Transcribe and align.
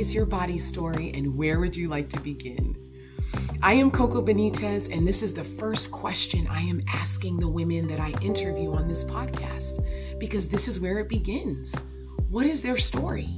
is 0.00 0.14
your 0.14 0.24
body 0.24 0.56
story 0.56 1.12
and 1.12 1.36
where 1.36 1.60
would 1.60 1.76
you 1.76 1.86
like 1.86 2.08
to 2.08 2.18
begin? 2.20 2.74
I 3.62 3.74
am 3.74 3.90
Coco 3.90 4.24
Benitez, 4.24 4.90
and 4.90 5.06
this 5.06 5.22
is 5.22 5.34
the 5.34 5.44
first 5.44 5.92
question 5.92 6.46
I 6.48 6.62
am 6.62 6.80
asking 6.88 7.38
the 7.38 7.48
women 7.48 7.86
that 7.88 8.00
I 8.00 8.14
interview 8.22 8.72
on 8.72 8.88
this 8.88 9.04
podcast 9.04 9.84
because 10.18 10.48
this 10.48 10.68
is 10.68 10.80
where 10.80 11.00
it 11.00 11.08
begins. 11.10 11.74
What 12.30 12.46
is 12.46 12.62
their 12.62 12.78
story? 12.78 13.28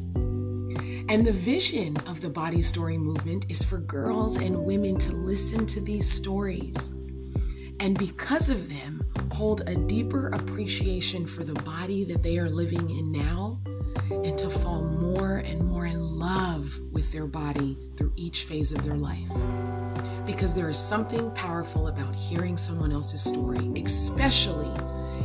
And 1.08 1.26
the 1.26 1.32
vision 1.32 1.96
of 2.06 2.20
the 2.20 2.30
Body 2.30 2.62
Story 2.62 2.96
movement 2.96 3.50
is 3.50 3.64
for 3.64 3.78
girls 3.78 4.36
and 4.36 4.64
women 4.64 4.98
to 4.98 5.12
listen 5.12 5.66
to 5.66 5.80
these 5.80 6.08
stories. 6.08 6.92
And 7.80 7.98
because 7.98 8.48
of 8.48 8.68
them, 8.68 9.04
hold 9.32 9.62
a 9.66 9.74
deeper 9.74 10.28
appreciation 10.28 11.26
for 11.26 11.42
the 11.42 11.60
body 11.62 12.04
that 12.04 12.22
they 12.22 12.38
are 12.38 12.48
living 12.48 12.88
in 12.88 13.10
now 13.10 13.60
and 14.24 14.38
to 14.38 14.50
fall 14.50 14.82
more 14.82 15.38
and 15.38 15.64
more 15.66 15.86
in 15.86 16.18
love 16.18 16.78
with 16.92 17.10
their 17.12 17.26
body 17.26 17.76
through 17.96 18.12
each 18.16 18.44
phase 18.44 18.72
of 18.72 18.82
their 18.84 18.96
life. 18.96 19.30
Because 20.26 20.54
there 20.54 20.68
is 20.68 20.78
something 20.78 21.30
powerful 21.32 21.88
about 21.88 22.14
hearing 22.14 22.56
someone 22.56 22.92
else's 22.92 23.22
story, 23.22 23.70
especially 23.82 24.70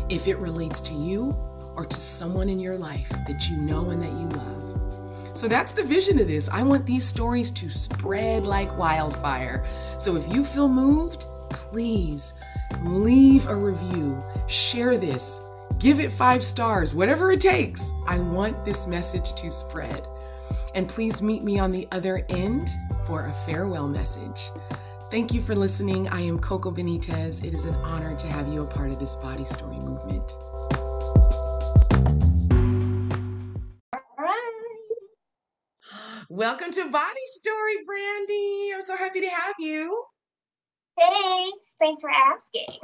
if 0.09 0.27
it 0.27 0.37
relates 0.37 0.81
to 0.81 0.93
you 0.93 1.35
or 1.75 1.85
to 1.85 2.01
someone 2.01 2.49
in 2.49 2.59
your 2.59 2.77
life 2.77 3.09
that 3.27 3.49
you 3.49 3.57
know 3.57 3.91
and 3.91 4.01
that 4.01 4.11
you 4.11 4.27
love. 4.37 5.37
So 5.37 5.47
that's 5.47 5.73
the 5.73 5.83
vision 5.83 6.19
of 6.19 6.27
this. 6.27 6.49
I 6.49 6.63
want 6.63 6.85
these 6.85 7.05
stories 7.05 7.51
to 7.51 7.69
spread 7.69 8.47
like 8.47 8.75
wildfire. 8.75 9.63
So 9.99 10.15
if 10.15 10.27
you 10.33 10.43
feel 10.43 10.67
moved, 10.67 11.25
please 11.51 12.33
leave 12.81 13.47
a 13.47 13.55
review, 13.55 14.21
share 14.47 14.97
this, 14.97 15.39
give 15.79 15.99
it 15.99 16.11
five 16.11 16.43
stars, 16.43 16.95
whatever 16.95 17.31
it 17.31 17.39
takes. 17.39 17.93
I 18.07 18.19
want 18.19 18.65
this 18.65 18.87
message 18.87 19.33
to 19.35 19.51
spread. 19.51 20.07
And 20.73 20.87
please 20.87 21.21
meet 21.21 21.43
me 21.43 21.59
on 21.59 21.71
the 21.71 21.87
other 21.91 22.25
end 22.29 22.69
for 23.05 23.27
a 23.27 23.33
farewell 23.33 23.87
message. 23.87 24.49
Thank 25.11 25.33
you 25.33 25.41
for 25.41 25.55
listening. 25.55 26.07
I 26.09 26.21
am 26.21 26.39
Coco 26.39 26.71
Benitez. 26.71 27.43
It 27.43 27.53
is 27.53 27.65
an 27.65 27.75
honor 27.75 28.15
to 28.15 28.27
have 28.27 28.47
you 28.47 28.63
a 28.63 28.65
part 28.65 28.91
of 28.91 28.99
this 28.99 29.15
body 29.15 29.45
story 29.45 29.77
movement. 29.77 30.31
Welcome 36.29 36.71
to 36.71 36.89
Body 36.89 37.21
Story, 37.35 37.77
Brandy. 37.85 38.71
I'm 38.75 38.81
so 38.81 38.97
happy 38.97 39.21
to 39.21 39.29
have 39.29 39.55
you. 39.59 40.03
Thanks. 40.97 41.73
Thanks 41.79 42.01
for 42.01 42.09
asking. 42.09 42.79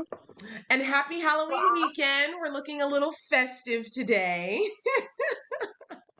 And 0.70 0.82
happy 0.82 1.20
Halloween 1.20 1.64
wow. 1.64 1.72
weekend. 1.74 2.34
We're 2.40 2.52
looking 2.52 2.82
a 2.82 2.88
little 2.88 3.14
festive 3.30 3.92
today. 3.92 4.62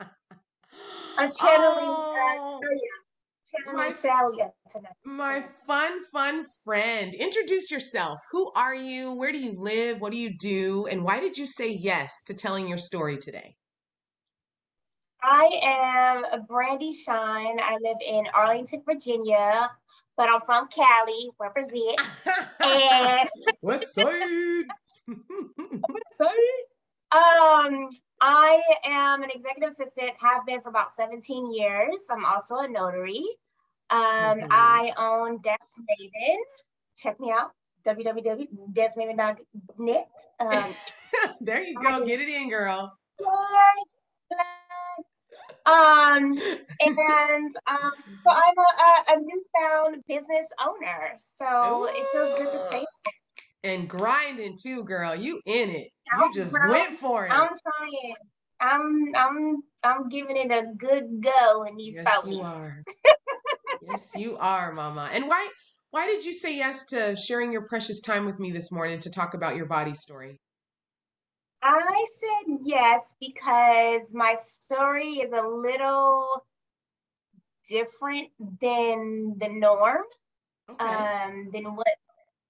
I'm 1.16 1.30
channeling 1.30 1.84
uh, 1.84 2.14
oh, 2.40 2.60
oh 3.68 3.72
my, 3.72 3.94
my 5.04 5.44
fun, 5.66 6.04
fun 6.12 6.46
friend. 6.64 7.14
Introduce 7.14 7.70
yourself. 7.70 8.18
Who 8.32 8.50
are 8.56 8.74
you? 8.74 9.12
Where 9.12 9.30
do 9.30 9.38
you 9.38 9.54
live? 9.56 10.00
What 10.00 10.10
do 10.10 10.18
you 10.18 10.36
do? 10.36 10.86
And 10.86 11.04
why 11.04 11.20
did 11.20 11.38
you 11.38 11.46
say 11.46 11.70
yes 11.70 12.24
to 12.24 12.34
telling 12.34 12.66
your 12.66 12.78
story 12.78 13.16
today? 13.16 13.54
I 15.22 15.48
am 15.62 16.44
Brandy 16.46 16.92
Shine. 16.92 17.58
I 17.60 17.78
live 17.80 17.96
in 18.04 18.24
Arlington, 18.34 18.82
Virginia 18.84 19.70
but 20.16 20.28
I'm 20.28 20.40
from 20.46 20.68
Cali, 20.68 21.30
represent. 21.38 22.00
and 22.60 23.28
West 23.62 23.94
Side. 23.94 24.64
West 25.08 26.16
Side. 26.16 26.62
Um, 27.12 27.88
I 28.20 28.60
am 28.84 29.22
an 29.22 29.30
executive 29.34 29.70
assistant, 29.70 30.10
have 30.18 30.44
been 30.46 30.60
for 30.60 30.68
about 30.70 30.92
17 30.94 31.52
years. 31.52 32.04
I'm 32.10 32.24
also 32.24 32.58
a 32.58 32.68
notary. 32.68 33.24
Um, 33.90 34.00
mm-hmm. 34.00 34.46
I 34.50 34.92
own 34.96 35.42
Desk 35.42 35.78
Maven. 35.78 36.38
Check 36.96 37.20
me 37.20 37.30
out, 37.30 37.50
www.deskmaven.net. 37.86 40.08
Um, 40.40 40.74
there 41.40 41.62
you 41.62 41.74
go. 41.74 42.02
I, 42.02 42.04
Get 42.04 42.20
it 42.20 42.28
in, 42.28 42.48
girl. 42.48 42.98
Um, 45.66 46.36
and 46.80 47.52
um, 47.66 47.92
so 48.22 48.30
I'm 48.30 48.58
a, 48.58 49.12
a, 49.12 49.16
newfound 49.16 50.02
business 50.06 50.46
owner. 50.60 51.16
So 51.36 51.82
Ooh. 51.82 51.84
it 51.86 52.06
feels 52.12 52.38
good 52.38 52.52
to 52.52 52.58
say. 52.70 52.86
And 53.64 53.88
grinding 53.88 54.58
too, 54.62 54.84
girl. 54.84 55.14
You 55.14 55.40
in 55.46 55.70
it. 55.70 55.88
You 56.18 56.32
just 56.34 56.54
went 56.68 56.98
for 56.98 57.26
it. 57.26 57.32
I'm 57.32 57.48
trying. 57.48 58.14
I'm 58.60 59.12
I'm 59.16 59.62
I'm 59.82 60.08
giving 60.08 60.36
it 60.36 60.50
a 60.50 60.66
good 60.76 61.22
go 61.22 61.64
in 61.64 61.76
these 61.76 61.96
yes, 61.96 62.22
you 62.26 62.40
are. 62.40 62.82
yes, 63.88 64.12
you 64.16 64.36
are, 64.36 64.72
Mama. 64.72 65.08
And 65.12 65.28
why 65.28 65.48
why 65.90 66.06
did 66.06 66.24
you 66.24 66.32
say 66.32 66.56
yes 66.56 66.86
to 66.86 67.16
sharing 67.16 67.52
your 67.52 67.66
precious 67.68 68.00
time 68.00 68.26
with 68.26 68.38
me 68.38 68.52
this 68.52 68.70
morning 68.70 68.98
to 69.00 69.10
talk 69.10 69.34
about 69.34 69.56
your 69.56 69.66
body 69.66 69.94
story? 69.94 70.40
I 71.64 72.04
said 72.14 72.58
yes 72.62 73.14
because 73.18 74.12
my 74.12 74.36
story 74.36 75.14
is 75.14 75.32
a 75.32 75.46
little 75.46 76.44
different 77.70 78.28
than 78.60 79.38
the 79.38 79.48
norm, 79.48 80.04
okay. 80.70 80.84
um, 80.84 81.50
than 81.52 81.74
what 81.74 81.86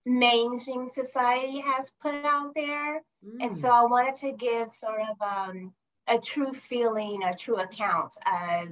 mainstream 0.04 0.88
society 0.88 1.60
has 1.60 1.92
put 2.02 2.14
out 2.14 2.54
there. 2.54 3.02
Mm. 3.25 3.36
And 3.41 3.56
so 3.56 3.69
mm. 3.69 3.72
I 3.72 3.84
wanted 3.84 4.16
to 4.16 4.32
give 4.32 4.75
sort 4.75 5.00
of 5.00 5.22
um, 5.22 5.72
a 6.08 6.19
true 6.19 6.52
feeling, 6.52 7.22
a 7.22 7.32
true 7.32 7.56
account 7.56 8.16
of 8.26 8.69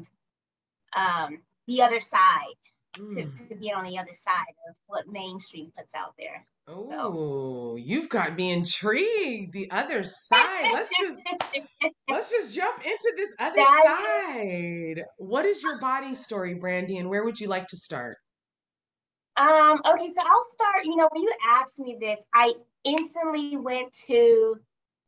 um, 0.94 1.38
the 1.68 1.82
other 1.82 2.00
side, 2.00 2.58
mm. 2.96 3.14
to, 3.14 3.44
to 3.48 3.54
be 3.54 3.72
on 3.72 3.84
the 3.84 3.98
other 3.98 4.12
side 4.12 4.54
of 4.68 4.76
what 4.88 5.08
mainstream 5.08 5.72
puts 5.76 5.94
out 5.94 6.14
there. 6.18 6.44
Oh, 6.68 6.88
so. 6.90 7.76
you've 7.76 8.08
got 8.08 8.36
me 8.36 8.52
intrigued. 8.52 9.52
The 9.52 9.70
other 9.70 10.04
side. 10.04 10.70
Let's 10.72 10.90
just 10.98 11.18
let's 12.08 12.30
just 12.30 12.54
jump 12.54 12.84
into 12.84 13.12
this 13.16 13.34
other 13.38 13.56
that 13.56 14.28
side. 14.32 14.98
Is... 14.98 15.04
What 15.18 15.44
is 15.44 15.62
your 15.62 15.80
body 15.80 16.14
story, 16.14 16.54
Brandy, 16.54 16.98
and 16.98 17.08
where 17.08 17.24
would 17.24 17.40
you 17.40 17.48
like 17.48 17.66
to 17.68 17.76
start? 17.76 18.14
Um, 19.36 19.80
okay, 19.86 20.10
so 20.14 20.20
I'll 20.20 20.44
start, 20.52 20.84
you 20.84 20.94
know, 20.96 21.08
when 21.10 21.22
you 21.22 21.32
asked 21.56 21.80
me 21.80 21.96
this, 21.98 22.20
I 22.34 22.52
instantly 22.84 23.56
went 23.56 23.92
to 24.06 24.56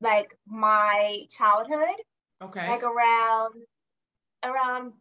like 0.00 0.36
my 0.47 1.21
childhood. 1.31 1.97
Okay. 2.42 2.69
Like 2.69 2.82
around 2.82 3.54
around 4.44 4.92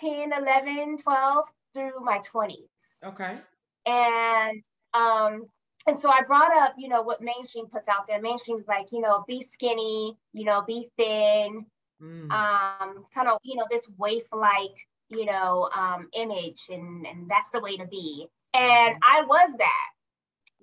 10, 0.00 0.32
11, 0.32 0.98
12 0.98 1.44
through 1.74 2.00
my 2.02 2.18
20s. 2.18 2.56
Okay. 3.04 3.38
And 3.86 4.62
um 4.94 5.46
and 5.88 6.00
so 6.00 6.10
I 6.10 6.22
brought 6.22 6.54
up, 6.56 6.74
you 6.76 6.88
know, 6.88 7.02
what 7.02 7.22
mainstream 7.22 7.66
puts 7.66 7.88
out 7.88 8.06
there. 8.06 8.20
Mainstream's 8.20 8.68
like, 8.68 8.92
you 8.92 9.00
know, 9.00 9.24
be 9.26 9.42
skinny, 9.42 10.16
you 10.34 10.44
know, 10.44 10.62
be 10.62 10.90
thin, 10.98 11.64
mm. 12.02 12.30
um, 12.30 13.06
kind 13.14 13.28
of, 13.28 13.38
you 13.42 13.56
know, 13.56 13.66
this 13.70 13.88
waif-like, 13.96 14.76
you 15.08 15.24
know, 15.24 15.70
um, 15.74 16.08
image, 16.12 16.66
and 16.68 17.06
and 17.06 17.28
that's 17.28 17.50
the 17.50 17.60
way 17.60 17.76
to 17.76 17.86
be. 17.86 18.28
And 18.52 18.96
mm. 18.96 18.98
I 19.02 19.22
was 19.22 19.56
that, 19.56 19.90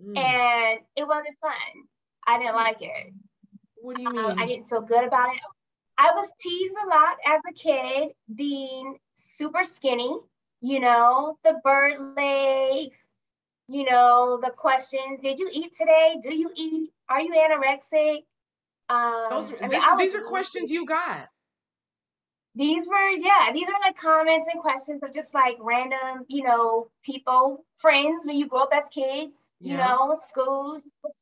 mm. 0.02 0.18
and 0.18 0.80
it 0.96 1.08
wasn't 1.08 1.38
fun. 1.42 1.52
I 2.28 2.38
didn't 2.38 2.56
like 2.56 2.82
it. 2.82 3.14
What 3.76 3.98
do 3.98 4.04
you 4.04 4.12
mean? 4.12 4.26
Um, 4.26 4.40
I 4.40 4.46
didn't 4.46 4.70
feel 4.70 4.82
good 4.82 5.04
about 5.04 5.34
it. 5.34 5.42
I 5.98 6.12
was 6.14 6.32
teased 6.40 6.76
a 6.86 6.90
lot 6.90 7.18
as 7.26 7.42
a 7.50 7.54
kid, 7.54 8.10
being 8.34 8.98
super 9.16 9.64
skinny. 9.64 10.18
You 10.62 10.80
know, 10.80 11.38
the 11.44 11.60
bird 11.64 12.00
legs, 12.16 13.08
you 13.68 13.86
know, 13.90 14.40
the 14.42 14.52
questions, 14.52 15.20
did 15.22 15.40
you 15.40 15.50
eat 15.52 15.74
today? 15.78 16.18
Do 16.22 16.36
you 16.36 16.50
eat? 16.56 16.90
Are 17.10 17.22
you 17.22 17.34
anorexic? 17.34 18.24
Um, 18.90 19.28
Those, 19.30 19.54
I 19.60 19.68
mean, 19.68 19.70
this, 19.72 19.84
these 19.98 20.16
are 20.16 20.22
questions 20.22 20.70
you 20.70 20.86
got. 20.86 21.30
These 22.58 22.88
were, 22.88 23.10
yeah, 23.18 23.52
these 23.54 23.68
are 23.68 23.76
like 23.86 23.98
comments 23.98 24.48
and 24.52 24.62
questions 24.62 25.04
of 25.04 25.14
just 25.14 25.34
like 25.34 25.58
random, 25.60 26.26
you 26.30 26.44
know, 26.44 26.90
people, 27.04 27.66
friends 27.76 28.26
when 28.26 28.38
you 28.38 28.48
grow 28.48 28.62
up 28.62 28.70
as 28.72 28.88
kids, 28.88 29.50
yeah. 29.60 29.72
you 29.72 29.78
know, 29.78 30.16
school. 30.26 30.80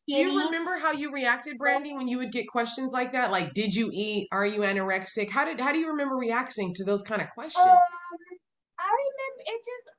Do 0.07 0.15
you 0.15 0.45
remember 0.45 0.77
how 0.77 0.91
you 0.91 1.11
reacted, 1.11 1.57
Brandy, 1.57 1.93
when 1.93 2.07
you 2.07 2.19
would 2.19 2.31
get 2.31 2.47
questions 2.47 2.91
like 2.91 3.13
that? 3.13 3.31
Like, 3.31 3.55
did 3.55 3.73
you 3.73 3.89
eat? 3.91 4.27
Are 4.31 4.45
you 4.45 4.59
anorexic? 4.59 5.31
How 5.31 5.45
did 5.45 5.59
how 5.59 5.71
do 5.71 5.79
you 5.79 5.89
remember 5.89 6.15
reacting 6.15 6.73
to 6.75 6.83
those 6.83 7.01
kind 7.01 7.21
of 7.21 7.29
questions? 7.29 7.65
Um, 7.65 7.79
I 8.77 8.91
remember 8.91 9.43
it 9.47 9.57
just 9.57 9.92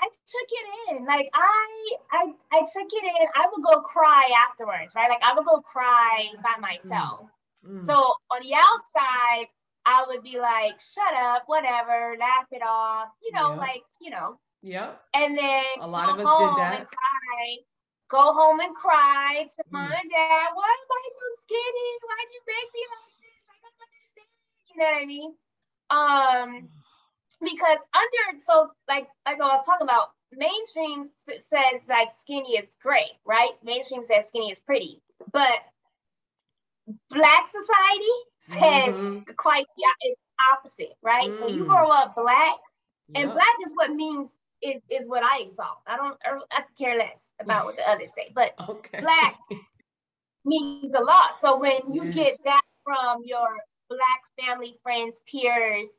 I 0.00 0.08
took 0.08 0.48
it 0.48 0.96
in. 0.96 1.04
Like 1.04 1.28
I, 1.34 1.96
I, 2.12 2.32
I 2.52 2.60
took 2.60 2.88
it 2.88 3.04
in. 3.04 3.28
I 3.34 3.46
would 3.52 3.62
go 3.62 3.82
cry 3.82 4.30
afterwards, 4.48 4.94
right? 4.94 5.10
Like 5.10 5.22
I 5.22 5.34
would 5.34 5.44
go 5.44 5.60
cry 5.60 6.28
by 6.42 6.56
myself. 6.60 7.28
Mm. 7.66 7.84
So 7.84 7.94
on 7.94 8.40
the 8.40 8.54
outside, 8.54 9.46
I 9.84 10.04
would 10.08 10.22
be 10.22 10.38
like, 10.40 10.80
"Shut 10.80 11.12
up, 11.16 11.44
whatever, 11.46 12.16
laugh 12.18 12.48
it 12.50 12.62
off," 12.64 13.08
you 13.22 13.32
know, 13.32 13.54
like 13.54 13.82
you 14.00 14.10
know. 14.10 14.38
Yep. 14.62 15.00
And 15.14 15.36
then 15.36 15.64
a 15.80 15.88
lot 15.88 16.08
of 16.08 16.20
us 16.20 16.28
did 16.28 16.56
that. 16.60 16.88
Cry, 16.88 17.44
go 18.08 18.32
home 18.32 18.60
and 18.60 18.74
cry 18.74 19.44
to 19.44 19.62
mm. 19.64 19.72
mom 19.72 19.92
and 19.92 20.10
dad. 20.10 20.48
Why 20.56 20.68
am 20.68 20.90
I 20.90 21.04
so 21.12 21.26
skinny? 21.44 21.90
Why'd 22.04 22.30
you 22.32 22.42
make 22.48 22.70
me 22.72 22.82
like 22.88 23.16
this? 23.20 23.44
I 23.48 23.56
don't 23.60 23.78
understand. 23.84 24.32
You 24.68 24.76
know 24.80 24.88
what 24.88 25.02
I 25.02 25.06
mean? 25.06 25.30
Um 25.90 26.68
because 27.40 27.78
under 27.94 28.42
so 28.42 28.70
like 28.88 29.06
like 29.26 29.40
I 29.40 29.46
was 29.46 29.64
talking 29.66 29.86
about, 29.86 30.10
mainstream 30.32 31.10
says 31.26 31.80
like 31.88 32.08
skinny 32.18 32.56
is 32.56 32.76
great, 32.82 33.12
right? 33.24 33.52
Mainstream 33.64 34.04
says 34.04 34.28
skinny 34.28 34.50
is 34.50 34.60
pretty, 34.60 35.00
but 35.32 35.58
black 37.08 37.46
society 37.46 38.16
says 38.38 38.94
mm-hmm. 38.94 39.32
quite 39.36 39.66
yeah, 39.76 39.86
it's 40.02 40.20
opposite, 40.52 40.94
right? 41.02 41.30
Mm. 41.30 41.38
So 41.38 41.48
you 41.48 41.64
mm. 41.64 41.68
grow 41.68 41.88
up 41.88 42.14
black, 42.14 42.58
and 43.14 43.28
yep. 43.28 43.34
black 43.34 43.54
is 43.64 43.72
what 43.74 43.90
means 43.90 44.30
is 44.62 44.82
is 44.90 45.08
what 45.08 45.22
I 45.22 45.40
exalt. 45.40 45.78
I 45.86 45.96
don't 45.96 46.16
I 46.52 46.62
care 46.78 46.98
less 46.98 47.26
about 47.40 47.64
what 47.64 47.76
the 47.76 47.82
others 47.88 48.14
say, 48.14 48.30
but 48.34 48.54
okay. 48.68 49.00
black 49.00 49.36
means 50.44 50.94
a 50.94 51.00
lot. 51.00 51.38
So 51.38 51.58
when 51.58 51.92
you 51.92 52.04
yes. 52.04 52.14
get 52.14 52.36
that 52.44 52.62
from 52.84 53.22
your 53.24 53.48
black 53.88 54.22
family, 54.38 54.76
friends, 54.82 55.20
peers, 55.30 55.90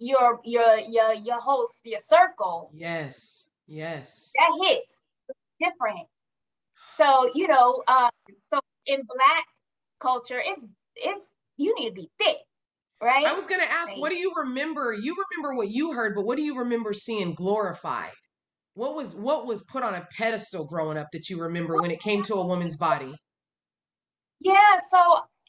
your 0.00 0.40
your 0.44 0.78
your 0.78 1.12
your 1.14 1.40
host, 1.40 1.80
your 1.84 1.98
circle. 1.98 2.70
Yes, 2.74 3.48
yes. 3.66 4.32
That 4.36 4.66
hits 4.66 5.00
different. 5.60 6.08
So 6.96 7.30
you 7.34 7.48
know, 7.48 7.82
um, 7.88 8.10
so 8.48 8.60
in 8.86 9.00
black 9.02 9.44
culture, 10.00 10.40
it's 10.44 10.62
it's 10.96 11.30
you 11.56 11.74
need 11.78 11.88
to 11.88 11.94
be 11.94 12.10
thick, 12.18 12.36
right? 13.02 13.26
I 13.26 13.34
was 13.34 13.46
gonna 13.46 13.64
ask, 13.64 13.96
what 13.96 14.10
do 14.10 14.16
you 14.16 14.32
remember? 14.36 14.92
You 14.92 15.16
remember 15.30 15.56
what 15.56 15.70
you 15.70 15.92
heard, 15.94 16.14
but 16.14 16.24
what 16.24 16.36
do 16.36 16.42
you 16.42 16.58
remember 16.58 16.92
seeing 16.92 17.34
glorified? 17.34 18.12
What 18.74 18.94
was 18.94 19.14
what 19.14 19.46
was 19.46 19.62
put 19.64 19.82
on 19.82 19.94
a 19.94 20.06
pedestal 20.16 20.64
growing 20.64 20.98
up 20.98 21.08
that 21.12 21.28
you 21.28 21.40
remember 21.40 21.76
when 21.76 21.90
it 21.90 22.00
came 22.00 22.22
to 22.24 22.34
a 22.34 22.46
woman's 22.46 22.76
body? 22.76 23.12
Yeah, 24.40 24.78
so 24.88 24.98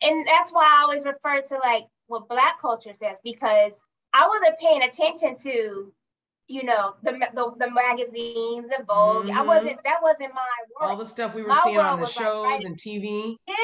and 0.01 0.25
that's 0.25 0.51
why 0.51 0.65
I 0.65 0.81
always 0.83 1.05
refer 1.05 1.41
to 1.41 1.55
like 1.59 1.83
what 2.07 2.27
black 2.27 2.59
culture 2.59 2.93
says 2.93 3.17
because 3.23 3.73
I 4.13 4.27
wasn't 4.27 4.59
paying 4.59 4.81
attention 4.81 5.35
to, 5.43 5.93
you 6.47 6.63
know, 6.63 6.95
the 7.03 7.11
the, 7.33 7.53
the 7.59 7.71
magazines, 7.71 8.69
the 8.69 8.83
Vogue. 8.87 9.25
Mm-hmm. 9.25 9.37
I 9.37 9.41
wasn't 9.41 9.83
that 9.83 10.01
wasn't 10.01 10.33
my 10.33 10.55
world. 10.79 10.91
All 10.91 10.97
the 10.97 11.05
stuff 11.05 11.35
we 11.35 11.43
were 11.43 11.49
my 11.49 11.61
seeing 11.63 11.77
on 11.77 11.99
the 11.99 12.07
shows 12.07 12.43
like, 12.43 12.59
right? 12.59 12.65
and 12.65 12.77
TV. 12.77 13.35
Yeah, 13.47 13.55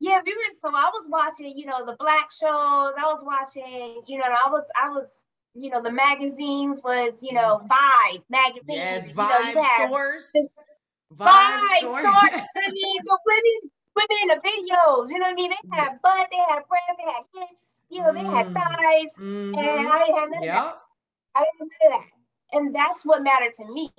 yeah, 0.00 0.20
we 0.24 0.32
were 0.32 0.58
so 0.58 0.68
I 0.68 0.90
was 0.92 1.06
watching, 1.08 1.56
you 1.56 1.66
know, 1.66 1.84
the 1.84 1.96
black 1.98 2.32
shows. 2.32 2.94
I 2.98 3.04
was 3.04 3.22
watching, 3.22 4.02
you 4.06 4.18
know, 4.18 4.24
I 4.24 4.50
was 4.50 4.66
I 4.80 4.88
was, 4.88 5.24
you 5.54 5.70
know, 5.70 5.82
the 5.82 5.92
magazines 5.92 6.80
was, 6.82 7.18
you 7.22 7.34
know, 7.34 7.60
Vibe 7.70 8.22
magazine. 8.30 8.76
Yes, 8.76 9.12
Vibe 9.12 9.48
you 9.48 9.54
know, 9.54 9.88
Source. 9.88 10.32
Vibe, 11.14 11.28
Vibe 11.28 11.80
Source. 11.80 12.42
I 12.56 12.70
mean, 12.72 13.00
the 13.04 13.18
women 13.26 13.70
women 13.94 14.18
in 14.22 14.28
the 14.28 14.40
videos, 14.40 15.10
you 15.10 15.18
know 15.18 15.26
what 15.26 15.32
I 15.32 15.34
mean? 15.34 15.50
They 15.50 15.76
had 15.76 16.00
butt, 16.02 16.28
they 16.30 16.38
had 16.48 16.62
breasts, 16.68 16.96
they 16.96 17.04
had 17.04 17.24
hips, 17.34 17.64
you 17.90 18.02
know, 18.02 18.12
they 18.12 18.20
had 18.20 18.46
mm. 18.46 18.54
thighs, 18.54 19.14
mm-hmm. 19.18 19.58
and 19.58 19.88
I 19.88 19.98
didn't 19.98 20.18
have 20.18 20.30
none 20.30 20.42
yep. 20.42 20.56
of 20.56 20.64
that. 20.64 20.76
I 21.34 21.44
didn't 21.58 21.70
do 21.70 21.88
that. 21.88 22.06
And 22.52 22.74
that's 22.74 23.04
what 23.04 23.22
mattered 23.22 23.54
to 23.54 23.72
me. 23.72 23.90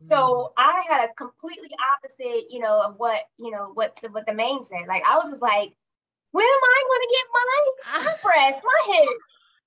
So 0.00 0.16
mm. 0.16 0.48
I 0.56 0.82
had 0.88 1.08
a 1.08 1.14
completely 1.14 1.70
opposite, 1.94 2.50
you 2.50 2.60
know, 2.60 2.82
of 2.82 2.94
what, 2.98 3.20
you 3.38 3.50
know, 3.50 3.70
what 3.74 3.98
the, 4.02 4.08
what 4.10 4.26
the 4.26 4.34
main 4.34 4.62
said. 4.64 4.86
Like 4.86 5.02
I 5.08 5.16
was 5.16 5.28
just 5.28 5.42
like, 5.42 5.72
when 6.32 6.44
am 6.44 6.50
I 6.50 6.82
going 6.88 7.02
to 7.02 7.14
get 7.14 7.24
my, 7.32 7.44
my 8.04 8.16
breasts, 8.22 8.62
my 8.64 8.94
hips? 8.94 9.24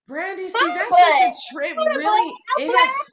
Brandy, 0.08 0.50
see, 0.50 0.68
that's 0.68 0.90
butt. 0.90 1.00
such 1.00 1.30
a 1.30 1.34
trip. 1.54 1.78
Really, 1.78 2.34
it 2.60 2.72
has. 2.78 3.12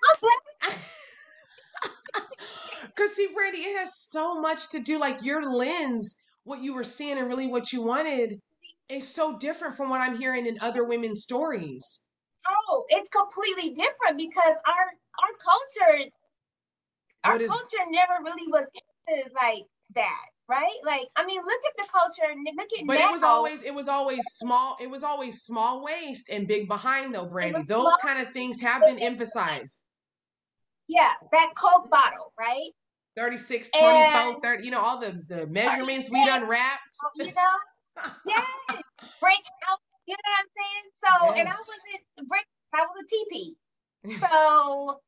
Because 2.86 3.12
see, 3.16 3.28
Brandy, 3.34 3.58
it 3.58 3.78
has 3.78 3.96
so 3.96 4.40
much 4.40 4.70
to 4.70 4.80
do. 4.80 4.98
Like 4.98 5.22
your 5.22 5.52
lens 5.52 6.16
what 6.44 6.62
you 6.62 6.74
were 6.74 6.84
seeing 6.84 7.18
and 7.18 7.28
really 7.28 7.46
what 7.46 7.72
you 7.72 7.82
wanted 7.82 8.40
is 8.88 9.06
so 9.06 9.38
different 9.38 9.76
from 9.76 9.90
what 9.90 10.00
I'm 10.00 10.16
hearing 10.16 10.46
in 10.46 10.58
other 10.60 10.84
women's 10.84 11.22
stories. 11.22 12.02
Oh, 12.48 12.84
it's 12.88 13.08
completely 13.08 13.70
different 13.70 14.16
because 14.16 14.56
our 14.66 14.86
our 15.20 15.34
culture 15.42 16.10
our 17.24 17.36
is, 17.40 17.50
culture 17.50 17.84
never 17.90 18.24
really 18.24 18.46
was 18.48 18.64
into 18.74 19.34
like 19.34 19.64
that, 19.94 20.26
right? 20.48 20.78
Like, 20.84 21.08
I 21.16 21.24
mean, 21.26 21.40
look 21.40 21.60
at 21.66 21.76
the 21.76 21.90
culture. 21.90 22.32
Look 22.56 22.68
at 22.78 22.86
but 22.86 22.98
now. 22.98 23.08
it 23.08 23.12
was 23.12 23.22
always 23.22 23.62
it 23.62 23.74
was 23.74 23.88
always 23.88 24.20
small. 24.34 24.76
It 24.80 24.88
was 24.88 25.02
always 25.02 25.42
small 25.42 25.84
waist 25.84 26.28
and 26.30 26.46
big 26.46 26.68
behind, 26.68 27.14
though, 27.14 27.26
Brandy. 27.26 27.62
Those 27.66 27.84
small, 27.84 27.98
kind 28.02 28.26
of 28.26 28.32
things 28.32 28.60
have 28.60 28.86
been 28.86 28.98
emphasized. 28.98 29.84
Yeah, 30.86 31.12
that 31.32 31.50
Coke 31.54 31.90
bottle, 31.90 32.32
right? 32.38 32.72
36, 33.16 33.70
24, 33.70 34.40
30, 34.42 34.64
you 34.64 34.70
know, 34.70 34.80
all 34.80 35.00
the, 35.00 35.20
the 35.26 35.46
measurements 35.48 36.08
we 36.08 36.24
done 36.24 36.48
rapped. 36.48 36.80
Oh, 37.04 37.08
you 37.16 37.26
know, 37.26 37.32
yeah, 38.26 38.44
break 39.20 39.44
out, 39.68 39.80
you 40.06 40.14
know 40.14 40.28
what 40.28 40.40
I'm 40.40 40.50
saying? 40.56 40.86
So, 40.94 41.10
yes. 41.34 41.38
and 41.38 41.48
I 41.48 41.58
wasn't 41.58 42.28
break, 42.28 42.46
I 42.74 42.82
was 42.86 42.96
a 43.00 43.06
TP. 43.06 43.54
So, 44.20 45.00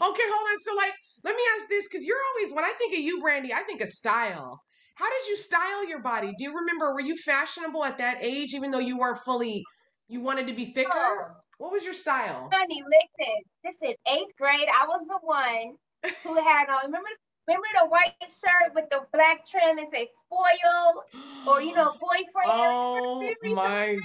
okay, 0.00 0.26
hold 0.30 0.46
on. 0.52 0.60
So, 0.60 0.74
like, 0.74 0.94
let 1.24 1.34
me 1.34 1.42
ask 1.56 1.68
this 1.68 1.88
because 1.88 2.06
you're 2.06 2.16
always, 2.34 2.52
when 2.54 2.64
I 2.64 2.72
think 2.78 2.94
of 2.94 3.00
you, 3.00 3.20
Brandy, 3.20 3.52
I 3.52 3.62
think 3.62 3.80
of 3.80 3.88
style. 3.88 4.60
How 4.94 5.10
did 5.10 5.26
you 5.28 5.36
style 5.36 5.88
your 5.88 6.00
body? 6.00 6.32
Do 6.38 6.44
you 6.44 6.54
remember, 6.54 6.92
were 6.92 7.00
you 7.00 7.16
fashionable 7.16 7.84
at 7.84 7.98
that 7.98 8.18
age, 8.20 8.54
even 8.54 8.70
though 8.70 8.78
you 8.78 8.98
weren't 8.98 9.18
fully, 9.24 9.64
you 10.08 10.20
wanted 10.20 10.46
to 10.46 10.54
be 10.54 10.66
thicker? 10.66 10.90
Oh. 10.94 11.26
What 11.58 11.72
was 11.72 11.84
your 11.84 11.92
style? 11.92 12.48
Honey, 12.50 12.82
listen, 12.88 13.36
listen. 13.64 13.94
Eighth 14.08 14.34
grade, 14.38 14.68
I 14.72 14.86
was 14.86 15.04
the 15.06 15.18
one 15.20 15.76
who 16.24 16.34
had 16.42 16.70
on. 16.70 16.86
Remember, 16.86 17.08
remember 17.50 17.66
the 17.82 17.88
white 17.90 18.14
shirt 18.30 18.70
with 18.74 18.86
the 18.90 19.02
black 19.12 19.42
trim 19.42 19.78
and 19.78 19.88
say 19.90 20.06
"spoiled" 20.14 21.02
or 21.46 21.60
you 21.62 21.74
know, 21.74 21.98
boyfriend. 21.98 22.46
Oh 22.46 23.34
my 23.42 23.98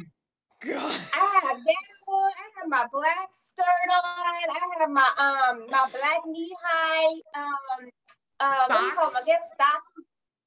god! 0.65 0.97
I 1.13 1.25
had 1.45 1.57
that 1.61 1.85
on. 2.07 2.31
I 2.33 2.47
had 2.57 2.67
my 2.67 2.85
black 2.91 3.29
skirt 3.37 3.89
on. 3.93 4.45
I 4.49 4.59
had 4.79 4.89
my 4.89 5.09
um 5.21 5.69
my 5.69 5.85
black 5.93 6.25
knee 6.25 6.55
high 6.57 7.13
um 7.37 7.89
uh 8.39 8.65
what 8.65 8.79
do 8.79 8.85
you 8.85 8.93
call 8.97 9.05
them? 9.13 9.21
I 9.21 9.25
guess 9.25 9.45
socks. 9.57 9.93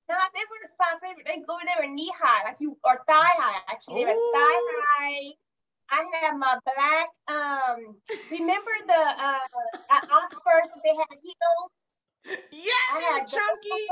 No, 0.09 0.17
they 0.35 0.45
were 0.49 0.63
the 0.65 0.73
socks. 0.75 1.01
They, 1.03 1.15
they, 1.23 1.39
they 1.45 1.87
were 1.87 1.95
knee 1.95 2.11
high, 2.19 2.45
like 2.51 2.61
you 2.61 2.77
or 2.83 2.99
thigh 3.07 3.37
high. 3.39 3.61
Actually, 3.69 4.03
they 4.03 4.11
were 4.11 4.21
thigh 4.33 4.61
high 4.99 5.33
I 5.91 6.05
have 6.21 6.37
my 6.37 6.59
black. 6.65 7.09
Um, 7.29 7.97
remember 8.31 8.71
the 8.87 8.93
uh, 8.93 9.49
at 9.91 10.05
Oxford 10.11 10.69
they 10.85 10.95
had 10.95 11.17
heels. 11.23 11.71
Yes, 12.53 12.87
I 12.95 13.01
had 13.01 13.27
chunky. 13.27 13.85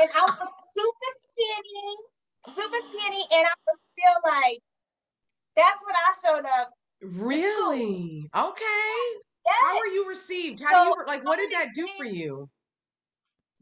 and 0.00 0.10
I 0.14 0.22
was 0.22 0.48
super 0.74 1.10
skinny, 1.30 1.90
super 2.54 2.80
skinny, 2.88 3.24
and 3.30 3.46
I 3.46 3.56
was 3.66 3.78
still 3.92 4.18
like, 4.24 4.58
that's 5.56 5.82
when 5.84 5.94
I 5.94 6.10
showed 6.18 6.46
up. 6.60 6.70
Really? 7.02 8.28
Okay. 8.36 8.96
Yes. 9.46 9.54
How 9.62 9.78
were 9.78 9.86
you 9.86 10.08
received? 10.08 10.60
How 10.60 10.70
so, 10.70 10.84
do 10.84 11.00
you 11.00 11.06
like? 11.06 11.24
What 11.24 11.38
did 11.38 11.52
that 11.52 11.74
do 11.74 11.88
for 11.96 12.04
you? 12.04 12.48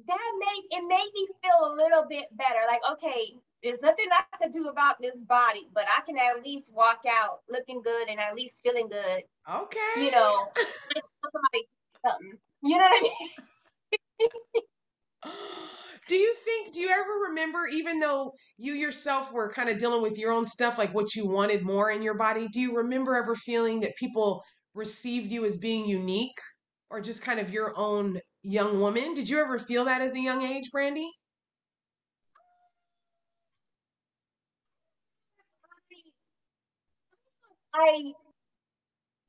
That 0.06 0.32
made 0.38 0.78
it 0.78 0.82
made 0.88 1.10
me 1.14 1.28
feel 1.42 1.70
a 1.70 1.74
little 1.74 2.04
bit 2.08 2.26
better. 2.36 2.60
Like, 2.68 2.80
okay, 2.92 3.34
there's 3.62 3.80
nothing 3.80 4.06
I 4.12 4.36
can 4.40 4.50
do 4.50 4.68
about 4.68 5.00
this 5.00 5.22
body, 5.22 5.68
but 5.74 5.84
I 5.84 6.02
can 6.04 6.16
at 6.18 6.44
least 6.44 6.72
walk 6.72 7.00
out 7.08 7.40
looking 7.48 7.82
good 7.82 8.08
and 8.08 8.18
at 8.18 8.34
least 8.34 8.60
feeling 8.62 8.88
good. 8.88 9.22
Okay. 9.48 10.04
You 10.04 10.10
know, 10.10 10.48
somebody 11.32 11.64
something. 12.04 12.38
You 12.62 12.76
know 12.78 12.84
what 12.84 12.98
I 12.98 13.02
mean? 13.02 13.12
do 16.08 16.14
you 16.16 16.34
think 16.44 16.72
do 16.72 16.80
you 16.80 16.88
ever 16.88 17.28
remember 17.28 17.66
even 17.70 18.00
though 18.00 18.32
you 18.56 18.72
yourself 18.72 19.32
were 19.32 19.50
kind 19.52 19.68
of 19.68 19.78
dealing 19.78 20.02
with 20.02 20.18
your 20.18 20.32
own 20.32 20.46
stuff 20.46 20.78
like 20.78 20.94
what 20.94 21.14
you 21.14 21.26
wanted 21.28 21.62
more 21.62 21.90
in 21.90 22.02
your 22.02 22.14
body 22.14 22.48
do 22.48 22.60
you 22.60 22.76
remember 22.76 23.14
ever 23.14 23.34
feeling 23.34 23.80
that 23.80 23.96
people 23.96 24.42
received 24.74 25.30
you 25.30 25.44
as 25.44 25.58
being 25.58 25.86
unique 25.86 26.38
or 26.90 27.00
just 27.00 27.22
kind 27.22 27.38
of 27.38 27.50
your 27.50 27.72
own 27.76 28.18
young 28.42 28.80
woman 28.80 29.14
did 29.14 29.28
you 29.28 29.38
ever 29.40 29.58
feel 29.58 29.84
that 29.84 30.00
as 30.00 30.14
a 30.14 30.20
young 30.20 30.42
age 30.42 30.70
brandy 30.72 31.10
I 37.74 38.12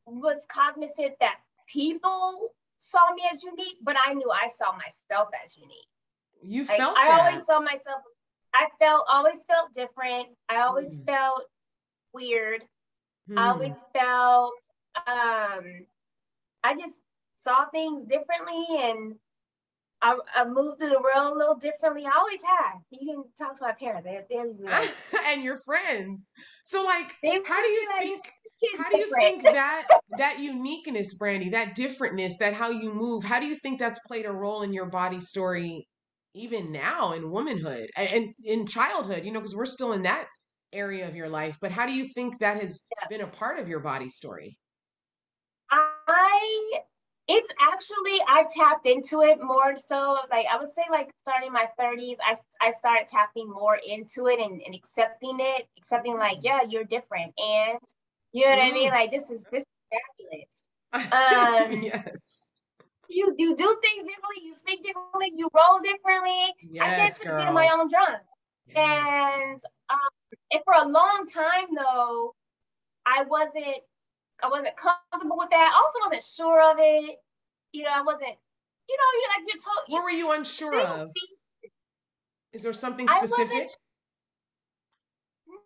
was 0.05 0.45
cognizant 0.51 1.13
that 1.19 1.35
people 1.71 2.49
saw 2.79 3.13
me 3.13 3.23
as 3.31 3.43
unique, 3.43 3.77
but 3.83 3.95
I 4.03 4.13
knew 4.13 4.31
I 4.31 4.47
saw 4.47 4.71
myself 4.71 5.27
as 5.43 5.57
unique. 5.57 5.85
You 6.41 6.63
like, 6.63 6.77
felt 6.77 6.97
I 6.97 7.09
that. 7.09 7.19
always 7.19 7.45
saw 7.45 7.59
myself. 7.59 8.01
I 8.55 8.67
felt 8.79 9.05
always 9.09 9.43
felt 9.43 9.73
different. 9.75 10.29
I 10.47 10.61
always 10.61 10.97
mm. 10.97 11.05
felt 11.05 11.43
weird. 12.13 12.63
Mm. 13.29 13.37
I 13.37 13.49
always 13.49 13.73
felt. 13.93 14.53
Um, 15.05 15.85
I 16.63 16.73
just 16.75 16.95
saw 17.35 17.65
things 17.71 18.03
differently, 18.03 18.65
and 18.69 19.15
I, 20.01 20.17
I 20.33 20.45
moved 20.45 20.79
through 20.79 20.89
the 20.89 21.01
world 21.01 21.33
a 21.33 21.37
little 21.37 21.55
differently. 21.55 22.05
I 22.05 22.17
always 22.17 22.39
have. 22.41 22.81
You 22.89 23.07
can 23.07 23.23
talk 23.37 23.57
to 23.57 23.63
my 23.63 23.73
parents; 23.73 24.07
they're, 24.07 24.25
they're 24.29 24.47
like, 24.63 24.89
and 25.27 25.43
your 25.43 25.59
friends. 25.59 26.31
So, 26.63 26.83
like, 26.85 27.13
how 27.45 27.61
do 27.61 27.67
you 27.67 27.87
like, 27.89 28.01
think? 28.01 28.31
How 28.77 28.89
do 28.89 28.95
you 28.95 29.15
think 29.19 29.43
that 29.53 29.87
that 30.17 30.39
uniqueness, 30.39 31.15
Brandy, 31.15 31.49
that 31.49 31.75
differentness, 31.75 32.37
that 32.39 32.53
how 32.53 32.69
you 32.69 32.93
move, 32.93 33.23
how 33.23 33.39
do 33.39 33.45
you 33.45 33.55
think 33.55 33.79
that's 33.79 33.99
played 34.07 34.25
a 34.25 34.31
role 34.31 34.61
in 34.61 34.73
your 34.73 34.85
body 34.85 35.19
story, 35.19 35.87
even 36.33 36.71
now 36.71 37.13
in 37.13 37.29
womanhood 37.29 37.89
and 37.95 38.29
in 38.43 38.67
childhood? 38.67 39.25
You 39.25 39.31
know, 39.31 39.39
because 39.39 39.55
we're 39.55 39.65
still 39.65 39.93
in 39.93 40.03
that 40.03 40.27
area 40.71 41.07
of 41.07 41.15
your 41.15 41.29
life, 41.29 41.57
but 41.61 41.71
how 41.71 41.85
do 41.85 41.93
you 41.93 42.07
think 42.13 42.39
that 42.39 42.61
has 42.61 42.85
Yeah. 42.91 43.07
been 43.09 43.21
a 43.21 43.27
part 43.27 43.59
of 43.59 43.67
your 43.67 43.79
body 43.79 44.09
story? 44.09 44.57
I 45.71 46.81
it's 47.29 47.51
actually 47.73 48.19
I 48.27 48.45
tapped 48.55 48.87
into 48.87 49.21
it 49.23 49.39
more 49.43 49.77
so 49.77 50.17
like 50.31 50.47
I 50.51 50.57
would 50.59 50.69
say 50.69 50.83
like 50.91 51.11
starting 51.23 51.53
my 51.53 51.67
30s 51.79 52.17
I 52.25 52.35
I 52.61 52.71
started 52.71 53.07
tapping 53.07 53.49
more 53.49 53.77
into 53.87 54.27
it 54.27 54.39
and, 54.39 54.61
and 54.65 54.75
accepting 54.75 55.37
it 55.39 55.67
accepting 55.79 56.17
like 56.17 56.39
yeah 56.43 56.61
you're 56.69 56.85
different 56.85 57.33
and 57.39 57.79
you 58.33 58.45
know 58.45 58.51
what 58.51 58.63
I 58.63 58.71
mean 58.71 58.89
Mm. 58.89 58.93
like 58.93 59.11
this 59.11 59.29
is 59.31 59.45
this 59.51 59.63
is 59.63 59.79
fabulous 59.93 60.53
Um, 61.11 61.81
yes. 61.81 62.49
you 63.09 63.33
you 63.37 63.55
do 63.55 63.77
things 63.81 64.07
differently 64.07 64.43
you 64.45 64.53
speak 64.55 64.83
differently 64.83 65.31
you 65.35 65.49
roll 65.55 65.79
differently 65.79 66.55
yes, 66.61 66.83
I 66.83 66.95
get 66.95 67.15
to 67.15 67.25
girl. 67.27 67.37
be 67.37 67.47
in 67.47 67.53
my 67.53 67.69
own 67.73 67.89
drum 67.89 68.21
Yes. 68.67 69.55
and 69.55 69.61
um 69.89 70.13
and 70.51 70.61
for 70.65 70.73
a 70.83 70.87
long 70.87 71.25
time 71.27 71.67
though 71.75 72.33
I 73.05 73.23
wasn't 73.25 73.77
I 74.43 74.47
wasn't 74.49 74.75
comfortable 74.77 75.37
with 75.37 75.49
that. 75.51 75.71
I 75.73 75.77
also 75.77 75.99
wasn't 76.05 76.23
sure 76.23 76.71
of 76.71 76.77
it. 76.79 77.17
You 77.71 77.83
know, 77.83 77.91
I 77.93 78.01
wasn't, 78.01 78.35
you 78.89 78.97
know, 78.97 79.09
you 79.13 79.27
like 79.29 79.47
you're 79.47 79.61
told 79.61 79.85
What 79.87 80.03
were 80.03 80.09
you 80.09 80.31
unsure 80.31 80.79
of? 80.79 81.13
be- 81.13 81.69
Is 82.53 82.61
there 82.63 82.73
something 82.73 83.07
specific? 83.07 83.69
no, 85.47 85.57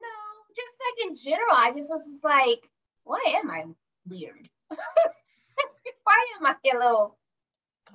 just 0.56 0.74
like 0.84 1.08
in 1.10 1.15
general. 1.15 1.56
I 1.56 1.72
just 1.74 1.92
was 1.92 2.06
just 2.06 2.24
like, 2.24 2.68
why 3.03 3.22
am 3.42 3.50
I 3.50 3.65
weird? 4.08 4.50
why 4.70 6.25
am 6.39 6.46
I 6.46 6.56
a 6.74 6.77
little 6.77 7.18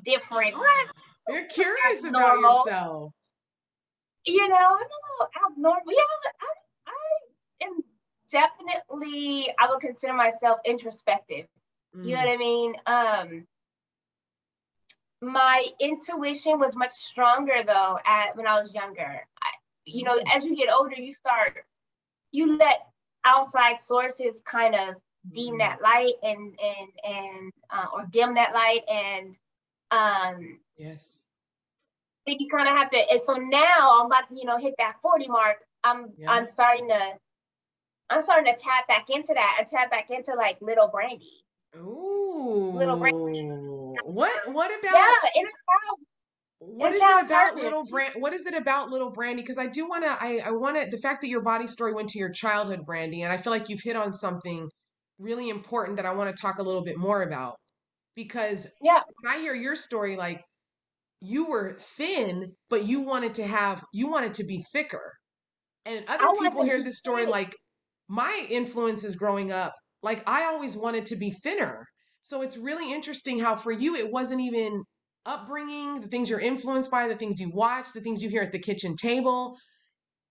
different? 0.04 0.56
What? 0.56 0.86
You're 1.28 1.46
curious 1.46 2.04
about 2.04 2.38
yourself. 2.40 3.12
You 4.24 4.48
know, 4.48 4.54
I'm 4.56 4.76
a 4.76 4.78
little 4.78 5.28
abnormal. 5.50 5.82
Yeah, 5.92 6.30
I, 6.40 6.90
I 6.90 7.66
am 7.66 7.82
definitely, 8.30 9.52
I 9.58 9.68
would 9.70 9.80
consider 9.80 10.12
myself 10.12 10.58
introspective. 10.64 11.46
You 12.02 12.14
know 12.16 12.20
Mm. 12.20 12.24
what 12.24 12.32
I 12.32 12.36
mean? 12.36 12.74
Um, 12.86 13.46
my 15.20 15.64
intuition 15.80 16.58
was 16.58 16.76
much 16.76 16.90
stronger 16.90 17.62
though 17.66 17.98
at 18.06 18.36
when 18.36 18.46
I 18.46 18.56
was 18.58 18.72
younger. 18.74 19.26
I, 19.42 19.48
you 19.86 20.04
know, 20.04 20.18
as 20.34 20.44
you 20.44 20.56
get 20.56 20.70
older, 20.72 20.96
you 20.96 21.12
start 21.12 21.64
you 22.32 22.56
let 22.56 22.78
outside 23.24 23.80
sources 23.80 24.40
kind 24.44 24.74
of 24.74 24.94
deem 25.30 25.56
Mm. 25.56 25.58
that 25.58 25.80
light 25.82 26.14
and 26.22 26.58
and 26.60 26.88
and 27.04 27.52
uh, 27.70 27.86
or 27.92 28.06
dim 28.10 28.34
that 28.34 28.52
light 28.54 28.82
and 28.88 29.36
um 29.90 30.58
Yes. 30.76 31.24
then 32.26 32.36
you 32.38 32.48
kind 32.48 32.68
of 32.68 32.76
have 32.76 32.90
to 32.90 32.98
and 33.10 33.20
so 33.20 33.34
now 33.34 34.00
i'm 34.00 34.06
about 34.06 34.28
to 34.28 34.34
you 34.36 34.44
know 34.44 34.58
hit 34.58 34.74
that 34.78 34.96
40 35.02 35.28
mark 35.28 35.56
i'm 35.84 36.12
Yeah. 36.16 36.28
i'm 36.28 36.46
starting 36.46 36.88
to 36.88 37.12
i'm 38.10 38.20
starting 38.20 38.52
to 38.52 38.62
tap 38.62 38.86
back 38.88 39.06
into 39.10 39.34
that 39.34 39.56
and 39.58 39.66
tap 39.66 39.90
back 39.90 40.10
into 40.10 40.34
like 40.34 40.56
little 40.60 40.88
brandy. 40.88 41.44
Ooh. 41.76 42.72
Little 42.74 42.96
brandy. 42.96 43.48
What 44.04 44.52
what 44.52 44.70
about 44.78 44.94
yeah 44.94 45.40
inner 45.40 45.48
child 45.48 45.98
what 46.60 46.92
is 46.92 47.00
it 47.00 47.26
about 47.26 47.56
little 47.56 47.84
brand 47.84 48.14
what 48.16 48.32
is 48.34 48.46
it 48.46 48.54
about 48.54 48.90
little 48.90 49.10
brandy? 49.10 49.42
Because 49.42 49.58
i 49.58 49.66
do 49.66 49.88
want 49.88 50.04
to 50.04 50.10
i 50.20 50.40
i 50.44 50.50
want 50.50 50.76
to 50.76 50.90
the 50.90 51.00
fact 51.00 51.20
that 51.20 51.28
your 51.28 51.40
body 51.40 51.68
story 51.68 51.92
went 51.92 52.08
to 52.10 52.18
your 52.18 52.30
childhood 52.30 52.84
brandy 52.84 53.22
and 53.22 53.32
i 53.32 53.36
feel 53.36 53.52
like 53.52 53.68
you've 53.68 53.82
hit 53.82 53.96
on 53.96 54.12
something 54.12 54.68
really 55.18 55.50
important 55.50 55.96
that 55.96 56.06
i 56.06 56.12
want 56.12 56.34
to 56.34 56.40
talk 56.40 56.58
a 56.58 56.62
little 56.62 56.84
bit 56.84 56.96
more 56.96 57.22
about. 57.22 57.56
Because 58.16 58.66
yeah. 58.82 59.00
when 59.20 59.32
i 59.34 59.38
hear 59.38 59.54
your 59.54 59.76
story 59.76 60.16
like 60.16 60.42
you 61.20 61.48
were 61.48 61.76
thin 61.80 62.52
but 62.70 62.84
you 62.84 63.02
wanted 63.02 63.34
to 63.34 63.46
have 63.46 63.84
you 63.92 64.10
wanted 64.10 64.34
to 64.34 64.44
be 64.44 64.64
thicker. 64.72 65.14
And 65.84 66.04
other 66.08 66.24
I 66.24 66.36
people 66.40 66.64
hear 66.64 66.82
this 66.82 66.98
story 66.98 67.22
thick. 67.22 67.32
like 67.32 67.54
my 68.08 68.46
influences 68.50 69.16
growing 69.16 69.52
up 69.52 69.74
like 70.02 70.28
i 70.28 70.44
always 70.44 70.76
wanted 70.76 71.06
to 71.06 71.16
be 71.16 71.30
thinner. 71.30 71.86
So 72.22 72.42
it's 72.42 72.56
really 72.58 72.92
interesting 72.92 73.38
how 73.38 73.56
for 73.56 73.72
you 73.72 73.94
it 73.96 74.12
wasn't 74.12 74.40
even 74.42 74.82
upbringing 75.26 76.00
the 76.00 76.08
things 76.08 76.30
you're 76.30 76.40
influenced 76.40 76.90
by 76.90 77.08
the 77.08 77.16
things 77.16 77.40
you 77.40 77.50
watch 77.54 77.86
the 77.94 78.00
things 78.00 78.22
you 78.22 78.28
hear 78.30 78.42
at 78.42 78.52
the 78.52 78.58
kitchen 78.58 78.96
table. 78.96 79.56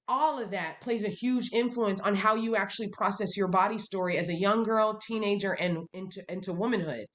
All 0.07 0.39
of 0.39 0.51
that 0.51 0.79
plays 0.81 1.03
a 1.03 1.09
huge 1.09 1.49
influence 1.51 1.99
on 2.01 2.15
how 2.15 2.35
you 2.35 2.55
actually 2.55 2.89
process 2.89 3.35
your 3.35 3.49
body 3.49 3.77
story 3.77 4.17
as 4.17 4.29
a 4.29 4.35
young 4.35 4.63
girl 4.63 4.97
teenager 5.05 5.53
and 5.53 5.87
into 5.93 6.23
into 6.29 6.53
womanhood. 6.53 7.05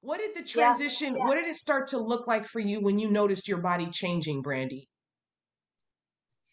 What 0.00 0.18
did 0.18 0.34
the 0.36 0.42
Yeah, 0.54 0.74
transition 0.74 1.14
yeah. 1.16 1.26
what 1.26 1.34
did 1.36 1.46
it 1.46 1.56
start 1.56 1.88
to 1.88 1.98
look 1.98 2.26
like 2.26 2.46
for 2.46 2.60
you 2.60 2.80
when 2.80 2.98
you 2.98 3.10
noticed 3.10 3.48
your 3.48 3.58
body 3.60 3.88
changing 3.90 4.42
brandy 4.42 4.88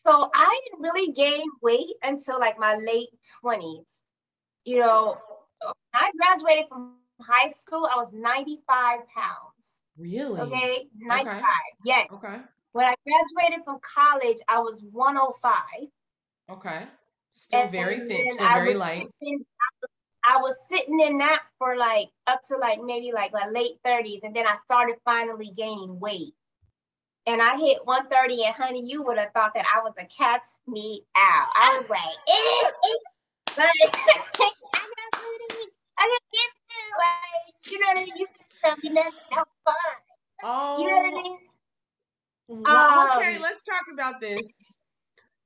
So 0.05 0.29
I 0.35 0.59
didn't 0.65 0.81
really 0.81 1.11
gain 1.13 1.45
weight 1.61 1.95
until 2.03 2.39
like 2.39 2.59
my 2.59 2.75
late 2.75 3.09
20s. 3.43 3.85
You 4.65 4.79
know, 4.79 5.17
when 5.61 5.73
I 5.93 6.11
graduated 6.17 6.65
from 6.69 6.95
high 7.21 7.49
school, 7.51 7.87
I 7.91 7.95
was 7.95 8.11
95 8.13 8.99
pounds. 9.07 9.79
really 9.97 10.41
Okay, 10.41 10.87
95. 10.97 11.37
Okay. 11.37 11.43
Yes. 11.85 12.07
okay 12.13 12.39
When 12.73 12.85
I 12.85 12.95
graduated 13.07 13.63
from 13.65 13.79
college, 13.81 14.37
I 14.49 14.59
was 14.59 14.83
105. 14.91 15.87
okay 16.49 16.87
still 17.33 17.61
And 17.61 17.71
very 17.71 17.99
thin 18.07 18.33
still 18.33 18.47
I 18.47 18.53
very 18.59 18.73
light 18.75 19.07
sitting- 19.21 19.45
I 20.25 20.37
was 20.37 20.55
sitting 20.69 20.99
in 21.01 21.17
that 21.17 21.41
for 21.57 21.75
like 21.75 22.07
up 22.27 22.41
to 22.45 22.55
like 22.57 22.79
maybe 22.81 23.11
like 23.11 23.33
my 23.33 23.45
late 23.49 23.77
30s. 23.85 24.21
And 24.23 24.33
then 24.33 24.47
I 24.47 24.55
started 24.63 24.95
finally 25.03 25.51
gaining 25.57 25.99
weight. 25.99 26.33
And 27.25 27.41
I 27.41 27.57
hit 27.57 27.85
130, 27.85 28.43
and 28.43 28.53
honey, 28.55 28.83
you 28.85 29.01
would 29.03 29.17
have 29.17 29.31
thought 29.31 29.53
that 29.55 29.65
I 29.73 29.79
was 29.79 29.93
a 29.97 30.05
cat's 30.05 30.57
meat 30.67 31.05
out. 31.15 31.47
I 31.55 31.77
was 31.79 31.89
like, 31.89 32.01
eh, 32.27 32.67
eh. 32.67 32.97
like 33.57 33.95
I 33.95 34.27
got 34.37 34.51
booty, 35.13 35.71
I 35.97 36.03
got 36.03 36.21
like 36.99 37.71
you 37.71 37.79
know 37.79 37.87
what 37.87 37.97
I 37.97 38.03
mean. 38.03 38.13
You 38.17 38.27
tell 38.61 38.75
me 38.83 38.89
nothing, 38.89 39.13
fun. 39.29 39.75
oh 40.43 40.81
You 40.81 40.89
know 40.89 40.97
what 40.97 41.05
I 41.05 41.23
mean? 41.23 41.37
Well, 42.49 43.07
okay, 43.17 43.35
Um, 43.35 43.41
let's 43.41 43.63
talk 43.63 43.83
about 43.93 44.19
this. 44.19 44.71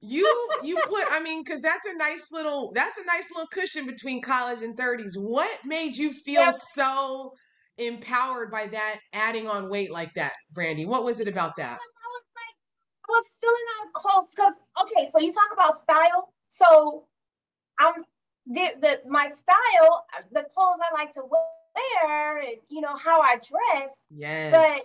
You 0.02 0.26
you 0.64 0.78
put 0.78 1.06
I 1.12 1.20
mean 1.22 1.44
cuz 1.44 1.62
that's 1.62 1.86
a 1.86 1.94
nice 1.94 2.32
little 2.32 2.72
that's 2.74 2.98
a 2.98 3.06
nice 3.06 3.30
little 3.32 3.48
cushion 3.48 3.86
between 3.86 4.22
college 4.22 4.62
and 4.62 4.76
30s. 4.78 5.14
What 5.16 5.50
made 5.66 5.96
you 5.96 6.14
feel 6.14 6.44
Yep. 6.44 6.54
so 6.74 7.34
empowered 7.78 8.52
by 8.52 8.68
that 8.68 9.00
adding 9.14 9.48
on 9.48 9.70
weight 9.70 9.92
like 9.92 10.14
that, 10.16 10.34
Brandy? 10.52 10.86
What 10.86 11.04
was 11.04 11.20
it 11.20 11.28
about 11.28 11.56
that? 11.58 11.78
I 11.78 12.08
was 12.10 12.24
like, 12.36 12.56
I 13.04 13.10
was 13.10 13.32
filling 13.42 13.68
out 13.80 13.94
clothes 13.94 14.28
because 14.36 14.54
okay, 14.84 15.10
so 15.12 15.20
you 15.20 15.32
talk 15.32 15.52
about 15.54 15.78
style. 15.80 16.34
So 16.50 17.06
I'm 17.80 18.04
the 18.48 18.72
the 18.82 19.10
my 19.10 19.28
style, 19.28 20.06
the 20.32 20.46
clothes 20.54 20.80
I 20.82 20.94
like 20.94 21.12
to 21.14 21.22
wear, 21.24 22.40
and 22.40 22.58
you 22.70 22.82
know 22.82 22.96
how 22.96 23.22
I 23.22 23.36
dress. 23.36 24.06
Yes. 24.10 24.52
But 24.52 24.82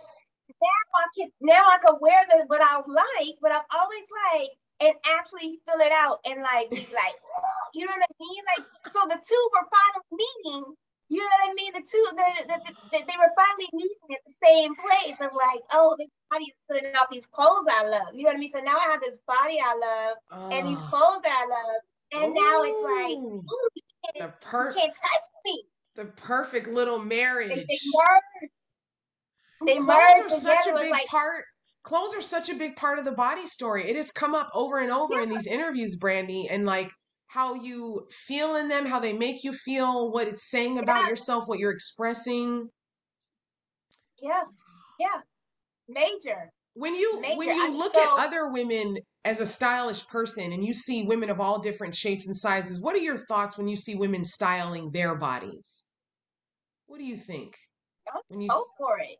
now 0.60 0.80
I 0.94 1.06
can 1.16 1.28
now 1.40 1.64
I 1.66 1.78
can 1.78 1.96
wear 2.00 2.20
the 2.28 2.44
what 2.46 2.60
I 2.60 2.76
like, 2.76 3.36
but 3.40 3.52
I've 3.52 3.68
always 3.72 4.06
like 4.30 4.50
and 4.80 4.94
actually 5.06 5.60
fill 5.64 5.80
it 5.80 5.92
out 5.92 6.18
and 6.26 6.42
like 6.42 6.70
be 6.70 6.82
like, 6.92 7.16
you 7.74 7.86
know 7.86 7.92
what 7.92 8.02
I 8.02 8.14
mean? 8.18 8.42
Like 8.56 8.66
so 8.92 9.00
the 9.08 9.20
two 9.22 9.42
were 9.54 9.66
finally 9.70 10.26
meeting. 10.44 10.74
You 11.12 11.20
know 11.20 11.28
what 11.28 11.50
I 11.50 11.52
mean? 11.52 11.72
The 11.76 11.84
two 11.84 12.04
the, 12.16 12.24
the, 12.48 12.56
the, 12.64 12.72
the- 12.88 13.04
they 13.04 13.18
were 13.20 13.32
finally 13.36 13.68
meeting 13.76 14.16
at 14.16 14.24
the 14.24 14.32
same 14.40 14.72
place. 14.80 15.20
I'm 15.20 15.28
like, 15.36 15.60
oh, 15.70 15.92
this 15.98 16.08
body 16.32 16.46
is 16.48 16.56
putting 16.64 16.94
out 16.96 17.10
these 17.12 17.26
clothes 17.26 17.68
I 17.68 17.84
love. 17.84 18.16
You 18.16 18.24
know 18.24 18.32
what 18.32 18.36
I 18.36 18.40
mean? 18.40 18.48
So 18.48 18.60
now 18.60 18.78
I 18.80 18.88
have 18.92 19.00
this 19.04 19.18
body 19.28 19.60
I 19.60 19.76
love 19.76 20.16
and 20.56 20.64
these 20.66 20.80
Oh, 20.80 20.88
clothes 20.88 21.24
I 21.28 21.44
love, 21.44 21.80
and 22.16 22.32
now 22.32 22.62
it's 22.64 22.82
like, 22.82 23.16
ooh, 23.20 23.44
ooh, 23.44 23.68
you 23.76 23.82
the 24.16 24.18
can't, 24.20 24.40
per 24.40 24.68
you 24.72 24.80
can't 24.80 24.94
touch 24.94 25.26
me. 25.44 25.64
the 25.96 26.04
perfect 26.16 26.68
little 26.68 26.98
They, 26.98 27.04
marriage. 27.04 27.50
they 27.68 27.78
merge. 27.92 28.50
They 29.66 29.78
Clothes 29.78 29.86
merge 29.86 30.32
are 30.32 30.40
such 30.40 30.66
a 30.66 30.78
big 30.78 30.90
like 30.92 31.06
part. 31.08 31.44
Clothes 31.82 32.14
are 32.14 32.22
such 32.22 32.48
a 32.48 32.54
big 32.54 32.76
part 32.76 32.98
of 32.98 33.04
the 33.04 33.12
body 33.12 33.46
story. 33.46 33.88
It 33.88 33.96
has 33.96 34.10
come 34.10 34.34
up 34.34 34.48
over 34.54 34.78
and 34.78 34.90
over 34.90 35.20
in 35.20 35.28
these 35.28 35.46
interviews, 35.46 35.96
Brandy, 35.96 36.48
and 36.48 36.64
like 36.64 36.90
how 37.32 37.54
you 37.54 38.06
feel 38.10 38.56
in 38.56 38.68
them, 38.68 38.84
how 38.84 39.00
they 39.00 39.14
make 39.14 39.42
you 39.42 39.54
feel, 39.54 40.10
what 40.12 40.28
it's 40.28 40.50
saying 40.50 40.78
about 40.78 41.04
Yeah. 41.04 41.08
yourself, 41.08 41.48
what 41.48 41.58
you're 41.58 41.70
expressing. 41.72 42.68
Yeah, 44.18 44.42
yeah, 45.00 45.22
major. 45.88 46.52
When 46.74 46.94
you 46.94 47.20
when 47.20 47.38
Major. 47.38 47.52
you 47.52 47.66
I- 47.66 47.70
look 47.70 47.92
so- 47.94 48.02
at 48.02 48.26
other 48.26 48.48
women 48.50 48.98
as 49.24 49.40
a 49.40 49.46
stylish 49.46 50.06
person 50.08 50.52
and 50.52 50.62
you 50.64 50.74
see 50.74 51.04
women 51.04 51.30
of 51.30 51.40
all 51.40 51.58
different 51.58 51.94
shapes 51.94 52.26
and 52.26 52.36
sizes, 52.36 52.80
what 52.80 52.94
are 52.94 52.98
your 53.00 53.16
thoughts 53.16 53.56
when 53.56 53.66
you 53.68 53.76
see 53.76 53.94
women 53.94 54.24
styling 54.24 54.90
their 54.90 55.14
bodies? 55.14 55.84
What 56.86 56.98
do 56.98 57.04
you 57.04 57.16
think? 57.16 57.56
When 58.28 58.40
you 58.42 58.48
Go 58.50 58.66
for 58.76 58.98
it. 58.98 59.16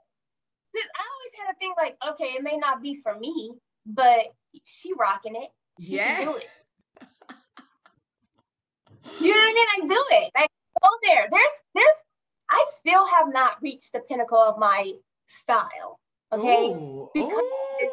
I 0.74 1.04
always 1.14 1.32
had 1.38 1.54
a 1.54 1.58
thing 1.58 1.72
like, 1.78 1.96
okay, 2.10 2.34
it 2.36 2.42
may 2.42 2.56
not 2.58 2.82
be 2.82 3.00
for 3.02 3.18
me, 3.18 3.52
but 3.86 4.34
she 4.64 4.92
rocking 4.94 5.34
it. 5.36 5.50
She 5.80 5.96
yeah. 5.96 6.16
can 6.16 6.26
do 6.26 6.36
it. 6.36 6.50
You 9.20 9.28
know 9.28 9.40
what 9.40 9.50
I 9.50 9.54
mean? 9.54 9.66
I 9.68 9.86
do 9.86 10.04
it. 10.10 10.30
Like 10.34 10.50
go 10.82 10.88
there. 11.02 11.28
There's 11.30 11.52
there's 11.74 11.94
I 12.50 12.64
still 12.78 13.06
have 13.06 13.32
not 13.32 13.62
reached 13.62 13.92
the 13.92 14.00
pinnacle 14.00 14.38
of 14.38 14.58
my 14.58 14.92
style. 15.26 15.98
Okay. 16.32 16.70
Ooh, 16.70 17.10
Because, 17.14 17.40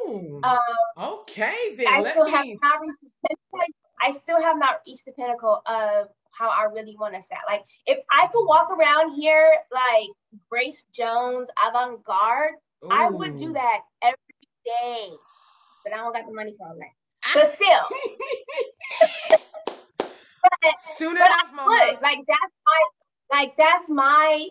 ooh. 0.07 0.41
Um, 0.43 1.13
okay 1.21 1.75
then. 1.75 1.87
I 1.87 2.01
let 2.01 2.13
still 2.13 2.25
me 2.25 2.31
have 2.31 2.45
not 2.61 2.81
reached 2.81 3.01
the 3.01 3.11
pinnacle. 3.27 3.73
I 4.01 4.11
still 4.11 4.41
have 4.41 4.57
not 4.57 4.81
reached 4.87 5.05
the 5.05 5.11
pinnacle 5.11 5.61
of 5.65 6.07
how 6.31 6.49
I 6.49 6.65
really 6.73 6.95
want 6.97 7.15
to 7.15 7.21
sound. 7.21 7.41
Like 7.47 7.63
if 7.85 7.99
I 8.11 8.27
could 8.27 8.45
walk 8.45 8.69
around 8.71 9.15
here 9.15 9.55
like 9.71 10.09
Grace 10.49 10.85
Jones, 10.93 11.49
avant 11.67 12.03
garde, 12.05 12.53
I 12.89 13.09
would 13.09 13.37
do 13.37 13.53
that 13.53 13.79
every 14.01 14.15
day. 14.65 15.09
But 15.83 15.93
I 15.93 15.97
don't 15.97 16.13
got 16.13 16.25
the 16.27 16.33
money 16.33 16.55
for 16.57 16.67
all 16.67 16.75
that. 16.75 16.93
But 17.33 17.53
still. 17.53 17.67
But, 20.61 20.79
Soon 20.79 21.15
but 21.15 21.27
enough, 21.27 21.51
mama. 21.55 21.97
Like 22.01 22.19
that's 22.27 22.53
my 22.65 23.37
like 23.37 23.55
that's 23.57 23.89
my 23.89 24.47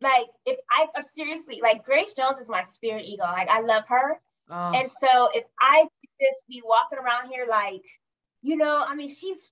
like 0.00 0.26
if 0.44 0.58
I 0.70 0.86
uh, 0.98 1.02
seriously 1.14 1.60
like 1.62 1.84
Grace 1.84 2.12
Jones 2.12 2.38
is 2.38 2.48
my 2.48 2.62
spirit 2.62 3.04
ego. 3.06 3.24
Like 3.24 3.48
I 3.48 3.60
love 3.60 3.84
her. 3.88 4.20
Oh. 4.50 4.72
And 4.74 4.90
so 4.90 5.28
if 5.34 5.44
I 5.60 5.86
just 6.20 6.46
be 6.48 6.62
walking 6.64 6.98
around 6.98 7.30
here 7.30 7.46
like, 7.48 7.82
you 8.42 8.56
know, 8.56 8.84
I 8.86 8.94
mean 8.94 9.08
she's 9.08 9.50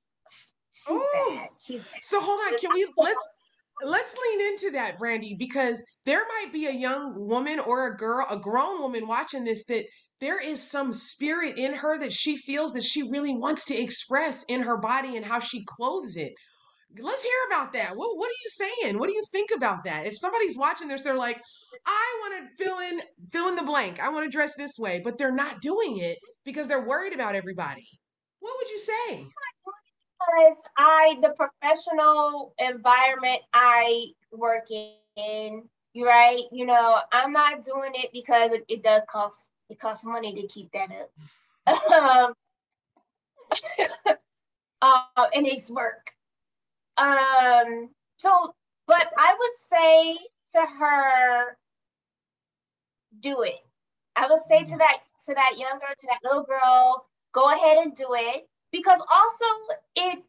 she's 0.73 1.03
bad. 1.29 1.49
She's 1.61 1.83
bad. 1.83 2.03
So 2.03 2.21
hold 2.21 2.41
on, 2.41 2.59
can 2.59 2.71
we 2.73 2.87
let's 2.97 3.29
let's 3.83 4.15
lean 4.17 4.49
into 4.49 4.71
that, 4.73 4.99
Brandy, 4.99 5.35
because 5.35 5.83
there 6.05 6.25
might 6.29 6.53
be 6.53 6.67
a 6.67 6.73
young 6.73 7.27
woman 7.27 7.59
or 7.59 7.87
a 7.87 7.97
girl, 7.97 8.27
a 8.31 8.37
grown 8.37 8.81
woman 8.81 9.07
watching 9.07 9.45
this 9.45 9.65
that 9.67 9.85
there 10.21 10.41
is 10.41 10.63
some 10.63 10.93
spirit 10.93 11.59
in 11.59 11.75
her 11.75 11.99
that 11.99 12.13
she 12.13 12.37
feels 12.37 12.73
that 12.73 12.85
she 12.85 13.03
really 13.11 13.35
wants 13.35 13.65
to 13.67 13.77
express 13.77 14.45
in 14.45 14.63
her 14.63 14.77
body 14.77 15.17
and 15.17 15.27
how 15.27 15.39
she 15.39 15.65
clothes 15.65 16.17
it. 16.17 16.33
Let's 16.99 17.25
hear 17.25 17.33
about 17.49 17.73
that. 17.73 17.97
What 17.97 18.17
what 18.17 18.29
are 18.29 18.43
you 18.45 18.51
saying? 18.51 18.99
What 18.99 19.09
do 19.09 19.15
you 19.15 19.25
think 19.33 19.51
about 19.55 19.85
that? 19.85 20.07
If 20.07 20.17
somebody's 20.17 20.57
watching 20.57 20.87
this, 20.87 21.03
they're 21.03 21.17
like, 21.17 21.41
I 21.85 22.21
want 22.21 22.49
to 22.49 22.65
fill 22.65 22.79
in 22.79 23.01
fill 23.31 23.49
in 23.49 23.57
the 23.57 23.65
blank. 23.65 23.99
I 23.99 24.11
want 24.11 24.25
to 24.25 24.31
dress 24.31 24.55
this 24.55 24.79
way, 24.79 25.01
but 25.03 25.19
they're 25.19 25.35
not 25.35 25.61
doing 25.61 25.99
it 25.99 26.19
because 26.45 26.69
they're 26.69 26.87
worried 26.87 27.13
about 27.13 27.35
everybody. 27.35 27.87
What 28.39 28.55
would 28.59 28.71
you 28.71 28.79
say? 28.79 29.27
Because 30.21 30.63
I 30.79 31.17
the 31.21 31.35
professional 31.37 32.55
environment 32.61 33.43
I 33.53 34.07
work 34.31 34.69
in, 35.17 35.65
right? 35.97 36.43
You 36.53 36.67
know, 36.67 36.99
I'm 37.13 37.33
not 37.33 37.65
doing 37.65 37.93
it 37.95 38.11
because 38.13 38.53
it, 38.53 38.65
it 38.69 38.85
does 38.85 39.03
cost 39.11 39.49
it 39.71 39.81
costs 39.81 40.05
money 40.05 40.35
to 40.35 40.47
keep 40.47 40.71
that 40.73 40.91
up. 40.91 41.11
um, 41.93 42.35
uh, 44.83 45.27
and 45.35 45.47
it's 45.47 45.71
work. 45.71 46.13
Um, 46.97 47.91
so, 48.19 48.55
but 48.87 49.13
I 49.19 49.35
would 49.39 49.55
say 49.71 50.19
to 50.53 50.67
her, 50.79 51.57
do 53.21 53.43
it. 53.43 53.61
I 54.17 54.29
would 54.29 54.41
say 54.41 54.65
to 54.65 54.77
that 54.77 54.99
to 55.27 55.35
that 55.35 55.59
young 55.59 55.79
girl, 55.79 55.95
to 55.99 56.07
that 56.09 56.21
little 56.23 56.45
girl, 56.45 57.07
go 57.33 57.51
ahead 57.51 57.79
and 57.79 57.95
do 57.95 58.09
it. 58.13 58.49
Because 58.71 59.01
also 59.13 59.45
it 59.97 60.23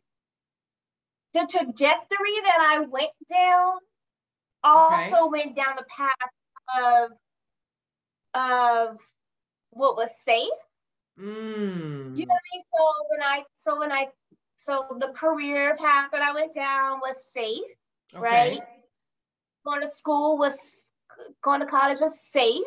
the 1.34 1.48
trajectory 1.52 2.42
that 2.44 2.60
I 2.62 2.80
went 2.80 3.12
down 3.30 3.74
also 4.64 5.28
okay. 5.28 5.46
went 5.46 5.56
down 5.56 5.76
the 5.78 5.86
path 5.90 6.12
of 6.80 7.12
of 8.34 8.98
what 9.76 9.96
was 9.96 10.10
safe. 10.24 10.50
Mm. 11.20 12.18
You 12.18 12.26
know 12.26 12.34
what 12.34 12.42
I 12.42 12.50
mean? 12.54 12.64
So 12.74 13.06
when 13.10 13.22
I 13.22 13.44
so 13.62 13.80
when 13.80 13.92
I 13.92 14.08
so 14.58 14.98
the 15.00 15.10
career 15.10 15.76
path 15.76 16.10
that 16.12 16.22
I 16.22 16.34
went 16.34 16.54
down 16.54 17.00
was 17.00 17.18
safe, 17.32 17.62
okay. 18.14 18.22
right? 18.22 18.62
Going 19.66 19.82
to 19.82 19.88
school 19.88 20.38
was 20.38 20.58
going 21.44 21.60
to 21.60 21.66
college 21.66 22.00
was 22.02 22.18
safe. 22.32 22.64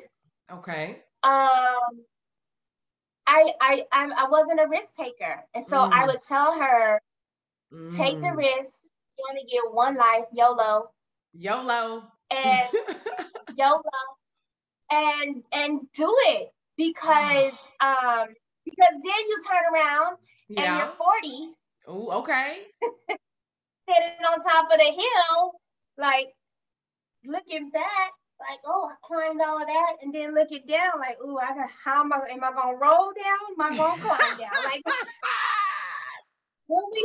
Okay. 0.52 1.02
Um 1.22 2.04
I 3.26 3.52
I 3.60 3.84
I, 3.92 4.10
I 4.16 4.28
wasn't 4.28 4.60
a 4.60 4.68
risk 4.68 4.94
taker. 4.94 5.44
And 5.54 5.66
so 5.66 5.78
mm. 5.78 5.92
I 5.92 6.06
would 6.06 6.22
tell 6.22 6.58
her, 6.58 7.00
mm. 7.72 7.90
take 7.96 8.20
the 8.20 8.28
mm. 8.28 8.36
risk. 8.36 8.72
You 9.18 9.24
only 9.30 9.44
get 9.50 9.74
one 9.74 9.96
life, 9.96 10.24
YOLO. 10.32 10.90
YOLO. 11.32 12.04
And 12.30 12.68
YOLO. 13.56 13.82
And 14.90 15.42
and 15.52 15.80
do 15.92 16.14
it 16.28 16.52
because 16.78 17.52
um 17.84 18.32
because 18.64 18.94
then 19.02 19.22
you 19.28 19.36
turn 19.44 19.74
around 19.74 20.16
yeah. 20.48 20.62
and 20.62 20.78
you're 20.78 20.94
40. 20.96 21.52
Oh, 21.88 22.20
okay. 22.20 22.58
sitting 23.88 24.24
on 24.24 24.40
top 24.40 24.70
of 24.70 24.78
the 24.78 24.84
hill, 24.84 25.52
like 25.96 26.28
looking 27.24 27.70
back, 27.70 28.12
like, 28.38 28.60
oh, 28.66 28.90
I 28.90 28.94
climbed 29.02 29.40
all 29.40 29.60
of 29.60 29.66
that, 29.66 29.92
and 30.02 30.14
then 30.14 30.34
looking 30.34 30.62
down, 30.68 31.00
like, 31.00 31.16
oh, 31.22 31.38
I 31.38 31.66
how 31.84 32.00
am 32.04 32.12
I 32.12 32.20
am 32.30 32.44
I 32.44 32.52
gonna 32.52 32.76
roll 32.78 33.12
down? 33.16 33.44
Am 33.58 33.60
I 33.60 33.76
gonna 33.76 34.02
climb 34.02 34.38
down? 34.38 34.50
Like 34.64 34.82
what 36.66 36.84
we 36.92 37.02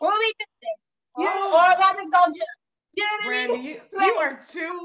what 0.00 0.18
we 0.18 0.32
doing? 0.40 0.78
Oh. 1.16 1.54
or 1.54 1.70
am 1.70 1.82
I 1.82 1.94
just 1.96 2.12
gonna 2.12 2.26
jump? 2.26 2.56
You 2.94 3.04
know 3.04 3.10
what 3.12 3.26
Brandy, 3.26 3.52
I 3.52 3.56
mean? 3.56 3.64
You, 3.66 3.80
like, 3.98 4.06
you 4.06 4.12
are 4.14 4.40
too 4.50 4.80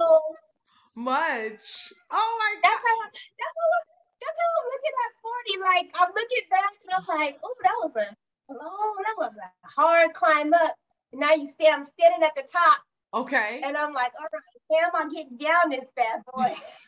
much. 0.96 1.94
Oh 2.12 2.38
my 2.40 2.56
god. 2.56 2.70
That's 2.70 2.84
how 2.86 2.96
that's 3.04 3.56
how 3.58 3.95
that's 4.26 4.40
how 4.42 4.52
I'm 4.58 4.68
looking 4.74 4.96
at 5.06 5.12
40. 5.22 5.62
Like 5.62 5.88
I'm 6.02 6.12
looking 6.18 6.46
back 6.50 6.74
and 6.82 6.92
I'm 6.98 7.06
like, 7.06 7.38
oh, 7.46 7.56
that 7.62 7.78
was 7.86 7.94
a 7.94 8.08
long, 8.54 8.96
that 9.06 9.18
was 9.18 9.34
a 9.38 9.50
hard 9.70 10.14
climb 10.14 10.54
up. 10.54 10.74
And 11.14 11.22
now 11.22 11.34
you 11.34 11.46
stay, 11.46 11.70
I'm 11.70 11.86
standing 11.86 12.26
at 12.26 12.34
the 12.36 12.44
top. 12.50 12.82
Okay. 13.14 13.62
And 13.64 13.78
I'm 13.78 13.94
like, 13.94 14.12
all 14.20 14.28
right, 14.34 14.60
damn, 14.70 14.92
I'm 14.94 15.14
getting 15.14 15.38
down 15.38 15.70
this 15.70 15.90
bad 15.96 16.22
boy. 16.34 16.50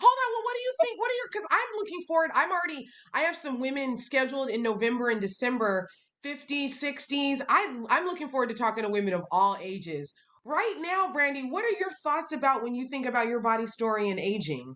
Hold 0.00 0.18
on. 0.22 0.28
Well, 0.32 0.44
what 0.44 0.54
do 0.54 0.60
you 0.60 0.74
think? 0.82 1.00
What 1.00 1.10
are 1.10 1.14
your? 1.14 1.28
Because 1.32 1.48
I'm 1.50 1.78
looking 1.78 2.02
forward. 2.06 2.30
I'm 2.34 2.50
already. 2.52 2.88
I 3.12 3.20
have 3.20 3.36
some 3.36 3.60
women 3.60 3.96
scheduled 3.96 4.50
in 4.50 4.62
November 4.62 5.08
and 5.08 5.20
December, 5.20 5.88
50s, 6.24 6.70
60s. 6.70 7.40
I 7.48 7.82
I'm 7.90 8.04
looking 8.04 8.28
forward 8.28 8.50
to 8.50 8.54
talking 8.54 8.84
to 8.84 8.90
women 8.90 9.14
of 9.14 9.24
all 9.30 9.56
ages. 9.60 10.14
Right 10.44 10.76
now, 10.78 11.12
Brandy, 11.12 11.42
what 11.42 11.64
are 11.64 11.78
your 11.78 11.90
thoughts 12.02 12.32
about 12.32 12.62
when 12.62 12.74
you 12.74 12.88
think 12.88 13.06
about 13.06 13.26
your 13.26 13.40
body 13.40 13.66
story 13.66 14.08
and 14.08 14.20
aging? 14.20 14.74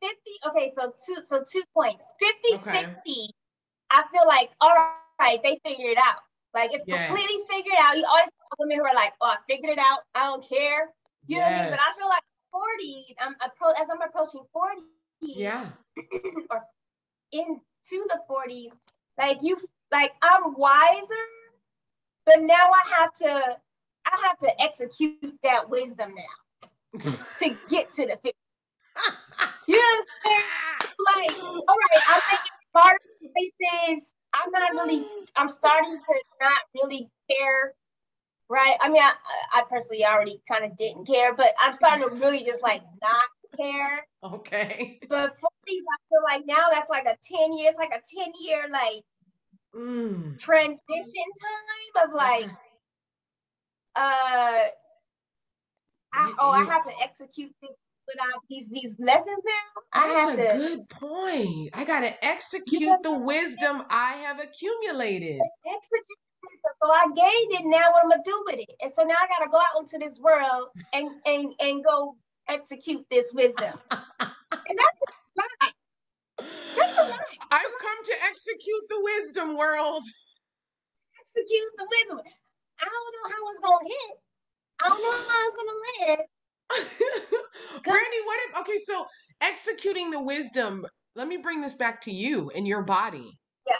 50 0.00 0.16
okay 0.48 0.72
so 0.74 0.92
two 1.04 1.22
so 1.24 1.44
two 1.50 1.62
points. 1.74 2.04
50 2.52 2.68
okay. 2.68 2.86
60 2.86 3.30
i 3.90 4.02
feel 4.12 4.26
like 4.26 4.50
all 4.60 4.74
right 5.20 5.40
they 5.42 5.60
figured 5.64 5.92
it 5.92 5.98
out. 5.98 6.20
Like 6.54 6.70
it's 6.72 6.84
yes. 6.86 7.08
completely 7.08 7.36
figured 7.48 7.78
out. 7.78 7.96
You 7.96 8.04
always 8.08 8.24
have 8.24 8.58
women 8.58 8.78
who 8.78 8.84
are 8.84 8.94
like 8.94 9.12
oh 9.20 9.26
i 9.26 9.36
figured 9.48 9.72
it 9.72 9.78
out. 9.78 10.00
I 10.14 10.24
don't 10.24 10.46
care. 10.48 10.88
You 11.26 11.36
yes. 11.36 11.38
know 11.38 11.44
what 11.44 11.52
i 11.52 11.62
mean? 11.62 11.70
But 11.70 11.80
i 11.80 11.92
feel 11.98 12.08
like 12.08 12.22
40 12.50 13.16
i'm 13.20 13.34
appro- 13.34 13.80
as 13.80 13.88
i'm 13.90 14.02
approaching 14.02 14.42
40 14.52 14.82
yeah. 15.20 15.66
or 16.50 16.62
into 17.32 17.52
the 17.90 18.18
40s 18.28 18.72
like 19.18 19.38
you 19.42 19.56
like 19.92 20.12
i'm 20.22 20.54
wiser 20.54 21.24
but 22.24 22.40
now 22.40 22.54
i 22.54 22.88
have 22.96 23.12
to 23.14 23.26
i 24.06 24.26
have 24.26 24.38
to 24.38 24.62
execute 24.62 25.34
that 25.42 25.68
wisdom 25.68 26.14
now 26.14 27.00
to 27.38 27.56
get 27.68 27.92
to 27.92 28.06
the 28.06 28.18
50 28.22 28.32
you 29.66 29.76
know 29.76 29.82
what 29.82 29.98
I'm 29.98 30.06
saying? 30.26 30.92
Like, 31.14 31.42
all 31.68 31.76
right, 31.76 32.02
I'm 32.08 32.22
making 32.30 32.58
smart 32.70 32.98
choices. 33.22 34.14
I'm 34.34 34.50
not 34.50 34.72
really, 34.72 35.06
I'm 35.36 35.48
starting 35.48 35.98
to 35.98 36.14
not 36.40 36.60
really 36.74 37.08
care. 37.30 37.74
Right. 38.50 38.76
I 38.80 38.88
mean, 38.88 39.02
I, 39.02 39.12
I 39.52 39.62
personally 39.68 40.04
already 40.06 40.40
kind 40.50 40.64
of 40.64 40.76
didn't 40.76 41.06
care, 41.06 41.34
but 41.34 41.48
I'm 41.60 41.74
starting 41.74 42.08
to 42.08 42.14
really 42.14 42.44
just 42.44 42.62
like 42.62 42.82
not 43.02 43.24
care. 43.56 44.06
Okay. 44.24 44.98
But 45.08 45.36
40s, 45.36 45.42
I 45.68 45.98
feel 46.08 46.22
like 46.24 46.46
now 46.46 46.66
that's 46.72 46.88
like 46.88 47.04
a 47.04 47.16
10 47.22 47.52
years, 47.58 47.74
like 47.78 47.90
a 47.90 48.00
10 48.22 48.32
year 48.40 48.64
like 48.70 49.04
mm. 49.74 50.38
transition 50.38 51.28
time 51.96 52.08
of 52.08 52.14
like, 52.14 52.50
uh, 53.96 54.68
I, 56.10 56.34
oh, 56.38 56.50
I 56.50 56.64
have 56.64 56.84
to 56.86 56.92
execute 57.02 57.52
this 57.60 57.76
without 58.08 58.42
these 58.50 58.68
these 58.70 58.96
lessons 58.98 59.42
now. 59.44 59.82
I 59.92 60.08
That's 60.08 60.20
have 60.30 60.34
a 60.34 60.36
to, 60.38 60.58
good 60.58 60.88
point. 60.90 61.70
I 61.74 61.84
gotta 61.86 62.14
execute 62.24 63.02
the 63.02 63.18
wisdom 63.18 63.84
I 63.90 64.12
have 64.26 64.40
accumulated. 64.40 65.40
Execute 65.66 66.18
so 66.82 66.90
I 66.90 67.06
gained 67.14 67.52
it. 67.60 67.66
Now 67.66 67.92
what 67.92 68.04
I'm 68.04 68.10
gonna 68.10 68.22
do 68.24 68.44
with 68.46 68.56
it? 68.60 68.70
And 68.82 68.92
so 68.92 69.02
now 69.04 69.14
I 69.16 69.26
gotta 69.28 69.50
go 69.50 69.58
out 69.58 69.80
into 69.80 69.98
this 69.98 70.18
world 70.20 70.68
and 70.92 71.10
and 71.26 71.54
and 71.60 71.84
go 71.84 72.16
execute 72.48 73.04
this 73.10 73.32
wisdom. 73.34 73.74
and 73.90 74.78
that's 74.78 74.98
right. 75.38 75.74
That's 76.76 76.98
right. 77.08 77.38
I've 77.52 77.76
come 77.80 78.00
to 78.04 78.14
execute 78.30 78.84
the 78.90 79.00
wisdom 79.02 79.56
world. 79.56 80.04
Execute 81.20 81.72
the 81.78 81.86
wisdom. 81.90 82.20
I 82.80 82.86
don't 82.86 83.12
know 83.14 83.26
how 83.30 83.42
it's 83.52 83.62
gonna 83.64 83.88
hit. 83.88 84.16
I 84.82 84.88
don't 84.90 85.02
know 85.02 85.18
how 85.28 85.40
it's 85.48 85.56
gonna 85.56 85.80
land. 86.18 86.28
Brandy, 87.84 88.20
what 88.24 88.40
if 88.48 88.60
okay, 88.60 88.78
so 88.84 89.06
executing 89.40 90.10
the 90.10 90.22
wisdom, 90.22 90.86
let 91.14 91.28
me 91.28 91.36
bring 91.36 91.60
this 91.60 91.74
back 91.74 92.00
to 92.02 92.10
you 92.10 92.50
and 92.54 92.66
your 92.66 92.82
body. 92.82 93.38
Yeah. 93.66 93.76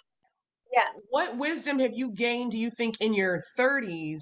Yeah. 0.73 0.89
What 1.11 1.37
wisdom 1.37 1.79
have 1.81 1.93
you 1.95 2.13
gained, 2.13 2.53
do 2.53 2.59
you 2.59 2.71
think, 2.71 3.01
in 3.01 3.15
your 3.15 3.41
30s 3.59 4.21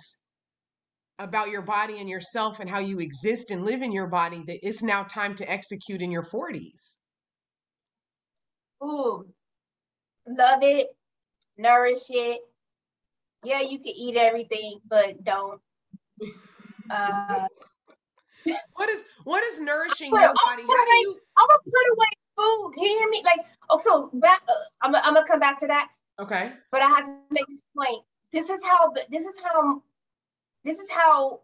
about 1.18 1.50
your 1.50 1.62
body 1.62 1.98
and 1.98 2.11
yourself 2.11 2.61
and 2.61 2.68
how 2.68 2.79
you 2.79 3.00
exist 3.00 3.50
and 3.50 3.64
live 3.64 3.83
in 3.83 3.92
your 3.92 4.07
body 4.07 4.42
that 4.46 4.59
it's 4.62 4.83
now 4.83 5.02
time 5.05 5.35
to 5.37 5.50
execute 5.50 6.02
in 6.02 6.11
your 6.11 6.22
40s? 6.22 6.96
Ooh, 8.83 9.26
love 10.29 10.62
it, 10.62 10.88
nourish 11.57 12.11
it. 12.11 12.40
Yeah, 13.44 13.61
you 13.61 13.79
can 13.79 13.94
eat 13.96 14.16
everything, 14.16 14.81
but 14.88 15.22
don't. 15.24 15.61
Uh, 16.88 17.48
what 18.74 18.88
is 18.88 19.04
what 19.24 19.42
is 19.44 19.61
nourishing 19.61 20.11
your 20.11 20.20
body? 20.20 20.62
How 20.62 20.85
do 20.85 20.92
you? 21.00 21.18
I'm 21.37 21.46
gonna 21.46 21.59
put 21.64 21.92
away 21.92 22.06
food. 22.37 22.72
Do 22.74 22.87
you 22.87 22.98
hear 22.98 23.09
me? 23.09 23.22
Like, 23.24 23.46
oh, 23.70 23.78
so 23.78 24.11
back. 24.14 24.42
Uh, 24.48 24.52
I'm, 24.82 24.94
I'm 24.94 25.14
gonna 25.14 25.26
come 25.26 25.40
back 25.40 25.59
to 25.61 25.66
that. 25.66 25.88
Okay. 26.18 26.52
But 26.70 26.82
I 26.82 26.88
have 26.88 27.04
to 27.04 27.16
make 27.30 27.46
this 27.48 27.64
point. 27.76 28.02
This 28.32 28.50
is 28.50 28.61
how. 28.64 28.92
This 29.11 29.26
is 29.26 29.37
how. 29.42 29.82
This 30.64 30.78
is 30.78 30.90
how 30.90 31.40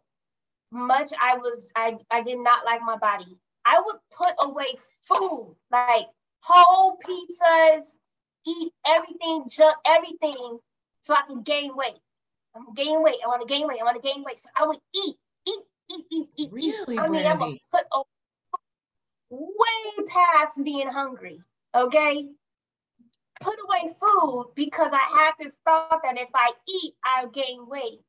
much 0.70 1.12
I 1.20 1.36
was. 1.38 1.66
I 1.76 1.98
I 2.10 2.22
did 2.22 2.38
not 2.38 2.64
like 2.64 2.82
my 2.82 2.96
body. 2.96 3.36
I 3.64 3.80
would 3.84 3.96
put 4.16 4.34
away 4.40 4.74
food 5.08 5.54
like 5.70 6.06
whole 6.40 6.98
pizzas, 6.98 7.84
eat 8.46 8.72
everything, 8.86 9.44
junk 9.48 9.76
everything, 9.86 10.58
so 11.00 11.14
I 11.14 11.22
can 11.26 11.42
gain 11.42 11.76
weight. 11.76 11.98
I'm 12.54 12.74
gain 12.74 13.02
weight. 13.02 13.18
I 13.24 13.28
want 13.28 13.46
to 13.46 13.52
gain 13.52 13.66
weight. 13.66 13.80
I 13.80 13.84
want 13.84 14.02
to 14.02 14.06
gain 14.08 14.24
weight. 14.24 14.40
So 14.40 14.48
I 14.56 14.66
would 14.66 14.78
eat, 14.94 15.16
eat, 15.46 15.52
eat, 15.54 15.54
eat, 15.54 15.54
eat. 15.54 15.71
Really. 16.50 16.98
I 16.98 17.08
mean, 17.08 17.26
I 17.26 17.34
would 17.34 17.58
put 17.72 17.84
way 19.30 20.06
past 20.08 20.62
being 20.62 20.88
hungry. 20.88 21.40
Okay, 21.74 22.26
put 23.40 23.58
away 23.66 23.94
food 24.00 24.52
because 24.54 24.92
I 24.92 25.18
had 25.18 25.32
this 25.38 25.54
thought 25.64 26.00
that 26.02 26.18
if 26.18 26.28
I 26.34 26.52
eat, 26.68 26.94
I'll 27.04 27.28
gain 27.28 27.66
weight. 27.66 28.00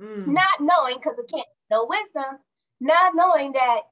Mm. 0.00 0.28
Not 0.28 0.60
knowing, 0.60 0.96
because 0.96 1.18
again, 1.18 1.44
no 1.70 1.86
wisdom, 1.86 2.38
not 2.80 3.14
knowing 3.14 3.52
that 3.52 3.82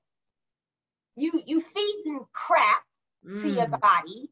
you 1.17 1.43
you 1.47 1.61
feeding 1.61 2.25
crap 2.33 2.83
mm. 3.25 3.41
to 3.41 3.49
your 3.49 3.67
mm. 3.67 3.81
body 3.81 4.31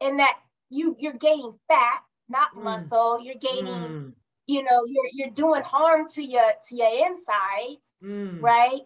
and 0.00 0.18
that 0.20 0.34
you 0.68 0.96
you're 0.98 1.14
gaining 1.14 1.54
fat, 1.68 2.02
not 2.28 2.54
mm. 2.54 2.62
muscle, 2.62 3.20
you're 3.22 3.34
gaining 3.40 3.66
mm. 3.66 4.12
You 4.50 4.62
know, 4.62 4.84
you're 4.86 5.08
you're 5.12 5.34
doing 5.34 5.62
harm 5.62 6.08
to 6.10 6.22
your 6.22 6.50
to 6.68 6.76
your 6.76 6.88
insides, 6.88 7.82
mm. 8.02 8.40
right? 8.40 8.82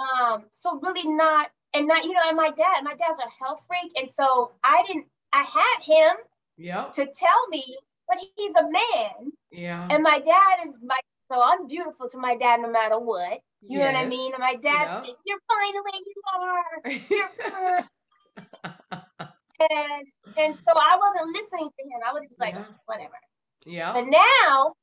Um 0.00 0.44
so 0.52 0.80
really 0.80 1.08
not 1.08 1.50
and 1.74 1.86
not 1.86 2.04
you 2.04 2.12
know 2.12 2.22
and 2.26 2.36
my 2.36 2.50
dad 2.50 2.82
my 2.82 2.94
dad's 2.94 3.18
a 3.18 3.44
health 3.44 3.64
freak 3.66 3.92
and 3.96 4.10
so 4.10 4.52
I 4.64 4.84
didn't 4.86 5.06
I 5.32 5.42
had 5.42 5.82
him 5.82 6.16
yeah 6.56 6.84
to 6.94 7.04
tell 7.04 7.48
me 7.50 7.76
but 8.08 8.18
he's 8.36 8.54
a 8.56 8.62
man 8.62 9.32
yeah 9.50 9.86
and 9.90 10.02
my 10.02 10.18
dad 10.18 10.68
is 10.68 10.74
my 10.82 10.98
so 11.30 11.42
I'm 11.42 11.66
beautiful 11.66 12.08
to 12.08 12.18
my 12.18 12.36
dad 12.36 12.60
no 12.62 12.70
matter 12.70 12.98
what 12.98 13.40
you 13.62 13.78
yes. 13.78 13.92
know 13.92 13.98
what 13.98 14.06
I 14.06 14.08
mean? 14.08 14.32
And 14.34 14.40
my 14.40 14.54
dad 14.54 15.04
said, 15.04 15.14
You're 15.26 15.38
fine 15.48 15.74
the 15.74 15.82
way 15.82 15.98
you 16.06 16.22
are. 16.34 16.80
You're 17.10 17.28
fine. 17.50 19.28
and 19.70 20.06
and 20.36 20.56
so 20.56 20.72
I 20.74 20.96
wasn't 20.96 21.34
listening 21.34 21.68
to 21.68 21.84
him. 21.84 22.00
I 22.06 22.12
was 22.12 22.22
just 22.24 22.38
like, 22.38 22.54
yeah. 22.54 22.64
whatever. 22.86 23.18
Yeah. 23.66 23.92
But 23.92 24.06
now 24.06 24.74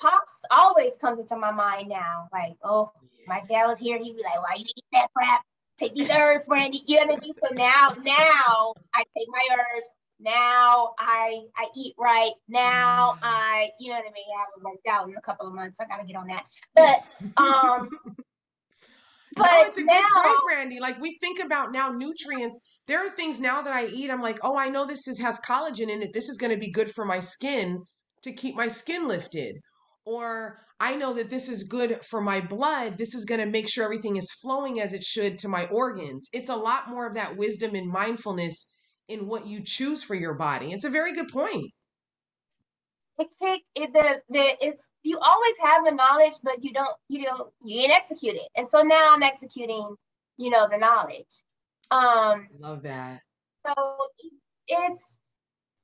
Pops 0.00 0.32
always 0.50 0.96
comes 0.96 1.18
into 1.18 1.36
my 1.36 1.52
mind 1.52 1.88
now. 1.88 2.28
Like, 2.32 2.56
oh, 2.62 2.90
my 3.26 3.42
dad 3.48 3.66
was 3.66 3.78
here, 3.78 3.98
he'd 3.98 4.16
be 4.16 4.22
like, 4.22 4.42
Why 4.42 4.56
you 4.56 4.64
eat 4.64 4.84
that 4.92 5.08
crap? 5.14 5.42
Take 5.78 5.94
these 5.94 6.10
herbs, 6.10 6.44
Brandy. 6.46 6.82
You 6.86 6.96
know 6.96 7.06
what 7.06 7.18
I 7.18 7.20
mean? 7.20 7.34
So 7.34 7.54
now, 7.54 7.94
now 8.02 8.74
I 8.94 9.02
take 9.14 9.28
my 9.28 9.56
herbs 9.56 9.88
now 10.18 10.94
I 10.98 11.42
I 11.56 11.66
eat 11.76 11.94
right. 11.98 12.32
Now 12.48 13.14
mm. 13.16 13.18
I, 13.22 13.70
you 13.78 13.90
know 13.90 13.96
what 13.96 14.06
I 14.06 14.12
mean. 14.12 14.24
I 14.34 14.40
haven't 14.40 14.64
worked 14.64 14.86
out 14.86 15.08
in 15.08 15.16
a 15.16 15.20
couple 15.20 15.46
of 15.46 15.54
months. 15.54 15.78
I 15.80 15.84
gotta 15.84 16.06
get 16.06 16.16
on 16.16 16.28
that. 16.28 16.44
But 16.74 17.04
um, 17.36 17.90
but 19.36 19.50
no, 19.50 19.62
it's 19.62 19.78
a 19.78 19.84
now, 19.84 20.00
good 20.00 20.22
point, 20.22 20.38
Brandy. 20.48 20.80
Like 20.80 21.00
we 21.00 21.18
think 21.20 21.38
about 21.38 21.72
now 21.72 21.90
nutrients. 21.90 22.60
There 22.86 23.04
are 23.04 23.10
things 23.10 23.40
now 23.40 23.62
that 23.62 23.72
I 23.72 23.86
eat. 23.86 24.10
I'm 24.10 24.22
like, 24.22 24.38
oh, 24.42 24.56
I 24.56 24.68
know 24.68 24.86
this 24.86 25.06
is 25.08 25.18
has 25.18 25.38
collagen 25.40 25.90
in 25.90 26.02
it. 26.02 26.12
This 26.12 26.28
is 26.28 26.38
going 26.38 26.52
to 26.52 26.58
be 26.58 26.70
good 26.70 26.94
for 26.94 27.04
my 27.04 27.20
skin 27.20 27.82
to 28.26 28.32
keep 28.32 28.54
my 28.54 28.68
skin 28.68 29.08
lifted. 29.08 29.56
Or 30.04 30.60
I 30.78 30.94
know 30.94 31.14
that 31.14 31.30
this 31.30 31.48
is 31.48 31.64
good 31.64 32.04
for 32.04 32.20
my 32.20 32.40
blood. 32.40 32.98
This 32.98 33.14
is 33.14 33.24
going 33.24 33.40
to 33.40 33.46
make 33.46 33.68
sure 33.68 33.84
everything 33.84 34.16
is 34.16 34.30
flowing 34.30 34.80
as 34.80 34.92
it 34.92 35.02
should 35.02 35.38
to 35.38 35.48
my 35.48 35.66
organs. 35.66 36.28
It's 36.32 36.50
a 36.50 36.56
lot 36.56 36.88
more 36.88 37.06
of 37.06 37.14
that 37.14 37.36
wisdom 37.36 37.74
and 37.74 37.88
mindfulness 37.88 38.70
in 39.08 39.26
what 39.26 39.46
you 39.46 39.62
choose 39.64 40.02
for 40.02 40.14
your 40.14 40.34
body. 40.34 40.72
It's 40.72 40.84
a 40.84 40.90
very 40.90 41.14
good 41.14 41.28
point. 41.28 41.72
It, 43.18 43.28
it, 43.74 43.92
the, 43.94 44.20
the, 44.28 44.44
it's 44.60 44.84
you 45.02 45.18
always 45.18 45.56
have 45.62 45.84
the 45.84 45.92
knowledge, 45.92 46.34
but 46.42 46.62
you 46.62 46.72
don't 46.72 46.94
you 47.08 47.24
don't 47.24 47.50
you 47.64 47.80
ain't 47.80 47.92
execute 47.92 48.34
it. 48.34 48.48
And 48.56 48.68
so 48.68 48.82
now 48.82 49.14
I'm 49.14 49.22
executing, 49.22 49.94
you 50.36 50.50
know, 50.50 50.68
the 50.70 50.76
knowledge. 50.76 51.42
Um, 51.90 52.48
love 52.58 52.82
that. 52.82 53.22
So 53.66 53.72
it's 54.68 55.18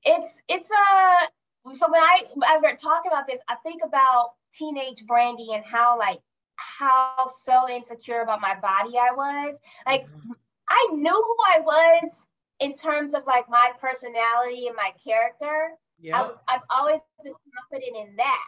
it's 0.05 0.37
it's 0.49 0.71
a 0.71 1.29
so 1.73 1.91
when 1.91 2.03
I 2.03 2.23
as 2.55 2.63
we're 2.63 2.77
talking 2.77 3.11
about 3.11 3.27
this, 3.27 3.41
I 3.49 3.57
think 3.63 3.83
about 3.85 4.33
teenage 4.53 5.07
Brandy 5.07 5.51
and 5.55 5.65
how 5.65 5.99
like 5.99 6.21
how 6.57 7.27
so 7.41 7.69
insecure 7.69 8.23
about 8.23 8.41
my 8.41 8.55
body 8.61 8.97
I 8.99 9.13
was. 9.15 9.57
Like 9.87 10.07
mm-hmm. 10.07 10.33
I 10.69 10.89
knew 10.93 11.13
who 11.13 11.37
I 11.49 11.61
was 11.61 12.27
in 12.61 12.75
terms 12.75 13.15
of 13.15 13.23
like 13.27 13.49
my 13.49 13.73
personality 13.81 14.67
and 14.67 14.77
my 14.77 14.93
character, 15.05 15.71
yep. 16.01 16.15
I 16.15 16.23
was, 16.23 16.37
I've 16.49 16.61
always 16.71 17.01
been 17.23 17.35
confident 17.59 18.09
in 18.09 18.17
that. 18.17 18.47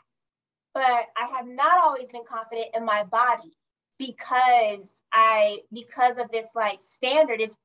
But 0.72 1.06
I 1.16 1.28
have 1.36 1.46
not 1.46 1.78
always 1.84 2.08
been 2.08 2.24
confident 2.28 2.68
in 2.74 2.84
my 2.84 3.04
body 3.04 3.56
because 3.98 4.92
I 5.12 5.60
because 5.72 6.18
of 6.18 6.30
this 6.30 6.48
like 6.54 6.80
standard 6.80 7.40
is 7.40 7.56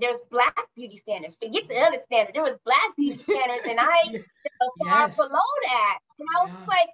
there's 0.00 0.20
black 0.30 0.56
beauty 0.76 0.96
standards. 0.96 1.36
Forget 1.40 1.68
the 1.68 1.74
mm. 1.74 1.86
other 1.86 1.98
standard. 2.04 2.34
There 2.34 2.42
was 2.42 2.58
black 2.64 2.96
beauty 2.96 3.18
standards, 3.22 3.62
and 3.68 3.78
I 3.80 4.12
know, 4.12 4.20
far 4.84 5.08
below 5.08 5.48
that. 5.64 5.98
And 6.18 6.28
I 6.36 6.44
was 6.44 6.52
yeah. 6.52 6.66
like, 6.66 6.88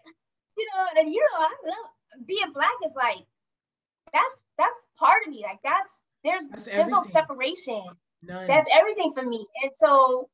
you 0.57 0.67
know, 0.75 1.01
and 1.01 1.13
you 1.13 1.21
know, 1.21 1.45
I 1.45 1.55
love 1.69 2.27
being 2.27 2.53
black 2.53 2.75
is 2.87 2.95
like 2.97 3.25
that's 4.13 4.35
that's 4.59 4.87
part 4.99 5.23
of 5.27 5.33
me. 5.33 5.43
Like 5.43 5.59
that's 5.63 5.91
there's 6.23 6.49
that's 6.49 6.65
there's 6.65 6.89
no 6.89 7.01
separation. 7.01 7.83
None. 8.23 8.47
That's 8.47 8.69
everything 8.73 9.13
for 9.13 9.23
me. 9.23 9.47
And 9.63 9.71
so 9.75 10.29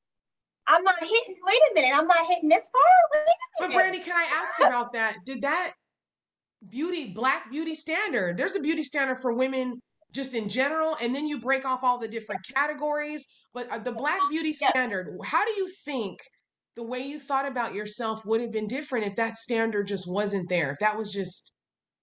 I'm 0.68 0.84
not 0.84 1.00
hitting, 1.00 1.34
wait 1.44 1.58
a 1.70 1.74
minute, 1.74 1.90
I'm 1.94 2.06
not 2.06 2.26
hitting 2.26 2.48
this 2.48 2.68
far. 2.70 3.22
But 3.58 3.72
Brandy, 3.72 3.98
can 3.98 4.16
I 4.16 4.26
ask 4.40 4.60
about 4.60 4.92
that? 4.92 5.16
Did 5.24 5.42
that 5.42 5.72
beauty, 6.68 7.12
black 7.12 7.51
beauty 7.51 7.75
standard, 7.75 8.37
there's 8.37 8.57
a 8.57 8.61
beauty 8.61 8.83
standard 8.83 9.20
for 9.20 9.33
women 9.33 9.81
just 10.12 10.35
in 10.35 10.49
general, 10.49 10.96
and 11.01 11.14
then 11.14 11.27
you 11.27 11.40
break 11.40 11.64
off 11.64 11.81
all 11.83 11.99
the 11.99 12.09
different 12.09 12.40
categories. 12.55 13.27
But 13.55 13.68
uh, 13.70 13.79
the 13.79 13.92
black 13.92 14.20
beauty 14.29 14.55
standard, 14.55 15.16
how 15.25 15.44
do 15.44 15.53
you 15.53 15.70
think 15.85 16.18
the 16.77 16.83
way 16.83 17.01
you 17.01 17.18
thought 17.18 17.46
about 17.46 17.75
yourself 17.75 18.25
would 18.27 18.40
have 18.40 18.53
been 18.53 18.66
different 18.66 19.07
if 19.07 19.16
that 19.16 19.37
standard 19.37 19.87
just 19.87 20.11
wasn't 20.11 20.49
there? 20.49 20.70
If 20.70 20.79
that 20.81 20.99
was 20.99 21.12
just, 21.12 21.53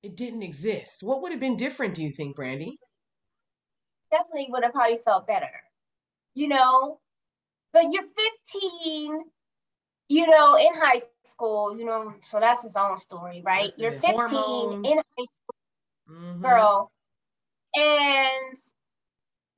it 0.03 0.15
didn't 0.15 0.43
exist? 0.43 1.03
What 1.03 1.21
would 1.21 1.31
have 1.31 1.41
been 1.41 1.57
different, 1.57 1.93
do 1.93 2.03
you 2.03 2.11
think, 2.11 2.35
Brandy? 2.35 2.77
Definitely 4.11 4.47
would 4.49 4.63
have 4.63 4.73
probably 4.73 4.99
felt 5.05 5.27
better 5.27 5.49
you 6.37 6.47
know, 6.47 6.99
but 7.73 7.85
you're 7.91 8.03
15, 8.53 9.23
you 10.09 10.27
know, 10.27 10.55
in 10.55 10.73
high 10.73 11.01
school, 11.25 11.77
you 11.77 11.85
know, 11.85 12.13
so 12.21 12.39
that's 12.39 12.63
his 12.63 12.75
own 12.75 12.97
story, 12.97 13.41
right? 13.43 13.67
That's 13.67 13.79
you're 13.79 13.91
it. 13.91 14.01
15 14.01 14.15
Hormones. 14.15 14.87
in 14.87 14.97
high 14.97 15.25
school, 15.25 15.55
mm-hmm. 16.09 16.41
girl, 16.41 16.91
and 17.75 18.57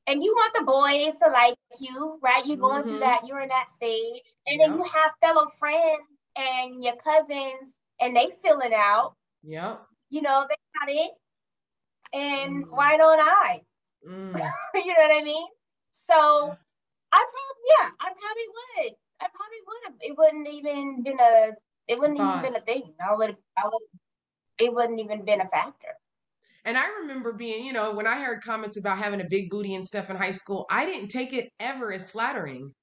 and 0.07 0.23
you 0.23 0.33
want 0.35 0.53
the 0.57 0.65
boys 0.65 1.19
to 1.19 1.29
like 1.31 1.55
you, 1.79 2.17
right? 2.21 2.45
You're 2.45 2.57
going 2.57 2.81
mm-hmm. 2.81 2.89
through 2.89 2.99
that, 2.99 3.27
you're 3.27 3.41
in 3.41 3.49
that 3.49 3.69
stage, 3.69 4.33
and 4.47 4.59
yep. 4.59 4.69
then 4.69 4.77
you 4.77 4.83
have 4.83 5.11
fellow 5.21 5.47
friends 5.59 6.07
and 6.35 6.83
your 6.83 6.95
cousins, 6.95 7.75
and 7.99 8.15
they 8.15 8.29
fill 8.41 8.61
it 8.61 8.73
out. 8.73 9.13
Yep. 9.43 9.81
You 10.09 10.21
know, 10.23 10.45
they 10.49 10.55
got 10.79 10.89
it. 10.89 11.11
And 12.11 12.65
mm. 12.65 12.71
why 12.71 12.97
don't 12.97 13.19
I? 13.19 13.61
Mm. 14.07 14.33
you 14.73 14.87
know 14.87 15.03
what 15.07 15.21
I 15.21 15.23
mean? 15.23 15.47
So 15.91 16.15
I 16.15 17.17
probably 17.17 17.59
yeah, 17.69 17.89
I 17.99 18.09
probably 18.09 18.87
would. 18.87 18.95
I 19.21 19.27
probably 19.33 19.61
would 19.67 19.77
have. 19.85 19.95
It 20.01 20.17
wouldn't 20.17 20.47
even 20.47 21.03
been 21.03 21.19
a. 21.19 21.51
It 21.87 21.99
wouldn't 21.99 22.19
even 22.19 22.41
been 22.41 22.55
a 22.55 22.61
thing. 22.61 22.93
I 23.05 23.15
would. 23.15 23.35
I 23.57 23.65
would. 23.65 23.81
It 24.59 24.73
wouldn't 24.73 24.99
even 24.99 25.25
been 25.25 25.41
a 25.41 25.47
factor. 25.47 25.95
And 26.65 26.77
I 26.77 26.87
remember 27.01 27.33
being, 27.33 27.65
you 27.65 27.73
know, 27.73 27.93
when 27.93 28.05
I 28.05 28.21
heard 28.21 28.43
comments 28.43 28.77
about 28.77 28.97
having 28.97 29.21
a 29.21 29.27
big 29.29 29.49
booty 29.49 29.75
and 29.75 29.87
stuff 29.87 30.09
in 30.09 30.17
high 30.17 30.31
school, 30.31 30.65
I 30.69 30.85
didn't 30.85 31.07
take 31.07 31.33
it 31.33 31.49
ever 31.59 31.91
as 31.91 32.11
flattering. 32.11 32.73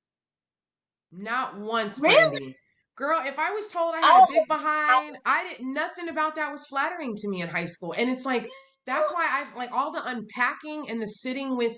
Not 1.13 1.59
once, 1.59 2.01
really? 2.01 2.31
Brandy. 2.31 2.57
Girl, 2.97 3.21
if 3.27 3.39
I 3.39 3.51
was 3.51 3.69
told 3.69 3.95
I 3.95 4.01
had 4.01 4.21
oh, 4.21 4.25
a 4.25 4.33
big 4.33 4.49
behind, 4.49 5.19
I 5.27 5.45
didn't 5.45 5.75
nothing 5.75 6.09
about 6.09 6.37
that 6.37 6.51
was 6.51 6.67
flattering 6.67 7.15
to 7.17 7.29
me 7.29 7.43
in 7.43 7.49
high 7.49 7.67
school. 7.67 7.95
And 7.97 8.09
it's 8.11 8.25
like 8.25 8.49
that's 8.87 9.13
why 9.13 9.29
I 9.31 9.57
like 9.57 9.73
all 9.73 9.93
the 9.93 10.03
unpacking 10.05 10.89
and 10.89 11.03
the 11.03 11.07
sitting 11.07 11.57
with 11.57 11.77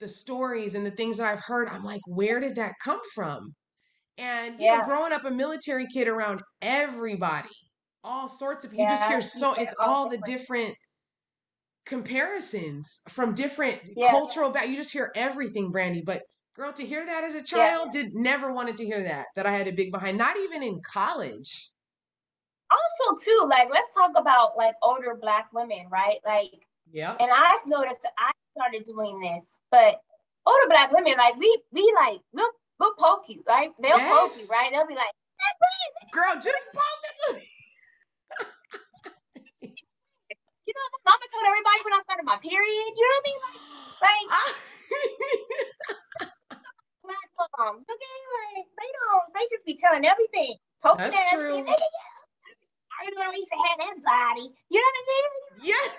the 0.00 0.08
stories 0.08 0.74
and 0.74 0.84
the 0.84 0.90
things 0.90 1.18
that 1.18 1.30
I've 1.30 1.44
heard, 1.44 1.68
I'm 1.68 1.84
like, 1.84 2.00
where 2.06 2.40
did 2.40 2.56
that 2.56 2.74
come 2.82 3.00
from? 3.14 3.54
And 4.18 4.58
you 4.58 4.66
yeah. 4.66 4.78
know, 4.78 4.84
growing 4.84 5.12
up 5.12 5.24
a 5.24 5.30
military 5.30 5.86
kid 5.86 6.08
around 6.08 6.42
everybody, 6.60 7.48
all 8.04 8.28
sorts 8.28 8.64
of 8.64 8.72
you 8.72 8.80
yeah. 8.80 8.90
just 8.90 9.08
hear 9.08 9.22
so 9.22 9.54
it's 9.54 9.74
all 9.78 10.08
the 10.08 10.18
different 10.26 10.74
comparisons 11.86 13.00
from 13.08 13.34
different 13.34 13.80
yeah. 13.96 14.10
cultural 14.10 14.50
back. 14.50 14.68
You 14.68 14.76
just 14.76 14.92
hear 14.92 15.12
everything, 15.14 15.70
Brandy. 15.70 16.02
But 16.02 16.22
Girl, 16.58 16.72
to 16.72 16.84
hear 16.84 17.06
that 17.06 17.22
as 17.22 17.36
a 17.36 17.42
child, 17.42 17.92
did 17.92 18.16
never 18.16 18.52
wanted 18.52 18.76
to 18.78 18.84
hear 18.84 19.00
that, 19.04 19.26
that 19.36 19.46
I 19.46 19.52
had 19.52 19.68
a 19.68 19.72
big 19.72 19.92
behind, 19.92 20.18
not 20.18 20.36
even 20.36 20.64
in 20.64 20.80
college. 20.82 21.70
Also, 22.68 23.24
too, 23.24 23.46
like 23.48 23.68
let's 23.70 23.94
talk 23.94 24.10
about 24.16 24.56
like 24.56 24.74
older 24.82 25.16
black 25.20 25.52
women, 25.52 25.86
right? 25.88 26.18
Like, 26.26 26.50
yeah. 26.90 27.14
And 27.20 27.30
I 27.32 27.56
noticed 27.64 28.04
I 28.18 28.32
started 28.56 28.82
doing 28.82 29.20
this, 29.20 29.56
but 29.70 30.00
older 30.46 30.66
black 30.68 30.90
women, 30.90 31.14
like 31.16 31.36
we 31.36 31.62
we 31.70 31.94
like 32.04 32.18
we'll 32.32 32.50
we'll 32.78 32.94
poke 32.94 33.28
you, 33.28 33.42
right? 33.46 33.70
They'll 33.80 33.98
yes. 33.98 34.08
poke 34.08 34.36
you, 34.40 34.46
right? 34.48 34.70
They'll 34.72 34.86
be 34.86 34.94
like, 34.94 35.12
girl, 36.12 36.34
just 36.40 36.66
poke 36.72 37.02
them. 37.28 37.36
you 39.62 40.72
know, 40.72 40.86
my 40.94 41.00
mama 41.12 41.24
told 41.30 41.44
everybody 41.46 41.80
when 41.84 41.92
I 41.94 42.00
started 42.06 42.24
my 42.24 42.36
period. 42.38 42.96
You 42.96 43.02
know 43.02 43.12
what 43.12 43.18
I 43.18 43.22
mean? 43.28 43.40
Like, 43.42 43.60
like 43.98 44.28
black 47.02 47.28
moms, 47.58 47.82
okay? 47.84 48.18
Like 48.56 48.66
they 48.78 48.90
don't, 48.94 49.24
they 49.34 49.44
just 49.50 49.66
be 49.66 49.74
telling 49.76 50.06
everything. 50.06 50.56
Poke 50.82 50.98
That's 50.98 51.16
them, 51.16 51.24
true. 51.34 51.64
I 52.98 53.06
remember 53.06 53.30
we 53.30 53.36
used 53.42 53.50
to 53.50 53.56
have 53.58 53.78
that 53.78 54.02
body. 54.02 54.50
You 54.70 54.78
know 54.78 54.86
what 54.86 54.98
I 54.98 55.02
mean? 55.06 55.30
Yes. 55.66 55.94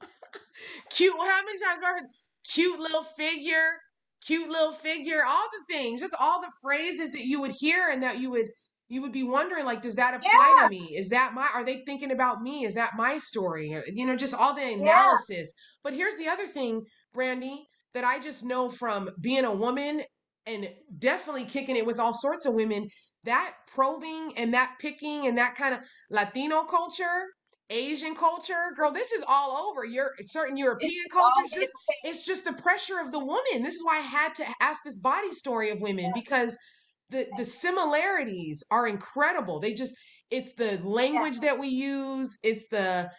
Cute. 0.90 1.16
Well, 1.16 1.26
how 1.26 1.42
many 1.44 1.58
times 1.58 1.80
have 1.80 1.82
I 1.82 1.86
heard 1.86 2.10
cute 2.44 2.78
little 2.78 3.02
figure, 3.02 3.80
cute 4.26 4.48
little 4.48 4.72
figure, 4.72 5.22
all 5.26 5.48
the 5.52 5.74
things, 5.74 6.00
just 6.00 6.14
all 6.18 6.40
the 6.40 6.50
phrases 6.62 7.12
that 7.12 7.24
you 7.24 7.40
would 7.40 7.52
hear 7.52 7.88
and 7.90 8.02
that 8.02 8.18
you 8.18 8.30
would 8.30 8.46
you 8.88 9.00
would 9.02 9.12
be 9.12 9.22
wondering 9.22 9.64
like 9.64 9.82
does 9.82 9.96
that 9.96 10.14
apply 10.14 10.56
yeah. 10.58 10.64
to 10.64 10.70
me 10.70 10.94
is 10.96 11.08
that 11.08 11.32
my 11.34 11.48
are 11.54 11.64
they 11.64 11.82
thinking 11.86 12.10
about 12.10 12.42
me 12.42 12.64
is 12.64 12.74
that 12.74 12.92
my 12.96 13.16
story 13.16 13.74
uh, 13.74 13.80
you 13.86 14.04
know 14.04 14.14
just 14.14 14.34
all 14.34 14.54
the 14.54 14.62
analysis 14.62 15.28
yeah. 15.56 15.62
but 15.82 15.94
here's 15.94 16.16
the 16.16 16.28
other 16.28 16.46
thing 16.46 16.82
brandy 17.12 17.66
that 17.94 18.04
i 18.04 18.18
just 18.18 18.44
know 18.44 18.68
from 18.68 19.08
being 19.20 19.44
a 19.44 19.54
woman 19.54 20.02
and 20.46 20.68
definitely 20.98 21.44
kicking 21.44 21.76
it 21.76 21.86
with 21.86 21.98
all 21.98 22.12
sorts 22.12 22.44
of 22.44 22.54
women 22.54 22.86
that 23.24 23.54
probing 23.66 24.32
and 24.36 24.52
that 24.52 24.74
picking 24.78 25.26
and 25.26 25.38
that 25.38 25.54
kind 25.54 25.74
of 25.74 25.80
latino 26.10 26.64
culture 26.64 27.24
Asian 27.70 28.14
culture, 28.14 28.72
girl, 28.76 28.92
this 28.92 29.12
is 29.12 29.24
all 29.26 29.56
over. 29.56 29.84
Your 29.84 30.12
certain 30.24 30.56
European 30.56 31.04
cultures, 31.10 31.50
just, 31.50 31.70
it's 32.02 32.26
just 32.26 32.44
the 32.44 32.52
pressure 32.52 33.00
of 33.00 33.10
the 33.10 33.18
woman. 33.18 33.62
This 33.62 33.74
is 33.74 33.84
why 33.84 33.98
I 33.98 34.02
had 34.02 34.34
to 34.36 34.44
ask 34.60 34.82
this 34.84 34.98
body 34.98 35.32
story 35.32 35.70
of 35.70 35.80
women 35.80 36.12
because 36.14 36.56
the 37.10 37.26
the 37.36 37.44
similarities 37.44 38.62
are 38.70 38.86
incredible. 38.86 39.60
They 39.60 39.72
just 39.72 39.96
it's 40.30 40.54
the 40.54 40.78
language 40.82 41.40
that 41.40 41.58
we 41.58 41.68
use, 41.68 42.38
it's 42.42 42.68
the 42.68 43.10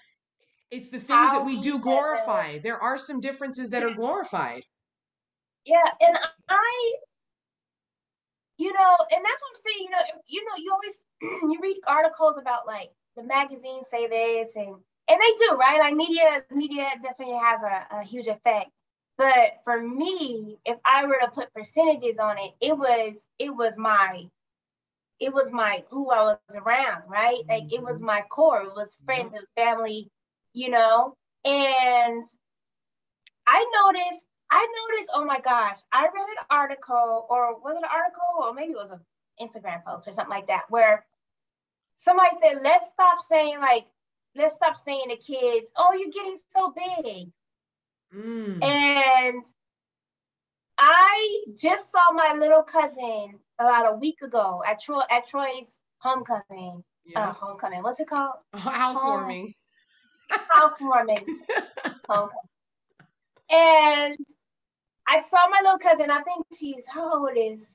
it's 0.70 0.90
the 0.90 1.00
things 1.00 1.30
How 1.30 1.40
that 1.40 1.46
we 1.46 1.60
do 1.60 1.80
glorify. 1.80 2.60
There 2.60 2.80
are 2.80 2.98
some 2.98 3.22
differences 3.22 3.70
that 3.72 3.84
are 3.84 3.94
glorified. 3.94 4.64
Yeah, 5.66 5.82
and 6.02 6.18
I 6.50 6.94
you 8.58 8.72
know, 8.72 8.96
and 9.12 9.24
that's 9.26 9.42
what 9.42 9.50
I'm 9.50 9.62
saying, 9.66 9.84
you 9.84 9.90
know, 9.90 9.98
you 10.28 10.46
know, 10.46 10.52
you 10.58 10.72
always 10.72 11.04
you 11.22 11.60
read 11.62 11.78
articles 11.88 12.38
about 12.40 12.68
like 12.68 12.92
the 13.16 13.24
magazines 13.24 13.88
say 13.90 14.08
this 14.08 14.56
and 14.56 14.76
and 15.08 15.20
they 15.22 15.46
do 15.46 15.56
right? 15.56 15.80
Like 15.80 15.96
media 15.96 16.44
media 16.52 16.88
definitely 17.02 17.38
has 17.38 17.62
a, 17.64 18.00
a 18.00 18.04
huge 18.04 18.28
effect. 18.28 18.72
But 19.18 19.62
for 19.64 19.82
me 19.82 20.58
if 20.66 20.78
i 20.86 21.06
were 21.06 21.20
to 21.22 21.30
put 21.30 21.54
percentages 21.54 22.20
on 22.20 22.38
it 22.38 22.52
it 22.60 22.78
was 22.78 23.28
it 23.40 23.50
was 23.50 23.78
my 23.78 24.26
it 25.20 25.34
was 25.34 25.52
my 25.52 25.84
who 25.90 26.12
i 26.12 26.22
was 26.24 26.38
around 26.56 27.04
right? 27.08 27.44
Like 27.48 27.72
it 27.72 27.82
was 27.82 27.98
mm-hmm. 27.98 28.08
my 28.08 28.22
core. 28.30 28.64
It 28.64 28.76
was 28.76 28.98
friends 29.06 29.34
it 29.34 29.40
was 29.42 29.50
family 29.56 30.10
you 30.54 30.70
know? 30.70 31.16
And 31.44 32.24
i 33.48 33.66
noticed 33.84 34.26
i 34.52 34.68
noticed 34.90 35.12
oh 35.14 35.24
my 35.24 35.40
gosh 35.40 35.80
i 35.92 36.02
read 36.04 36.14
an 36.14 36.46
article 36.50 37.28
or 37.30 37.60
was 37.60 37.76
it 37.76 37.84
an 37.84 37.90
article? 37.92 38.24
Or 38.40 38.54
maybe 38.54 38.72
it 38.72 38.78
was 38.78 38.92
an 38.92 39.00
instagram 39.40 39.84
post 39.84 40.08
or 40.08 40.14
something 40.14 40.30
like 40.30 40.48
that 40.48 40.64
where 40.70 41.06
somebody 41.96 42.36
said, 42.42 42.60
let's 42.62 42.90
stop 42.90 43.20
saying 43.20 43.60
like, 43.60 43.86
let's 44.36 44.56
stop 44.56 44.76
saying 44.76 45.06
to 45.10 45.18
kids, 45.18 45.72
oh, 45.78 45.94
you're 45.98 46.12
getting 46.12 46.38
so 46.50 46.74
big. 46.76 47.32
Mm. 48.14 48.64
And 48.64 49.46
I 50.78 51.44
just 51.58 51.92
saw 51.92 52.12
my 52.14 52.36
little 52.38 52.64
cousin 52.64 53.40
about 53.60 53.94
a 53.94 53.98
week 53.98 54.22
ago 54.22 54.62
at 54.68 54.82
Troy 54.82 55.02
at 55.10 55.28
Troy's 55.28 55.80
homecoming. 56.00 56.84
Yeah. 57.06 57.30
Uh, 57.30 57.34
homecoming. 57.34 57.84
What's 57.84 58.00
it 58.00 58.08
called? 58.08 58.36
Housewarming. 58.54 59.54
Housewarming. 60.30 61.26
homecoming. 62.10 62.32
And 63.50 64.18
I 65.08 65.22
saw 65.22 65.48
my 65.50 65.62
little 65.64 65.80
cousin. 65.80 66.10
I 66.10 66.22
think 66.24 66.46
she's 66.58 66.84
how 66.88 67.20
old 67.20 67.38
is? 67.38 67.66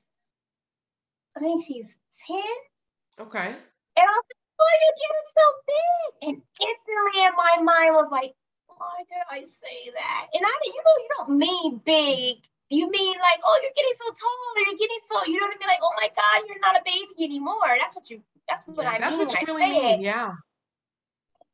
I 1.35 1.39
think 1.39 1.65
she's 1.65 1.95
ten. 2.27 3.25
Okay. 3.25 3.55
And 3.97 4.05
I 4.05 4.11
was 4.11 4.25
like, 4.29 4.39
oh 4.39 4.51
why 4.61 4.69
are 4.69 4.83
you 4.85 4.93
getting 5.01 5.27
so 5.33 5.45
big? 5.65 6.09
And 6.21 6.35
instantly 6.61 7.17
in 7.25 7.33
my 7.33 7.53
mind 7.65 7.91
was 7.97 8.09
like, 8.13 8.33
why 8.69 9.01
did 9.09 9.25
I 9.29 9.41
say 9.45 9.89
that? 9.93 10.23
And 10.33 10.43
I, 10.45 10.53
you 10.65 10.81
know, 10.81 10.95
you 11.01 11.09
don't 11.17 11.33
mean 11.37 11.81
big. 11.85 12.45
You 12.69 12.89
mean 12.89 13.15
like, 13.19 13.41
oh, 13.43 13.59
you're 13.61 13.75
getting 13.75 13.97
so 13.99 14.07
tall, 14.15 14.47
or 14.55 14.61
you're 14.63 14.79
getting 14.79 15.03
so, 15.03 15.17
you 15.27 15.41
know 15.41 15.45
what 15.45 15.57
I 15.57 15.59
mean? 15.59 15.67
Like, 15.67 15.83
oh 15.83 15.93
my 15.99 16.09
God, 16.13 16.47
you're 16.47 16.61
not 16.63 16.79
a 16.79 16.83
baby 16.85 17.25
anymore. 17.25 17.75
That's 17.81 17.95
what 17.95 18.09
you, 18.09 18.21
that's 18.47 18.65
what 18.67 18.85
yeah, 18.85 18.95
I 18.95 18.99
that's 18.99 19.17
mean. 19.17 19.27
That's 19.27 19.35
what 19.35 19.47
you 19.47 19.57
really 19.57 19.69
mean, 19.69 19.99
it. 19.99 20.01
yeah. 20.01 20.33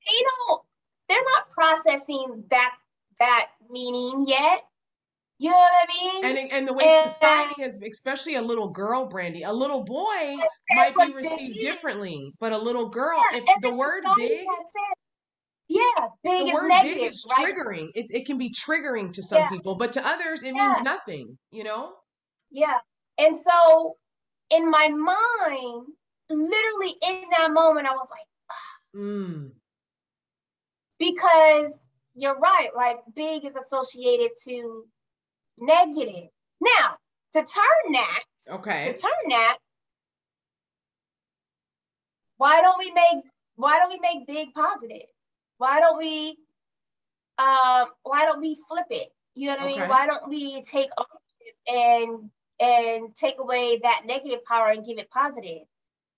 You 0.07 0.23
know, 0.23 0.63
they're 1.09 1.25
not 1.35 1.49
processing 1.51 2.43
that 2.51 2.75
that 3.19 3.47
meaning 3.69 4.25
yet. 4.27 4.63
You 5.39 5.51
know 5.51 5.57
what 5.57 5.71
I 5.71 6.03
mean? 6.03 6.25
And 6.25 6.51
and 6.51 6.67
the 6.67 6.73
way 6.73 6.85
and, 6.87 7.09
society 7.09 7.61
has, 7.61 7.79
especially 7.81 8.35
a 8.35 8.41
little 8.41 8.69
girl, 8.69 9.05
Brandy, 9.05 9.43
a 9.43 9.53
little 9.53 9.83
boy 9.83 10.37
might 10.71 10.95
be 10.95 11.13
received 11.13 11.59
differently, 11.59 12.33
but 12.39 12.53
a 12.53 12.57
little 12.57 12.89
girl, 12.89 13.21
yeah, 13.31 13.39
if 13.41 13.61
the 13.61 13.73
word 13.73 14.03
big, 14.17 14.47
yeah, 15.67 15.81
big 16.23 16.41
the 16.41 16.47
is 16.47 16.53
word 16.53 16.67
negative, 16.69 16.97
big 16.97 17.09
is 17.09 17.25
right? 17.29 17.53
triggering. 17.53 17.89
It 17.93 18.07
it 18.09 18.25
can 18.25 18.39
be 18.39 18.49
triggering 18.49 19.13
to 19.13 19.21
some 19.21 19.39
yeah. 19.39 19.49
people, 19.49 19.75
but 19.75 19.91
to 19.93 20.05
others, 20.07 20.41
it 20.41 20.55
yeah. 20.55 20.69
means 20.69 20.83
nothing. 20.83 21.37
You 21.51 21.65
know? 21.65 21.93
Yeah, 22.49 22.79
and 23.19 23.35
so 23.35 23.95
in 24.49 24.71
my 24.71 24.87
mind, 24.87 25.85
literally 26.31 26.95
in 27.03 27.21
that 27.37 27.51
moment, 27.51 27.85
I 27.85 27.91
was 27.91 28.07
like, 28.09 29.03
mm. 29.03 29.51
because 30.97 31.77
you're 32.15 32.39
right. 32.39 32.69
Like 32.75 32.97
big 33.15 33.45
is 33.45 33.55
associated 33.55 34.31
to 34.45 34.85
negative. 35.57 36.29
Now, 36.61 36.97
to 37.33 37.39
turn 37.39 37.91
that, 37.93 38.23
okay, 38.49 38.91
to 38.91 38.97
turn 38.97 39.29
that, 39.29 39.57
why 42.37 42.61
don't 42.61 42.79
we 42.79 42.91
make 42.91 43.23
why 43.55 43.79
don't 43.79 43.89
we 43.89 43.99
make 43.99 44.27
big 44.27 44.53
positive? 44.53 45.07
Why 45.57 45.79
don't 45.79 45.97
we 45.97 46.37
um 47.37 47.87
why 48.03 48.25
don't 48.25 48.41
we 48.41 48.57
flip 48.67 48.87
it? 48.89 49.09
You 49.35 49.47
know 49.47 49.57
what 49.57 49.65
okay. 49.65 49.75
I 49.75 49.79
mean? 49.79 49.89
Why 49.89 50.07
don't 50.07 50.29
we 50.29 50.63
take 50.63 50.89
and 51.67 52.29
and 52.59 53.15
take 53.15 53.39
away 53.39 53.79
that 53.83 54.01
negative 54.05 54.43
power 54.45 54.69
and 54.69 54.85
give 54.85 54.97
it 54.97 55.09
positive? 55.09 55.63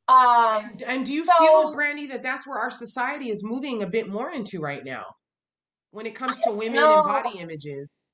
Um, 0.08 0.72
and, 0.72 0.82
and 0.82 1.06
do 1.06 1.14
you 1.14 1.24
so, 1.24 1.32
feel, 1.40 1.74
Brandy, 1.74 2.08
that 2.08 2.24
that's 2.24 2.48
where 2.48 2.58
our 2.58 2.72
society 2.72 3.30
is 3.30 3.44
moving 3.44 3.84
a 3.84 3.88
bit 3.88 4.10
more 4.10 4.32
into 4.32 4.60
right 4.60 4.84
now 4.84 5.06
when 5.92 6.08
it 6.08 6.16
comes 6.16 6.40
to 6.42 6.52
women 6.52 6.76
know. 6.76 7.00
and 7.00 7.08
body 7.08 7.38
images? 7.40 8.08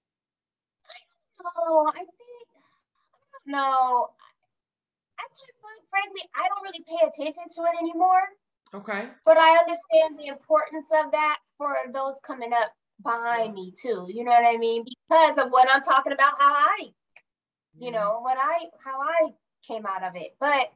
Know. 1.46 1.92
I 1.94 2.00
think 2.00 2.46
I 2.52 3.26
don't 3.32 3.52
know. 3.54 4.10
Actually, 5.20 5.54
frankly, 5.90 6.24
I 6.36 6.48
don't 6.50 6.64
really 6.64 6.84
pay 6.88 7.08
attention 7.08 7.44
to 7.56 7.62
it 7.64 7.80
anymore. 7.80 8.24
Okay. 8.74 9.08
But 9.24 9.38
I 9.38 9.58
understand 9.58 10.20
the 10.20 10.28
importance 10.28 10.88
of 10.92 11.12
that 11.12 11.38
for 11.58 11.76
those 11.94 12.20
coming 12.26 12.52
up 12.52 12.74
behind 13.04 13.54
me 13.54 13.72
too. 13.72 14.08
You 14.10 14.24
know 14.24 14.32
what 14.32 14.46
I 14.46 14.58
mean? 14.58 14.84
Because 14.84 15.38
of 15.38 15.50
what 15.50 15.70
I'm 15.72 15.82
talking 15.82 16.12
about, 16.12 16.38
how 16.38 16.54
I, 16.54 16.90
you 17.78 17.92
know, 17.92 18.20
what 18.22 18.38
I, 18.38 18.66
how 18.84 19.00
I 19.00 19.32
came 19.68 19.86
out 19.86 20.04
of 20.04 20.16
it. 20.16 20.36
But 20.40 20.72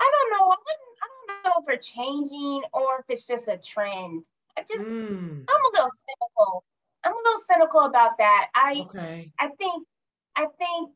I 0.00 0.10
don't 0.10 0.30
know. 0.30 0.50
I, 0.50 0.56
I 1.02 1.08
don't 1.26 1.44
know 1.44 1.60
if 1.60 1.66
we're 1.66 1.82
changing 1.82 2.62
or 2.72 3.00
if 3.00 3.04
it's 3.08 3.26
just 3.26 3.48
a 3.48 3.58
trend. 3.58 4.22
I 4.56 4.62
just, 4.62 4.88
mm. 4.88 5.44
I'm 5.48 5.64
a 5.64 5.72
little 5.72 5.90
cynical 5.90 6.64
I'm 7.04 7.12
a 7.12 7.16
little 7.16 7.40
cynical 7.46 7.80
about 7.80 8.18
that. 8.18 8.48
I 8.54 8.84
okay. 8.86 9.32
I 9.38 9.48
think 9.58 9.86
I 10.36 10.46
think 10.58 10.90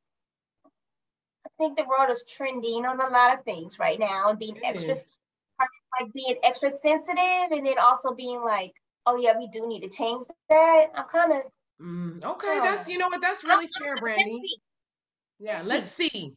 I 1.47 1.51
think 1.59 1.77
the 1.77 1.85
world 1.85 2.11
is 2.11 2.25
trending 2.25 2.85
on 2.85 3.01
a 3.01 3.11
lot 3.11 3.39
of 3.39 3.45
things 3.45 3.79
right 3.79 3.99
now 3.99 4.31
and 4.31 4.39
being 4.39 4.57
it 4.57 4.63
extra 4.65 4.91
is. 4.91 5.19
like 6.01 6.13
being 6.13 6.37
extra 6.43 6.71
sensitive 6.71 7.53
and 7.53 7.67
then 7.67 7.79
also 7.79 8.15
being 8.15 8.43
like, 8.43 8.73
oh 9.07 9.17
yeah, 9.17 9.37
we 9.39 9.49
do 9.49 9.67
need 9.67 9.81
to 9.81 9.89
change 9.89 10.25
that. 10.49 10.87
I'm 10.95 11.07
kind 11.07 11.33
of 11.33 11.43
mm, 11.81 12.25
okay. 12.25 12.59
Uh, 12.59 12.65
that's 12.65 12.89
you 12.89 12.99
know 12.99 13.09
what 13.09 13.21
that's 13.21 13.45
really 13.45 13.69
I'm, 13.77 13.83
fair, 13.83 13.97
Brandy. 13.97 14.33
Let's 14.33 14.55
yeah, 15.41 15.63
let's 15.65 15.91
see. 15.91 16.35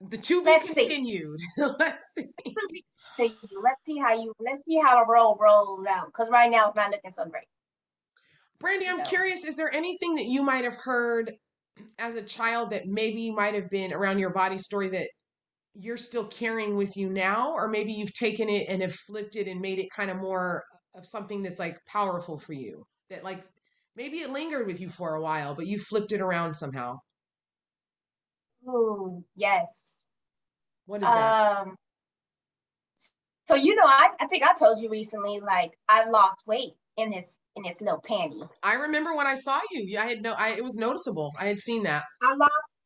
The 0.00 0.18
two 0.18 0.42
be 0.42 0.50
let's 0.50 0.64
continued. 0.64 1.40
let's 1.58 2.14
see. 2.14 2.28
Let's 3.18 3.84
see 3.84 3.98
how 3.98 4.14
you. 4.14 4.32
Let's 4.38 4.62
see 4.64 4.78
how 4.82 5.00
the 5.00 5.10
roll 5.10 5.36
rolls 5.40 5.86
out. 5.86 6.06
Because 6.06 6.28
right 6.30 6.50
now 6.50 6.68
it's 6.68 6.76
not 6.76 6.90
looking 6.90 7.12
so 7.12 7.24
great. 7.24 7.48
Brandy, 8.60 8.88
I'm 8.88 9.02
curious, 9.02 9.44
is 9.44 9.56
there 9.56 9.72
anything 9.74 10.16
that 10.16 10.24
you 10.24 10.42
might 10.42 10.64
have 10.64 10.76
heard 10.76 11.32
as 11.98 12.16
a 12.16 12.22
child 12.22 12.70
that 12.70 12.86
maybe 12.86 13.30
might 13.30 13.54
have 13.54 13.70
been 13.70 13.92
around 13.92 14.18
your 14.18 14.30
body 14.30 14.58
story 14.58 14.88
that 14.88 15.08
you're 15.74 15.96
still 15.96 16.24
carrying 16.24 16.76
with 16.76 16.96
you 16.96 17.08
now? 17.08 17.52
Or 17.52 17.68
maybe 17.68 17.92
you've 17.92 18.14
taken 18.14 18.48
it 18.48 18.68
and 18.68 18.82
have 18.82 18.94
flipped 18.94 19.36
it 19.36 19.46
and 19.46 19.60
made 19.60 19.78
it 19.78 19.90
kind 19.94 20.10
of 20.10 20.16
more 20.16 20.64
of 20.96 21.06
something 21.06 21.42
that's 21.42 21.60
like 21.60 21.78
powerful 21.86 22.38
for 22.38 22.52
you? 22.52 22.84
That 23.10 23.22
like 23.24 23.42
maybe 23.96 24.18
it 24.18 24.30
lingered 24.30 24.66
with 24.66 24.80
you 24.80 24.90
for 24.90 25.14
a 25.14 25.20
while 25.20 25.54
but 25.54 25.66
you 25.66 25.78
flipped 25.78 26.12
it 26.12 26.20
around 26.20 26.54
somehow. 26.54 26.98
Ooh, 28.68 29.24
yes. 29.36 29.68
what 30.86 31.02
is 31.02 31.08
that? 31.08 31.58
Um, 31.60 31.76
so 33.46 33.54
you 33.54 33.74
know, 33.76 33.84
I, 33.86 34.08
I 34.20 34.26
think 34.26 34.42
I 34.42 34.54
told 34.54 34.80
you 34.80 34.90
recently, 34.90 35.40
like 35.40 35.72
I 35.88 36.08
lost 36.10 36.44
weight 36.46 36.74
in 36.96 37.10
this 37.10 37.37
in 37.58 37.70
this 37.70 37.80
little 37.80 38.02
panty. 38.08 38.48
i 38.62 38.74
remember 38.74 39.14
when 39.14 39.26
i 39.26 39.34
saw 39.34 39.60
you 39.70 39.82
Yeah, 39.86 40.02
i 40.02 40.06
had 40.06 40.22
no 40.22 40.32
i 40.32 40.50
it 40.50 40.64
was 40.64 40.76
noticeable 40.76 41.32
i 41.40 41.44
had 41.46 41.60
seen 41.60 41.82
that 41.84 42.04
I 42.22 42.34
lost 42.34 42.78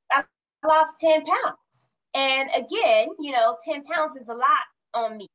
I 0.62 0.68
lost 0.68 0.94
10 1.00 1.24
pounds. 1.24 1.96
And 2.14 2.50
again, 2.54 3.08
you 3.20 3.32
know, 3.32 3.56
10 3.64 3.84
pounds 3.84 4.16
is 4.16 4.28
a 4.28 4.34
lot 4.34 4.46
on 4.94 5.16
me. 5.16 5.28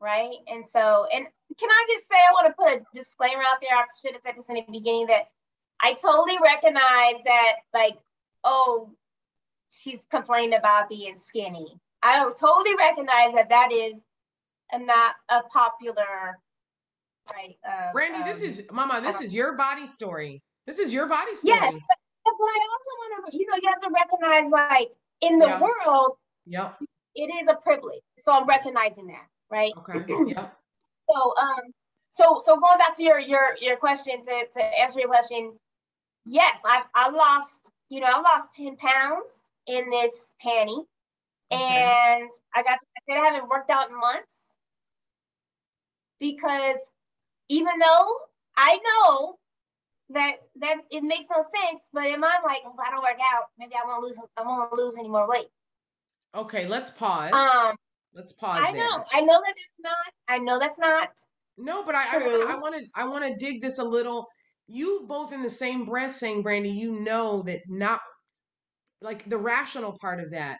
Right. 0.00 0.36
And 0.48 0.66
so, 0.66 1.06
and 1.14 1.26
can 1.58 1.70
I 1.70 1.86
just 1.94 2.08
say, 2.08 2.16
I 2.16 2.32
want 2.32 2.48
to 2.48 2.54
put 2.54 2.72
a 2.72 2.98
disclaimer 2.98 3.42
out 3.42 3.60
there. 3.60 3.76
I 3.76 3.84
should 4.00 4.12
have 4.12 4.22
said 4.22 4.34
this 4.36 4.48
in 4.48 4.56
the 4.56 4.64
beginning 4.70 5.06
that 5.06 5.28
I 5.80 5.94
totally 5.94 6.36
recognize 6.42 7.22
that, 7.24 7.52
like, 7.72 7.98
oh, 8.44 8.90
she's 9.70 10.00
complained 10.10 10.54
about 10.54 10.88
being 10.88 11.16
skinny. 11.16 11.78
I 12.02 12.18
totally 12.38 12.74
recognize 12.76 13.34
that 13.34 13.48
that 13.48 13.72
is 13.72 14.00
a, 14.72 14.78
not 14.78 15.14
a 15.30 15.42
popular, 15.44 16.38
right? 17.32 17.56
Brandy 17.92 18.22
this 18.24 18.38
um, 18.38 18.44
is 18.44 18.66
mama 18.72 19.00
this 19.02 19.20
is 19.20 19.34
your 19.34 19.54
body 19.54 19.86
story 19.86 20.42
this 20.66 20.78
is 20.78 20.92
your 20.92 21.06
body 21.06 21.34
story 21.34 21.58
Yes, 21.58 21.72
but, 22.24 22.34
but 22.38 22.44
I 22.44 22.60
also 22.74 22.90
want 22.98 23.32
to, 23.32 23.38
you 23.38 23.46
know, 23.46 23.56
you 23.62 23.68
have 23.68 23.80
to 23.82 23.90
recognize, 23.94 24.50
like, 24.50 24.90
in 25.20 25.38
the 25.38 25.46
Yeah. 25.46 25.60
world, 25.60 26.16
yep 26.46 26.76
it 27.14 27.30
is 27.42 27.48
a 27.48 27.54
privilege. 27.54 28.02
So 28.18 28.32
I'm 28.32 28.46
recognizing 28.46 29.06
that, 29.08 29.26
right? 29.50 29.72
okay 29.78 30.04
yep 30.26 30.56
So 31.10 31.34
um 31.36 31.72
so 32.10 32.40
so 32.42 32.54
going 32.58 32.78
back 32.78 32.94
to 32.96 33.04
your 33.04 33.18
your 33.18 33.56
your 33.60 33.76
question 33.76 34.22
to, 34.22 34.46
to 34.54 34.62
answer 34.62 34.98
your 35.00 35.08
question, 35.08 35.56
yes, 36.24 36.60
I 36.64 36.82
I 36.94 37.10
lost, 37.10 37.70
you 37.88 38.00
know, 38.00 38.08
I 38.08 38.20
lost 38.20 38.52
10 38.56 38.76
pounds 38.76 39.40
in 39.66 39.88
this 39.90 40.32
panty. 40.44 40.84
Okay. 41.52 41.82
And 41.84 42.30
I 42.54 42.62
got 42.62 42.80
to 42.80 42.86
I 42.96 43.00
said 43.08 43.20
I 43.20 43.24
haven't 43.32 43.48
worked 43.48 43.70
out 43.70 43.88
in 43.88 43.98
months 43.98 44.48
because 46.18 46.90
even 47.48 47.78
though 47.78 48.16
I 48.56 48.78
know 48.78 49.38
that 50.10 50.34
that 50.60 50.76
it 50.90 51.02
makes 51.02 51.26
no 51.34 51.42
sense, 51.42 51.88
but 51.92 52.06
in 52.06 52.20
my 52.20 52.38
like 52.44 52.60
if 52.64 52.78
I 52.78 52.90
don't 52.90 53.02
work 53.02 53.18
out, 53.34 53.44
maybe 53.58 53.74
I 53.74 53.86
won't 53.86 54.02
lose 54.02 54.18
I 54.36 54.42
won't 54.42 54.72
lose 54.72 54.96
any 54.98 55.08
more 55.08 55.28
weight. 55.28 55.48
okay 56.34 56.66
let's 56.66 56.90
pause 56.90 57.32
Um 57.32 57.76
let's 58.14 58.32
pause 58.32 58.62
I 58.62 58.72
there 58.72 58.82
know, 58.82 59.04
I 59.12 59.20
know 59.20 59.40
that 59.44 59.54
it's 59.56 59.76
not, 59.80 59.96
I 60.28 60.38
know 60.38 60.58
that's 60.58 60.78
not 60.78 61.08
No, 61.58 61.84
but 61.84 61.94
I 61.94 62.18
True. 62.18 62.46
I 62.48 62.56
want 62.58 62.74
to 62.76 62.84
I 62.94 63.04
want 63.04 63.24
to 63.24 63.34
dig 63.44 63.62
this 63.62 63.78
a 63.78 63.84
little. 63.84 64.26
You 64.68 65.04
both 65.08 65.32
in 65.32 65.42
the 65.42 65.50
same 65.50 65.84
breath 65.84 66.16
saying, 66.16 66.42
Brandy, 66.42 66.70
you 66.70 67.00
know 67.00 67.42
that 67.42 67.60
not 67.68 68.00
like 69.00 69.24
the 69.28 69.38
rational 69.38 69.96
part 70.00 70.20
of 70.20 70.30
that. 70.32 70.58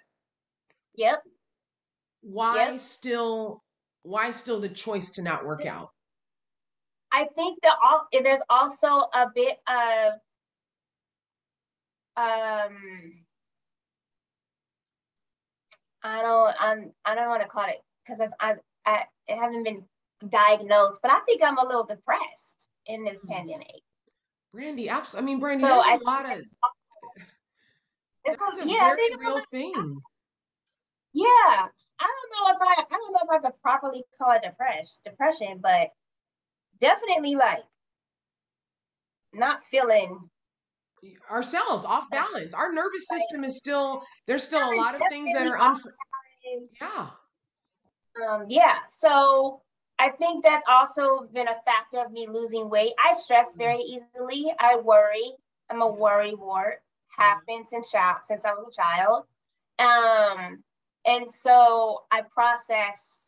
yep. 0.94 1.22
Why 2.22 2.72
Yep. 2.72 2.80
still 2.80 3.62
why 4.02 4.30
still 4.30 4.60
the 4.60 4.68
choice 4.68 5.12
to 5.12 5.22
not 5.22 5.44
work 5.44 5.64
out? 5.66 5.90
I 7.16 7.24
think 7.34 7.58
that 7.62 7.76
all 7.82 8.06
there's 8.12 8.42
also 8.50 8.88
a 8.88 9.26
bit 9.34 9.56
of 9.66 10.12
um 12.18 12.76
I 16.02 16.20
don't 16.20 16.54
I'm 16.60 16.92
I 17.06 17.14
don't 17.14 17.28
want 17.30 17.40
to 17.40 17.48
call 17.48 17.64
it 17.68 17.82
because 18.06 18.20
I, 18.38 18.50
I 18.50 18.54
I 18.84 19.04
it 19.28 19.36
haven't 19.36 19.64
been 19.64 19.82
diagnosed, 20.28 21.00
but 21.00 21.10
I 21.10 21.20
think 21.20 21.42
I'm 21.42 21.56
a 21.56 21.64
little 21.64 21.86
depressed 21.86 22.68
in 22.84 23.02
this 23.02 23.22
Hmm. 23.22 23.32
pandemic. 23.32 23.80
Brandy, 24.52 24.90
abs- 24.90 25.14
I 25.14 25.22
mean, 25.22 25.38
Brandy, 25.38 25.62
So 25.62 25.68
there's 25.68 25.86
a 25.86 25.90
I 25.90 25.96
lot 26.04 26.26
of 26.26 26.44
that's 28.26 28.58
a 28.58 28.66
yeah, 28.66 28.74
I 28.82 28.94
very 28.94 29.12
a 29.14 29.18
real 29.18 29.40
thing. 29.50 30.02
yeah. 31.14 31.68
I 31.98 32.06
don't 32.06 32.30
know 32.30 32.54
if 32.54 32.60
I 32.60 32.82
I 32.82 32.98
don't 32.98 33.12
know 33.12 33.20
if 33.24 33.30
I 33.30 33.38
could 33.38 33.62
properly 33.62 34.04
call 34.18 34.32
it 34.32 34.42
depression 34.42 35.00
depression, 35.04 35.60
but 35.62 35.88
definitely 36.80 37.34
like 37.34 37.64
not 39.32 39.64
feeling 39.70 40.30
Ourselves 41.30 41.84
off 41.84 42.08
balance. 42.10 42.54
Our 42.54 42.72
nervous 42.72 43.06
system 43.06 43.44
is 43.44 43.58
still 43.58 44.02
there's 44.26 44.42
still 44.42 44.72
a 44.72 44.76
lot 44.76 44.94
of 44.94 45.02
things 45.10 45.32
that 45.34 45.46
are 45.46 45.58
unf- 45.58 45.86
yeah. 46.80 47.08
Um, 48.24 48.46
yeah, 48.48 48.78
so 48.88 49.60
I 49.98 50.10
think 50.10 50.44
that's 50.44 50.64
also 50.68 51.28
been 51.32 51.48
a 51.48 51.56
factor 51.64 52.04
of 52.04 52.12
me 52.12 52.26
losing 52.28 52.70
weight. 52.70 52.92
I 53.04 53.12
stress 53.12 53.54
very 53.56 53.80
easily. 53.80 54.52
I 54.58 54.76
worry. 54.76 55.32
I'm 55.70 55.82
a 55.82 55.90
worry 55.90 56.34
wart. 56.34 56.82
Have 57.18 57.38
been 57.46 57.66
since 57.66 57.90
child 57.90 58.18
since 58.24 58.44
I 58.44 58.52
was 58.52 58.68
a 58.68 58.72
child. 58.72 59.24
Um, 59.78 60.62
and 61.04 61.28
so 61.28 62.00
I 62.10 62.22
process 62.22 63.20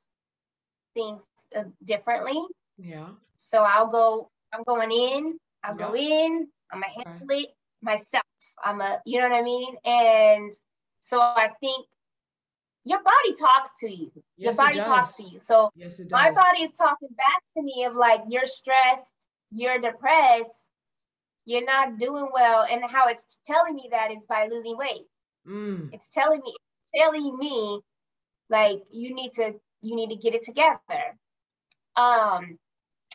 things 0.94 1.26
uh, 1.56 1.64
differently. 1.84 2.40
Yeah. 2.78 3.08
So 3.38 3.62
I'll 3.62 3.86
go. 3.86 4.30
I'm 4.52 4.62
going 4.64 4.90
in. 4.90 5.38
I'll 5.64 5.74
go 5.74 5.94
in. 5.94 6.48
I'm 6.70 6.80
gonna 6.80 6.92
Okay. 6.92 7.10
handle 7.18 7.36
it 7.38 7.48
myself. 7.82 8.24
I'm 8.62 8.80
a. 8.80 9.00
You 9.06 9.20
know 9.20 9.28
what 9.28 9.38
I 9.38 9.42
mean? 9.42 9.76
And 9.84 10.52
so 11.00 11.20
I 11.20 11.50
think 11.60 11.86
your 12.84 13.02
body 13.02 13.34
talks 13.38 13.70
to 13.80 13.90
you. 13.90 14.10
Yes, 14.36 14.44
your 14.44 14.54
body 14.54 14.78
talks 14.78 15.16
to 15.16 15.22
you. 15.24 15.38
So 15.38 15.70
Yes, 15.74 15.98
it 16.00 16.10
my 16.10 16.30
body 16.30 16.62
is 16.62 16.72
talking 16.72 17.08
back 17.16 17.42
to 17.56 17.62
me 17.62 17.84
of 17.84 17.94
like 17.94 18.22
you're 18.28 18.46
stressed, 18.46 19.26
you're 19.50 19.78
depressed, 19.78 20.68
you're 21.44 21.64
not 21.64 21.98
doing 21.98 22.28
well, 22.32 22.66
and 22.70 22.82
how 22.88 23.08
it's 23.08 23.38
telling 23.46 23.74
me 23.74 23.88
that 23.90 24.10
is 24.10 24.26
by 24.26 24.48
losing 24.50 24.76
weight. 24.76 25.06
Mm. 25.46 25.90
It's 25.92 26.08
telling 26.08 26.40
me, 26.40 26.54
telling 26.94 27.36
me, 27.38 27.80
like 28.50 28.80
you 28.90 29.14
need 29.14 29.32
to, 29.34 29.54
you 29.82 29.96
need 29.96 30.10
to 30.10 30.16
get 30.16 30.34
it 30.34 30.42
together. 30.42 31.18
Um, 31.96 32.58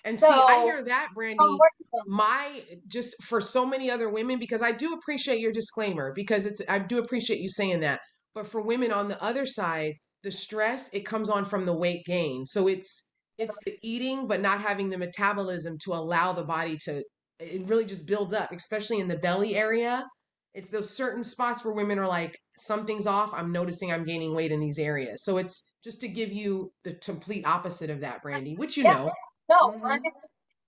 And 0.06 0.20
see, 0.20 0.26
I 0.28 0.64
hear 0.64 0.84
that, 0.84 1.10
Brandy. 1.16 1.38
so 1.38 1.46
I'm 1.46 1.58
working 1.58 1.88
on- 1.94 2.04
my 2.08 2.64
just 2.88 3.16
for 3.24 3.40
so 3.40 3.66
many 3.66 3.90
other 3.90 4.10
women 4.10 4.40
because 4.40 4.62
I 4.62 4.72
do 4.72 4.94
appreciate 4.94 5.40
your 5.40 5.52
disclaimer 5.52 6.12
because 6.14 6.46
it's 6.46 6.62
I 6.68 6.80
do 6.80 6.98
appreciate 7.00 7.40
you 7.40 7.50
saying 7.50 7.80
that. 7.82 8.02
But 8.36 8.48
for 8.48 8.62
women 8.62 8.92
on 8.92 9.08
the 9.08 9.22
other 9.24 9.46
side, 9.46 9.94
the 10.24 10.32
stress 10.32 10.90
it 10.94 11.02
comes 11.06 11.30
on 11.30 11.46
from 11.46 11.66
the 11.66 11.74
weight 11.76 12.06
gain. 12.06 12.46
So 12.46 12.68
it's 12.68 13.04
it's 13.38 13.56
the 13.66 13.78
eating 13.82 14.28
but 14.28 14.42
not 14.42 14.62
having 14.62 14.90
the 14.90 14.98
metabolism 14.98 15.78
to 15.86 15.94
allow 15.94 16.34
the 16.34 16.44
body 16.44 16.78
to 16.86 17.04
it 17.40 17.62
really 17.68 17.86
just 17.86 18.06
builds 18.06 18.34
up, 18.34 18.52
especially 18.52 19.00
in 19.00 19.08
the 19.08 19.18
belly 19.18 19.56
area. 19.56 20.04
It's 20.54 20.70
those 20.70 20.90
certain 20.96 21.24
spots 21.24 21.64
where 21.66 21.74
women 21.74 21.98
are 21.98 22.08
like 22.08 22.38
something's 22.58 23.08
off, 23.08 23.34
I'm 23.34 23.52
noticing 23.52 23.92
I'm 23.92 24.06
gaining 24.06 24.36
weight 24.36 24.52
in 24.52 24.60
these 24.60 24.78
areas. 24.78 25.24
So 25.24 25.38
it's 25.38 25.72
just 25.84 26.00
to 26.02 26.08
give 26.08 26.32
you 26.32 26.72
the 26.84 26.94
complete 26.94 27.46
opposite 27.46 27.90
of 27.90 28.02
that, 28.02 28.22
Brandy, 28.22 28.56
which 28.56 28.78
you 28.78 28.84
Yeah. 28.84 28.96
know. 28.98 29.12
No, 29.50 29.70
Mhm. 29.70 29.82
100 29.82 30.12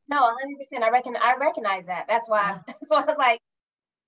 no, 0.07 0.17
hundred 0.17 0.57
percent. 0.57 0.83
I 0.83 0.89
reckon 0.89 1.15
I 1.15 1.35
recognize 1.39 1.85
that. 1.87 2.05
That's 2.07 2.29
why. 2.29 2.59
That's 2.67 2.89
why 2.89 3.01
I 3.01 3.05
was 3.05 3.17
like, 3.17 3.39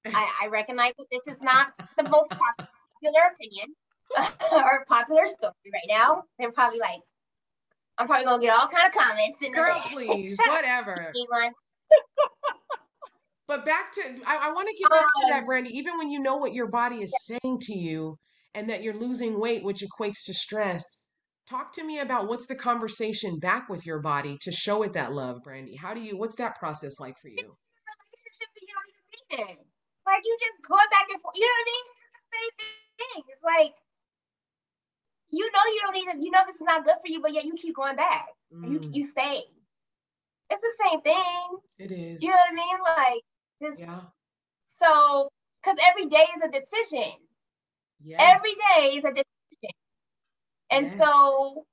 I, 0.06 0.44
I 0.44 0.48
recognize 0.48 0.94
that 0.98 1.08
this 1.12 1.28
is 1.28 1.42
not 1.42 1.74
the 1.98 2.04
most 2.04 2.30
popular 2.30 3.22
opinion 3.34 3.76
or 4.52 4.86
popular 4.88 5.26
story 5.26 5.54
right 5.74 5.88
now. 5.90 6.24
They're 6.38 6.52
probably 6.52 6.80
like, 6.80 7.02
I'm 7.98 8.08
probably 8.08 8.26
gonna 8.26 8.42
get 8.42 8.56
all 8.56 8.68
kind 8.68 8.88
of 8.88 8.94
comments 8.94 9.42
in 9.42 9.52
Girl, 9.52 9.82
please, 9.92 10.38
whatever. 10.48 11.12
But 13.48 13.66
back 13.66 13.94
to, 13.94 14.02
I, 14.26 14.50
I 14.50 14.52
want 14.52 14.68
to 14.68 14.76
get 14.78 14.90
back 14.92 15.06
to 15.22 15.26
that, 15.30 15.40
Um, 15.40 15.46
Brandy. 15.46 15.76
Even 15.78 15.98
when 15.98 16.10
you 16.10 16.20
know 16.20 16.36
what 16.38 16.54
your 16.54 16.68
body 16.68 16.98
is 16.98 17.14
saying 17.26 17.60
to 17.62 17.74
you 17.74 18.18
and 18.54 18.70
that 18.70 18.84
you're 18.84 18.94
losing 18.94 19.40
weight, 19.40 19.64
which 19.64 19.82
equates 19.82 20.26
to 20.26 20.34
stress, 20.34 21.06
talk 21.50 21.74
to 21.74 21.84
me 21.84 22.00
about 22.00 22.28
what's 22.28 22.48
the 22.48 22.56
conversation 22.56 23.40
back 23.40 23.70
with 23.70 23.86
your 23.86 24.00
body 24.00 24.38
to 24.42 24.52
show 24.52 24.84
it 24.84 24.94
that 24.94 25.14
love, 25.14 25.44
Brandy. 25.44 25.76
How 25.76 25.94
do 25.94 26.02
you, 26.02 26.18
what's 26.18 26.36
that 26.38 26.58
process 26.60 27.00
like 27.00 27.16
for 27.22 27.30
you? 27.30 27.56
relationship 28.18 28.50
you 28.58 28.68
don't 28.68 28.90
even 28.90 29.06
be 29.12 29.22
in. 29.38 29.58
Like 30.06 30.24
you 30.24 30.34
just 30.40 30.58
going 30.66 30.90
back 30.90 31.08
and 31.12 31.22
forth. 31.22 31.36
You 31.36 31.46
know 31.46 31.54
what 31.54 31.68
I 31.68 31.72
mean? 31.72 31.86
It's 31.92 32.02
just 32.02 32.14
the 32.16 32.26
same 32.34 32.54
thing. 32.98 33.22
It's 33.28 33.46
like 33.46 33.74
you 35.30 35.46
know 35.52 35.66
you 35.68 35.80
don't 35.84 36.00
even 36.00 36.16
you 36.24 36.32
know 36.32 36.44
this 36.48 36.56
is 36.56 36.68
not 36.68 36.86
good 36.86 36.96
for 37.04 37.10
you, 37.12 37.22
but 37.22 37.34
yet 37.34 37.46
you 37.46 37.54
keep 37.54 37.76
going 37.76 37.96
back. 37.96 38.28
You 38.64 38.80
Mm, 38.80 38.96
you 38.96 39.04
stay. 39.04 39.44
It's 40.50 40.64
the 40.64 40.76
same 40.88 41.02
thing. 41.02 41.44
it 41.78 41.92
is. 41.92 42.24
You 42.24 42.30
know 42.32 42.40
what 42.40 42.52
I 42.52 42.56
mean? 42.56 42.78
Like 42.82 43.24
this. 43.60 43.80
Yeah. 43.80 44.08
So, 44.66 45.28
because 45.62 45.78
every 45.92 46.08
day 46.08 46.24
is 46.24 46.42
a 46.44 46.52
decision. 46.52 47.12
Yes. 48.00 48.22
Every 48.24 48.56
day 48.56 48.96
is 48.98 49.04
a 49.04 49.12
decision. 49.12 49.76
And 50.72 50.88
Yes. 50.88 50.98
so 50.98 51.66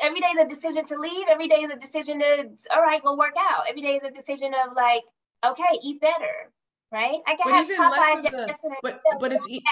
every 0.00 0.20
day 0.20 0.28
is 0.28 0.46
a 0.46 0.48
decision 0.48 0.84
to 0.86 0.98
leave. 0.98 1.26
Every 1.30 1.48
day 1.48 1.56
is 1.62 1.70
a 1.70 1.76
decision 1.76 2.20
to, 2.20 2.48
all 2.74 2.82
right, 2.82 3.02
go 3.02 3.16
work 3.16 3.34
out. 3.38 3.64
Every 3.68 3.82
day 3.82 3.96
is 3.96 4.02
a 4.04 4.10
decision 4.10 4.52
of 4.54 4.74
like, 4.76 5.02
okay, 5.44 5.78
eat 5.82 6.00
better. 6.00 6.50
right? 6.92 7.18
I 7.26 7.36
can 7.36 7.44
but 7.44 7.54
have 7.54 7.66
Popeyes 7.68 8.22
the, 8.22 8.54
but 8.82 9.00
but 9.20 9.32
it's 9.32 9.48
e- 9.48 9.62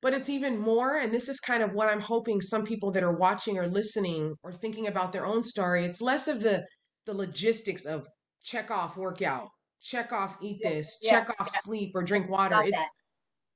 but 0.00 0.14
it's 0.14 0.28
even 0.28 0.58
more 0.58 0.96
and 0.96 1.12
this 1.12 1.28
is 1.28 1.40
kind 1.40 1.62
of 1.62 1.72
what 1.72 1.88
i'm 1.88 2.00
hoping 2.00 2.40
some 2.40 2.64
people 2.64 2.90
that 2.92 3.02
are 3.02 3.16
watching 3.16 3.58
or 3.58 3.66
listening 3.68 4.34
or 4.42 4.52
thinking 4.52 4.86
about 4.86 5.12
their 5.12 5.26
own 5.26 5.42
story 5.42 5.84
it's 5.84 6.00
less 6.00 6.28
of 6.28 6.40
the 6.42 6.64
the 7.06 7.14
logistics 7.14 7.84
of 7.84 8.06
check 8.44 8.70
off 8.70 8.96
workout 8.96 9.48
check 9.82 10.12
off 10.12 10.36
eat 10.40 10.58
this 10.62 10.98
yeah, 11.02 11.10
check 11.10 11.30
off 11.40 11.48
yeah. 11.52 11.60
sleep 11.60 11.92
or 11.94 12.02
drink 12.02 12.28
water 12.30 12.62
it's 12.62 12.72
that. 12.72 12.90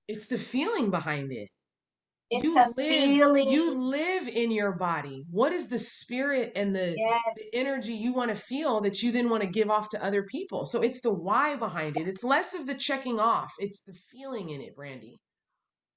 it's 0.09 0.27
the 0.27 0.39
feeling 0.39 0.91
behind 0.91 1.33
it 1.33 1.49
it's 2.33 2.45
you 2.45 2.55
live 2.55 2.75
feeling. 2.77 3.49
you 3.49 3.79
live 3.79 4.29
in 4.29 4.51
your 4.51 4.73
body. 4.73 5.25
What 5.31 5.53
is 5.53 5.69
the 5.69 5.79
spirit 5.79 6.53
and 6.57 6.75
the, 6.75 6.95
yes. 6.97 7.21
the 7.37 7.55
energy 7.55 7.93
you 7.93 8.15
want 8.15 8.31
to 8.31 8.37
feel 8.37 8.81
that 8.81 9.03
you 9.03 9.13
then 9.13 9.29
want 9.29 9.43
to 9.43 9.49
give 9.49 9.71
off 9.71 9.89
to 9.91 10.05
other 10.05 10.23
people? 10.23 10.67
So 10.67 10.83
it's 10.83 11.01
the 11.01 11.13
why 11.13 11.57
behind 11.57 11.97
it. 11.97 12.09
It's 12.09 12.25
less 12.25 12.55
of 12.55 12.67
the 12.67 12.75
checking 12.75 13.21
off. 13.21 13.53
It's 13.59 13.81
the 13.83 13.95
feeling 14.11 14.51
in 14.51 14.61
it 14.61 14.75
brandy 14.75 15.21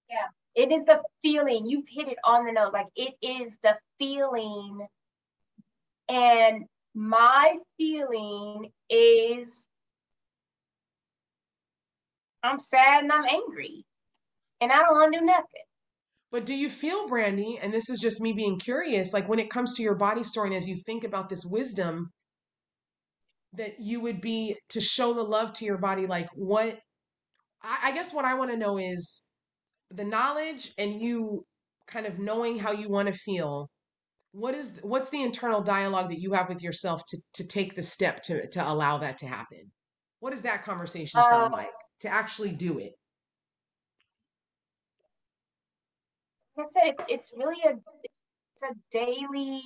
yeah. 0.09 0.27
It 0.63 0.71
is 0.71 0.85
the 0.85 1.01
feeling. 1.21 1.65
You've 1.65 1.87
hit 1.89 2.07
it 2.07 2.17
on 2.23 2.45
the 2.45 2.51
note 2.51 2.73
like 2.73 2.87
it 2.95 3.13
is 3.21 3.57
the 3.63 3.75
feeling. 3.99 4.85
And 6.07 6.65
my 6.93 7.57
feeling 7.77 8.71
is 8.89 9.67
i'm 12.43 12.59
sad 12.59 13.03
and 13.03 13.11
i'm 13.11 13.25
angry. 13.25 13.83
And 14.61 14.71
i 14.71 14.75
don't 14.77 14.93
want 14.93 15.13
to 15.13 15.19
do 15.19 15.25
nothing 15.25 15.65
but 16.35 16.45
do 16.45 16.53
you 16.53 16.69
feel, 16.69 17.07
Brandy, 17.07 17.57
and 17.61 17.73
this 17.73 17.89
is 17.89 17.97
just 17.97 18.19
me 18.19 18.33
being 18.33 18.59
curious, 18.59 19.13
like 19.13 19.29
when 19.29 19.39
it 19.39 19.49
comes 19.49 19.73
to 19.73 19.81
your 19.81 19.95
body 19.95 20.21
story 20.21 20.49
and 20.49 20.57
as 20.57 20.67
you 20.67 20.75
think 20.85 21.05
about 21.05 21.29
this 21.29 21.45
wisdom, 21.45 22.11
that 23.53 23.75
you 23.79 24.01
would 24.01 24.19
be 24.19 24.57
to 24.71 24.81
show 24.81 25.13
the 25.13 25.23
love 25.23 25.53
to 25.53 25.63
your 25.63 25.77
body, 25.77 26.07
like 26.07 26.27
what 26.35 26.77
I, 27.63 27.77
I 27.83 27.91
guess 27.93 28.13
what 28.13 28.25
I 28.25 28.33
want 28.33 28.51
to 28.51 28.57
know 28.57 28.77
is 28.77 29.23
the 29.89 30.03
knowledge 30.03 30.73
and 30.77 30.99
you 30.99 31.45
kind 31.87 32.05
of 32.05 32.19
knowing 32.19 32.59
how 32.59 32.73
you 32.73 32.89
want 32.89 33.07
to 33.07 33.13
feel. 33.13 33.69
What 34.33 34.55
is 34.55 34.77
what's 34.81 35.11
the 35.11 35.23
internal 35.23 35.61
dialogue 35.61 36.09
that 36.09 36.19
you 36.19 36.33
have 36.33 36.49
with 36.49 36.61
yourself 36.61 37.01
to 37.11 37.17
to 37.35 37.47
take 37.47 37.77
the 37.77 37.83
step 37.83 38.21
to 38.23 38.45
to 38.49 38.69
allow 38.69 38.97
that 38.97 39.19
to 39.19 39.25
happen? 39.25 39.71
What 40.19 40.31
does 40.31 40.41
that 40.41 40.65
conversation 40.65 41.23
sound 41.23 41.53
uh, 41.53 41.57
like 41.57 41.69
to 42.01 42.09
actually 42.09 42.51
do 42.51 42.77
it? 42.79 42.91
Like 46.57 46.67
I 46.67 46.69
said, 46.69 46.81
it's 46.85 47.01
it's 47.09 47.33
really 47.37 47.61
a 47.65 47.73
it's 47.73 48.63
a 48.63 48.73
daily, 48.91 49.61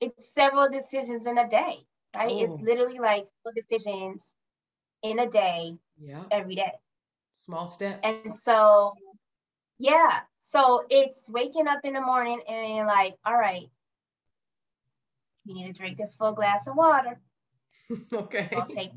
it's 0.00 0.32
several 0.34 0.68
decisions 0.68 1.26
in 1.26 1.38
a 1.38 1.48
day, 1.48 1.78
right? 2.14 2.30
Oh. 2.30 2.42
It's 2.42 2.62
literally 2.62 2.98
like 2.98 3.24
several 3.24 3.54
decisions 3.54 4.22
in 5.02 5.18
a 5.18 5.28
day, 5.28 5.76
yeah, 6.00 6.24
every 6.30 6.54
day. 6.54 6.72
Small 7.34 7.66
steps. 7.66 8.00
And 8.04 8.34
so, 8.34 8.92
yeah, 9.78 10.20
so 10.40 10.84
it's 10.90 11.28
waking 11.30 11.66
up 11.66 11.80
in 11.84 11.94
the 11.94 12.00
morning 12.00 12.40
and 12.48 12.86
like, 12.86 13.14
all 13.24 13.36
right, 13.36 13.68
you 15.44 15.54
need 15.54 15.66
to 15.66 15.72
drink 15.72 15.96
this 15.96 16.14
full 16.14 16.32
glass 16.32 16.66
of 16.66 16.76
water. 16.76 17.18
okay. 18.12 18.48
You're 18.50 18.60
gonna 18.60 18.74
take. 18.74 18.90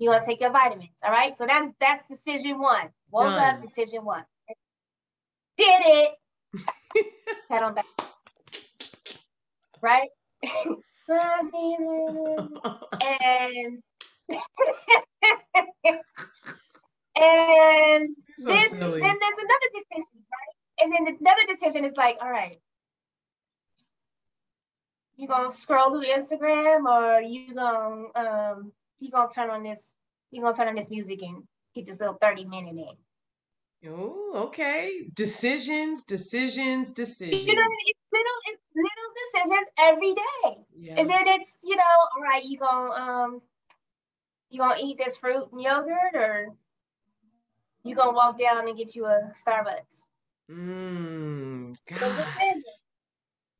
You're 0.00 0.12
gonna 0.12 0.24
take 0.24 0.40
your 0.40 0.52
vitamins. 0.52 0.90
All 1.02 1.10
right. 1.10 1.36
So 1.36 1.46
that's 1.46 1.68
that's 1.80 2.02
decision 2.08 2.60
one. 2.60 2.88
Woke 3.10 3.32
up, 3.32 3.62
decision 3.62 4.04
one 4.04 4.24
did 5.58 5.82
it. 5.84 7.34
Pat 7.50 7.62
on 7.62 7.74
back. 7.74 7.86
Right? 9.80 10.08
and 10.38 10.76
and 17.16 18.16
so 18.38 18.44
this, 18.44 18.72
then 18.72 18.80
there's 18.80 19.00
another 19.00 19.68
decision, 19.74 20.22
right? 20.30 20.54
And 20.80 20.92
then 20.92 21.16
another 21.20 21.44
decision 21.48 21.84
is 21.84 21.96
like, 21.96 22.18
all 22.20 22.30
right, 22.30 22.60
you 25.18 25.26
gonna 25.26 25.50
scroll 25.50 25.90
through 25.90 26.04
Instagram 26.04 26.86
or 26.86 27.20
you 27.20 27.54
gonna 27.54 28.04
um 28.14 28.72
you 29.00 29.10
gonna 29.10 29.28
turn 29.28 29.50
on 29.50 29.62
this 29.62 29.80
you 30.30 30.40
gonna 30.40 30.54
turn 30.54 30.68
on 30.68 30.76
this 30.76 30.90
music 30.90 31.22
and 31.22 31.42
get 31.74 31.86
this 31.86 31.98
little 31.98 32.18
30 32.20 32.44
minute 32.44 32.76
in. 32.76 32.96
Oh, 33.86 34.32
okay. 34.34 35.08
Decisions, 35.14 36.04
decisions, 36.04 36.92
decisions. 36.92 37.44
You 37.44 37.54
know, 37.54 37.62
it's 37.86 38.00
little, 38.12 38.38
it's 38.50 38.62
little 38.74 39.46
decisions 39.46 39.68
every 39.78 40.14
day. 40.14 40.64
Yeah. 40.76 41.00
And 41.00 41.08
then 41.08 41.28
it's, 41.28 41.52
you 41.62 41.76
know, 41.76 41.82
all 42.16 42.22
right, 42.22 42.44
you 42.44 42.58
gonna 42.58 42.90
um 42.90 43.42
you 44.50 44.58
gonna 44.58 44.80
eat 44.82 44.98
this 44.98 45.16
fruit 45.16 45.48
and 45.52 45.60
yogurt 45.60 46.14
or 46.14 46.48
you 47.84 47.94
gonna 47.94 48.12
walk 48.12 48.38
down 48.38 48.66
and 48.66 48.76
get 48.76 48.96
you 48.96 49.06
a 49.06 49.32
Starbucks. 49.46 50.04
Mmm. 50.50 51.76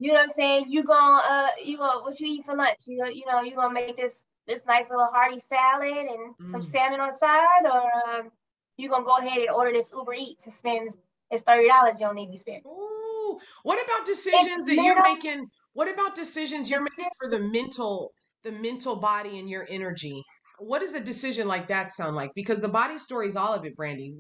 You 0.00 0.12
know 0.12 0.14
what 0.14 0.22
I'm 0.22 0.28
saying? 0.30 0.66
You 0.68 0.82
gonna 0.82 1.22
uh 1.22 1.48
you 1.64 1.76
gonna 1.76 2.02
what 2.02 2.18
you 2.18 2.26
eat 2.26 2.44
for 2.44 2.56
lunch? 2.56 2.80
You 2.86 2.98
know, 2.98 3.08
you 3.08 3.24
know, 3.26 3.42
you 3.42 3.54
gonna 3.54 3.74
make 3.74 3.96
this 3.96 4.24
this 4.48 4.62
nice 4.66 4.88
little 4.90 5.08
hearty 5.12 5.38
salad 5.38 6.06
and 6.08 6.34
mm. 6.40 6.50
some 6.50 6.62
salmon 6.62 7.00
on 7.00 7.12
the 7.12 7.18
side 7.18 7.66
or 7.66 8.16
um 8.16 8.30
you're 8.78 8.90
gonna 8.90 9.04
go 9.04 9.18
ahead 9.18 9.38
and 9.38 9.50
order 9.50 9.72
this 9.72 9.90
Uber 9.92 10.14
Eats 10.14 10.46
and 10.46 10.54
spend 10.54 10.90
it's 11.30 11.42
thirty 11.42 11.68
dollars 11.68 11.96
you 11.98 12.06
don't 12.06 12.14
need 12.14 12.26
to 12.26 12.32
be 12.32 12.38
spending. 12.38 12.62
Ooh, 12.66 13.38
what 13.62 13.82
about 13.84 14.06
decisions 14.06 14.66
it's 14.66 14.76
that 14.76 14.82
you're 14.82 15.02
making? 15.02 15.46
What 15.74 15.92
about 15.92 16.14
decisions 16.14 16.70
you're 16.70 16.82
making 16.82 17.10
for 17.20 17.30
the 17.30 17.40
mental, 17.40 18.12
the 18.44 18.52
mental 18.52 18.96
body 18.96 19.38
and 19.38 19.50
your 19.50 19.66
energy? 19.68 20.22
What 20.58 20.80
does 20.80 20.92
a 20.92 21.00
decision 21.00 21.46
like 21.46 21.68
that 21.68 21.92
sound 21.92 22.16
like? 22.16 22.32
Because 22.34 22.60
the 22.60 22.68
body 22.68 22.98
story 22.98 23.28
is 23.28 23.36
all 23.36 23.54
of 23.54 23.64
it, 23.64 23.76
Brandy. 23.76 24.14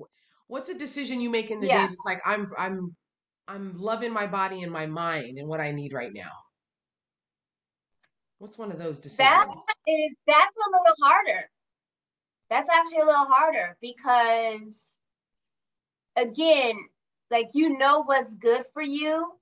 What's 0.46 0.68
a 0.68 0.74
decision 0.74 1.20
you 1.20 1.30
make 1.30 1.50
in 1.50 1.60
the 1.60 1.66
yeah. 1.66 1.86
day 1.86 1.88
that's 1.88 2.04
like 2.04 2.20
I'm 2.26 2.50
I'm 2.58 2.96
I'm 3.46 3.78
loving 3.78 4.12
my 4.12 4.26
body 4.26 4.62
and 4.62 4.70
my 4.70 4.86
mind 4.86 5.38
and 5.38 5.48
what 5.48 5.60
I 5.60 5.72
need 5.72 5.92
right 5.92 6.12
now? 6.12 6.30
What's 8.38 8.58
one 8.58 8.70
of 8.70 8.78
those 8.78 9.00
decisions? 9.00 9.18
That 9.18 9.46
is 9.86 10.16
that's 10.26 10.56
a 10.56 10.70
little 10.70 10.94
harder 11.02 11.48
that's 12.50 12.68
actually 12.68 12.98
a 12.98 13.06
little 13.06 13.26
harder 13.26 13.76
because 13.80 14.74
again 16.16 16.76
like 17.30 17.50
you 17.54 17.78
know 17.78 18.02
what's 18.04 18.34
good 18.34 18.64
for 18.72 18.82
you 18.82 19.32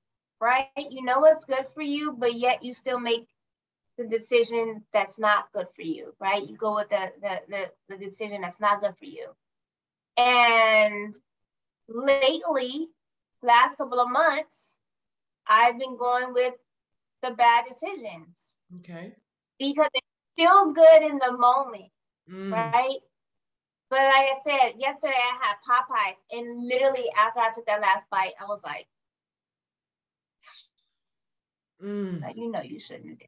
right? 0.40 0.68
You 0.76 1.02
know 1.02 1.20
what's 1.20 1.44
good 1.44 1.66
for 1.74 1.82
you 1.82 2.12
but 2.12 2.34
yet 2.34 2.62
you 2.62 2.72
still 2.72 2.98
make 2.98 3.28
the 3.96 4.04
decision 4.04 4.84
that's 4.92 5.18
not 5.18 5.50
good 5.52 5.66
for 5.74 5.82
you 5.82 6.12
right? 6.20 6.46
You 6.46 6.56
go 6.56 6.74
with 6.76 6.90
the 6.90 7.12
the 7.20 7.40
the, 7.48 7.70
the 7.88 7.96
decision 7.96 8.42
that's 8.42 8.60
not 8.60 8.80
good 8.80 8.96
for 8.98 9.06
you. 9.06 9.28
And 10.16 11.14
lately 11.88 12.88
last 13.42 13.76
couple 13.76 14.00
of 14.00 14.10
months 14.10 14.80
i've 15.46 15.78
been 15.78 15.96
going 15.96 16.32
with 16.32 16.54
the 17.22 17.30
bad 17.30 17.64
decisions. 17.68 18.58
Okay. 18.78 19.12
Because 19.58 19.90
it 19.94 20.04
feels 20.36 20.72
good 20.72 21.02
in 21.02 21.18
the 21.18 21.32
moment 21.32 21.90
mm. 22.30 22.52
right? 22.52 22.98
But 23.88 24.00
like 24.00 24.06
I 24.06 24.38
said, 24.42 24.72
yesterday 24.78 25.14
I 25.14 25.38
had 25.40 25.56
Popeyes, 25.64 26.38
and 26.38 26.66
literally 26.66 27.06
after 27.16 27.40
I 27.40 27.50
took 27.54 27.66
that 27.66 27.80
last 27.80 28.06
bite, 28.10 28.32
I 28.40 28.44
was 28.44 28.60
like, 28.64 28.86
mm. 31.82 32.20
you 32.36 32.50
know, 32.50 32.62
you 32.62 32.80
shouldn't. 32.80 33.22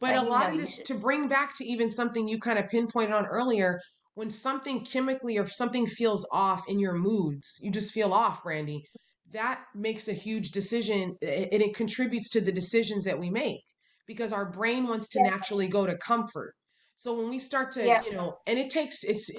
But 0.00 0.14
like, 0.14 0.26
a 0.26 0.28
lot 0.28 0.52
of 0.52 0.60
this, 0.60 0.78
to 0.78 0.94
bring 0.94 1.28
back 1.28 1.56
to 1.58 1.64
even 1.64 1.90
something 1.90 2.28
you 2.28 2.38
kind 2.38 2.58
of 2.58 2.68
pinpointed 2.68 3.12
on 3.12 3.26
earlier, 3.26 3.80
when 4.14 4.30
something 4.30 4.84
chemically 4.84 5.38
or 5.38 5.46
something 5.46 5.86
feels 5.86 6.26
off 6.32 6.68
in 6.68 6.78
your 6.78 6.94
moods, 6.94 7.58
you 7.62 7.70
just 7.70 7.92
feel 7.92 8.12
off, 8.12 8.42
Brandy. 8.42 8.84
That 9.32 9.60
makes 9.74 10.08
a 10.08 10.12
huge 10.12 10.50
decision 10.50 11.16
and 11.22 11.62
it 11.62 11.74
contributes 11.74 12.28
to 12.30 12.40
the 12.40 12.52
decisions 12.52 13.04
that 13.04 13.18
we 13.18 13.30
make 13.30 13.62
because 14.06 14.32
our 14.32 14.44
brain 14.44 14.86
wants 14.86 15.08
to 15.08 15.20
yeah. 15.20 15.30
naturally 15.30 15.68
go 15.68 15.86
to 15.86 15.96
comfort. 15.96 16.54
So 16.96 17.14
when 17.14 17.30
we 17.30 17.38
start 17.38 17.72
to, 17.72 17.84
yeah. 17.84 18.02
you 18.04 18.12
know, 18.12 18.36
and 18.46 18.58
it 18.58 18.70
takes 18.70 19.04
it's 19.04 19.30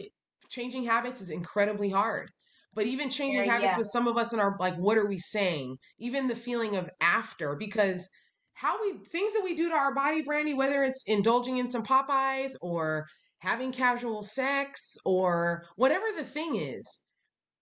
changing 0.50 0.84
habits 0.84 1.22
is 1.22 1.30
incredibly 1.30 1.90
hard. 1.90 2.30
But 2.76 2.88
even 2.88 3.10
changing 3.10 3.46
yeah, 3.46 3.52
habits 3.52 3.74
yeah. 3.74 3.78
with 3.78 3.90
some 3.92 4.08
of 4.08 4.18
us 4.18 4.34
in 4.34 4.40
our 4.40 4.56
like, 4.60 4.76
what 4.76 4.98
are 4.98 5.06
we 5.06 5.20
saying? 5.20 5.78
Even 6.00 6.28
the 6.28 6.36
feeling 6.36 6.76
of 6.76 6.90
after, 7.02 7.56
because 7.56 8.10
how 8.54 8.82
we 8.82 8.94
things 9.06 9.34
that 9.34 9.44
we 9.44 9.56
do 9.56 9.70
to 9.70 9.76
our 9.76 9.94
body, 9.94 10.22
Brandy, 10.22 10.54
whether 10.54 10.84
it's 10.84 11.04
indulging 11.06 11.58
in 11.58 11.70
some 11.70 11.84
Popeyes 11.84 12.54
or 12.62 13.06
having 13.40 13.72
casual 13.72 14.24
sex 14.24 14.98
or 15.06 15.66
whatever 15.76 16.06
the 16.16 16.24
thing 16.24 16.56
is, 16.56 17.02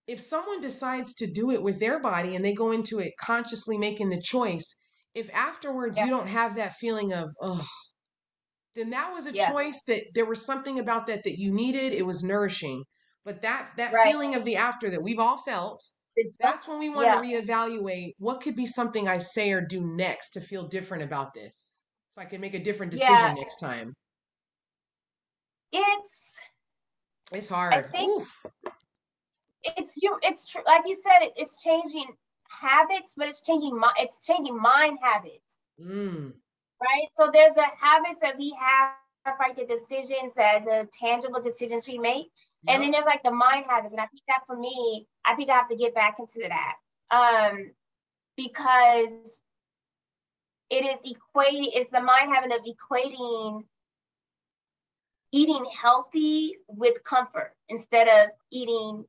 if 0.07 0.19
someone 0.19 0.61
decides 0.61 1.13
to 1.15 1.27
do 1.27 1.51
it 1.51 1.63
with 1.63 1.79
their 1.79 1.99
body 1.99 2.35
and 2.35 2.43
they 2.43 2.53
go 2.53 2.71
into 2.71 2.99
it 2.99 3.13
consciously 3.19 3.77
making 3.77 4.09
the 4.09 4.21
choice, 4.21 4.75
if 5.13 5.29
afterwards 5.33 5.97
yeah. 5.97 6.05
you 6.05 6.11
don't 6.11 6.27
have 6.27 6.55
that 6.55 6.75
feeling 6.75 7.13
of, 7.13 7.31
oh, 7.41 7.65
then 8.76 8.89
that 8.91 9.11
was 9.13 9.28
a 9.28 9.34
yeah. 9.34 9.51
choice 9.51 9.82
that 9.88 10.03
there 10.13 10.26
was 10.26 10.45
something 10.45 10.80
about 10.80 11.07
that 11.07 11.24
that 11.24 11.38
you 11.38 11.51
needed. 11.51 11.93
It 11.93 12.05
was 12.05 12.24
nourishing. 12.24 12.84
But 13.24 13.41
that 13.41 13.72
that 13.78 13.93
right. 13.93 14.09
feeling 14.09 14.36
of 14.36 14.45
the 14.45 14.55
after 14.55 14.89
that 14.89 15.03
we've 15.03 15.19
all 15.19 15.38
felt, 15.38 15.84
that's 16.39 16.67
when 16.67 16.80
we 16.80 16.89
want 16.89 17.07
yeah. 17.07 17.41
to 17.41 17.45
reevaluate 17.45 18.13
what 18.17 18.41
could 18.41 18.55
be 18.55 18.65
something 18.65 19.07
I 19.07 19.19
say 19.19 19.51
or 19.51 19.61
do 19.61 19.86
next 19.95 20.32
to 20.32 20.41
feel 20.41 20.67
different 20.67 21.03
about 21.03 21.34
this. 21.34 21.82
So 22.11 22.22
I 22.22 22.26
can 22.26 22.41
make 22.41 22.53
a 22.53 22.59
different 22.59 22.91
decision 22.91 23.13
yeah. 23.13 23.34
next 23.34 23.57
time. 23.57 23.93
It's 25.72 26.39
It's 27.32 27.49
hard. 27.49 27.74
I 27.74 27.82
think 27.84 28.24
it's 29.63 29.97
you. 30.01 30.17
It's 30.22 30.45
true. 30.45 30.63
like 30.65 30.82
you 30.86 30.95
said. 30.95 31.28
It, 31.28 31.34
it's 31.36 31.55
changing 31.61 32.07
habits, 32.49 33.13
but 33.15 33.28
it's 33.28 33.41
changing. 33.41 33.78
My, 33.78 33.91
it's 33.97 34.17
changing 34.26 34.59
mind 34.59 34.97
habits. 35.01 35.59
Mm. 35.80 36.34
Right. 36.82 37.07
So 37.13 37.29
there's 37.32 37.53
the 37.53 37.65
habits 37.79 38.19
that 38.21 38.38
we 38.38 38.55
have, 38.59 39.38
like 39.39 39.55
the 39.55 39.65
decisions 39.65 40.34
that 40.36 40.65
the 40.65 40.88
tangible 40.99 41.39
decisions 41.39 41.88
we 41.88 41.99
make, 41.99 42.32
yep. 42.63 42.75
and 42.75 42.84
then 42.84 42.91
there's 42.91 43.05
like 43.05 43.21
the 43.23 43.32
mind 43.32 43.65
habits. 43.69 43.93
And 43.93 44.01
I 44.01 44.07
think 44.07 44.23
that 44.27 44.41
for 44.47 44.57
me, 44.57 45.07
I 45.23 45.36
think 45.36 45.49
I 45.49 45.57
have 45.57 45.69
to 45.69 45.75
get 45.75 45.93
back 45.93 46.15
into 46.17 46.47
that. 46.49 46.75
Um, 47.15 47.71
because 48.36 49.41
it 50.71 50.86
is 50.86 50.99
equating, 50.99 51.69
it's 51.73 51.91
the 51.91 52.01
mind 52.01 52.34
habit 52.34 52.51
of 52.51 52.61
equating 52.65 53.63
eating 55.32 55.65
healthy 55.71 56.57
with 56.67 57.03
comfort 57.03 57.53
instead 57.69 58.07
of 58.07 58.29
eating 58.51 59.05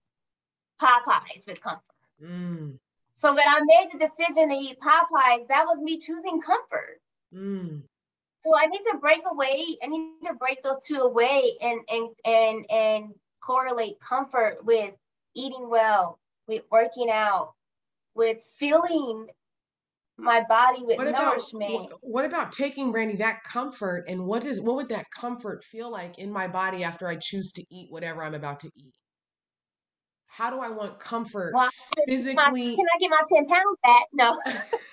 Popeyes 0.80 1.46
with 1.46 1.60
comfort. 1.60 1.82
Mm. 2.22 2.78
So 3.14 3.34
when 3.34 3.46
I 3.46 3.60
made 3.64 3.90
the 3.92 3.98
decision 3.98 4.48
to 4.48 4.54
eat 4.54 4.78
Popeyes, 4.80 5.48
that 5.48 5.66
was 5.66 5.80
me 5.80 5.98
choosing 5.98 6.40
comfort. 6.40 7.00
Mm. 7.34 7.82
So 8.40 8.56
I 8.56 8.66
need 8.66 8.82
to 8.90 8.98
break 9.00 9.20
away. 9.30 9.78
I 9.82 9.86
need 9.86 10.26
to 10.26 10.34
break 10.34 10.62
those 10.62 10.84
two 10.86 10.96
away 10.96 11.52
and 11.60 11.80
and 11.88 12.08
and 12.24 12.70
and 12.70 13.14
correlate 13.44 14.00
comfort 14.00 14.58
with 14.64 14.94
eating 15.34 15.68
well, 15.68 16.18
with 16.48 16.62
working 16.70 17.08
out, 17.10 17.52
with 18.14 18.38
feeling 18.58 19.26
my 20.18 20.42
body 20.48 20.82
with 20.82 20.98
what 20.98 21.10
nourishment. 21.10 21.86
About, 21.86 21.98
what 22.02 22.24
about 22.24 22.52
taking 22.52 22.92
Brandy 22.92 23.16
that 23.16 23.42
comfort 23.44 24.04
and 24.08 24.24
what 24.26 24.42
does 24.42 24.60
what 24.60 24.76
would 24.76 24.88
that 24.90 25.06
comfort 25.16 25.64
feel 25.64 25.90
like 25.90 26.18
in 26.18 26.32
my 26.32 26.48
body 26.48 26.84
after 26.84 27.08
I 27.08 27.16
choose 27.16 27.52
to 27.52 27.64
eat 27.70 27.90
whatever 27.90 28.22
I'm 28.22 28.34
about 28.34 28.60
to 28.60 28.70
eat? 28.76 28.94
How 30.26 30.50
do 30.50 30.60
I 30.60 30.70
want 30.70 30.98
comfort 30.98 31.52
well, 31.54 31.68
physically? 32.08 32.74
Can 32.74 32.86
I 32.86 32.98
get 32.98 33.10
my 33.10 33.20
10 33.28 33.46
pounds 33.46 33.78
back? 33.82 34.04
No. 34.14 34.38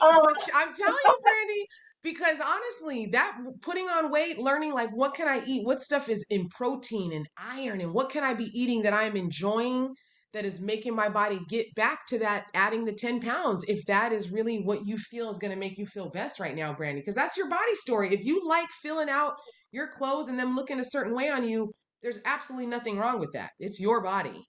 um, 0.02 0.34
I'm 0.54 0.74
telling 0.74 0.98
you, 1.04 1.18
Brandy, 1.22 1.66
because 2.02 2.38
honestly, 2.40 3.08
that 3.12 3.36
putting 3.62 3.86
on 3.86 4.10
weight, 4.10 4.38
learning 4.38 4.72
like 4.72 4.90
what 4.90 5.14
can 5.14 5.28
I 5.28 5.42
eat, 5.46 5.66
what 5.66 5.80
stuff 5.80 6.08
is 6.08 6.24
in 6.30 6.48
protein 6.48 7.12
and 7.12 7.26
iron, 7.36 7.80
and 7.80 7.92
what 7.92 8.10
can 8.10 8.24
I 8.24 8.34
be 8.34 8.50
eating 8.54 8.82
that 8.82 8.92
I'm 8.92 9.16
enjoying 9.16 9.94
that 10.32 10.44
is 10.44 10.60
making 10.60 10.94
my 10.94 11.08
body 11.08 11.40
get 11.48 11.66
back 11.74 12.06
to 12.06 12.18
that 12.20 12.44
adding 12.54 12.84
the 12.84 12.92
10 12.92 13.20
pounds 13.20 13.64
if 13.66 13.84
that 13.86 14.12
is 14.12 14.30
really 14.30 14.58
what 14.62 14.86
you 14.86 14.96
feel 14.96 15.28
is 15.28 15.38
going 15.38 15.52
to 15.52 15.58
make 15.58 15.76
you 15.76 15.86
feel 15.86 16.08
best 16.08 16.38
right 16.38 16.54
now 16.54 16.72
brandy 16.72 17.00
because 17.00 17.16
that's 17.16 17.36
your 17.36 17.48
body 17.48 17.74
story. 17.74 18.14
If 18.14 18.24
you 18.24 18.46
like 18.46 18.68
filling 18.80 19.08
out 19.08 19.34
your 19.72 19.88
clothes 19.88 20.28
and 20.28 20.38
them 20.38 20.54
looking 20.54 20.78
a 20.78 20.84
certain 20.84 21.14
way 21.14 21.30
on 21.30 21.42
you 21.42 21.72
there's 22.02 22.18
absolutely 22.24 22.66
nothing 22.66 22.98
wrong 22.98 23.18
with 23.18 23.32
that. 23.32 23.50
It's 23.58 23.80
your 23.80 24.02
body. 24.02 24.46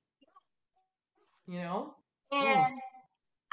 You 1.47 1.59
know? 1.59 1.93
And 2.31 2.47
mm. 2.47 2.65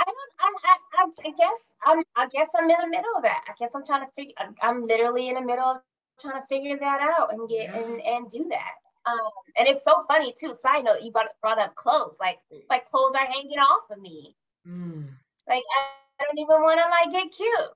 i 0.01 0.05
don't 0.05 0.16
I, 0.64 0.76
I, 0.99 1.05
I 1.24 1.30
guess 1.30 1.61
i'm 1.86 2.03
i 2.16 2.26
guess 2.28 2.49
i'm 2.59 2.68
in 2.68 2.76
the 2.80 2.88
middle 2.88 3.14
of 3.16 3.22
that 3.22 3.42
i 3.49 3.53
guess 3.59 3.72
i'm 3.74 3.86
trying 3.86 4.05
to 4.07 4.12
figure 4.12 4.34
i'm 4.62 4.82
literally 4.82 5.28
in 5.28 5.36
the 5.36 5.40
middle 5.40 5.64
of 5.64 5.78
trying 6.20 6.40
to 6.40 6.46
figure 6.49 6.76
that 6.78 7.01
out 7.01 7.32
and 7.32 7.49
get 7.49 7.70
yeah. 7.70 7.78
and 7.78 8.01
and 8.03 8.30
do 8.30 8.46
that 8.51 8.74
um, 9.09 9.30
and 9.57 9.68
it's 9.68 9.84
so 9.84 10.05
funny 10.07 10.34
too. 10.38 10.55
Side 10.55 10.84
note, 10.84 11.03
you 11.03 11.11
brought, 11.11 11.28
brought 11.40 11.59
up 11.59 11.74
clothes. 11.74 12.16
Like 12.20 12.38
my 12.68 12.78
clothes 12.78 13.14
are 13.14 13.26
hanging 13.26 13.59
off 13.59 13.90
of 13.90 14.01
me. 14.01 14.36
Mm. 14.66 15.07
Like 15.49 15.62
I, 15.78 16.20
I 16.20 16.24
don't 16.24 16.38
even 16.38 16.62
want 16.62 16.80
to 16.80 16.88
like 16.90 17.12
get 17.12 17.34
cute. 17.34 17.70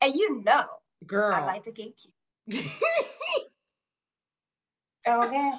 And 0.00 0.14
you 0.14 0.42
know, 0.44 0.66
girl, 1.06 1.34
I 1.34 1.44
like 1.44 1.64
to 1.64 1.72
get 1.72 1.94
cute. 1.96 2.64
okay. 5.08 5.52